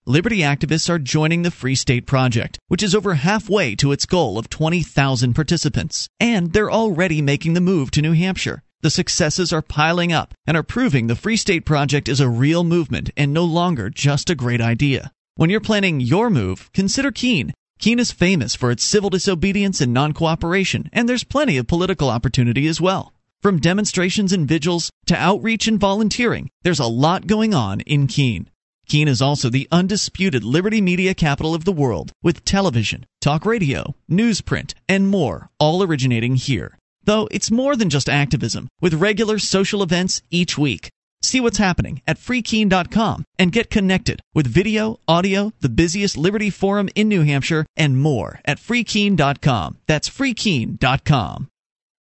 [0.06, 4.38] Liberty activists are joining the Free State Project, which is over halfway to its goal
[4.38, 6.10] of 20,000 participants.
[6.20, 8.64] And they're already making the move to New Hampshire.
[8.82, 12.66] The successes are piling up and are proving the Free State Project is a real
[12.66, 15.10] movement and no longer just a great idea.
[15.36, 17.54] When you're planning your move, consider Keene.
[17.80, 22.10] Keene is famous for its civil disobedience and non cooperation, and there's plenty of political
[22.10, 23.14] opportunity as well.
[23.42, 28.50] From demonstrations and vigils to outreach and volunteering, there's a lot going on in Keene.
[28.88, 33.96] Keene is also the undisputed liberty media capital of the world, with television, talk radio,
[34.10, 36.78] newsprint, and more, all originating here.
[37.04, 40.90] Though it's more than just activism, with regular social events each week.
[41.22, 46.90] See what's happening at freekeene.com and get connected with video, audio, the busiest Liberty Forum
[46.96, 49.78] in New Hampshire, and more at freekeene.com.
[49.88, 51.48] That's freekeene.com.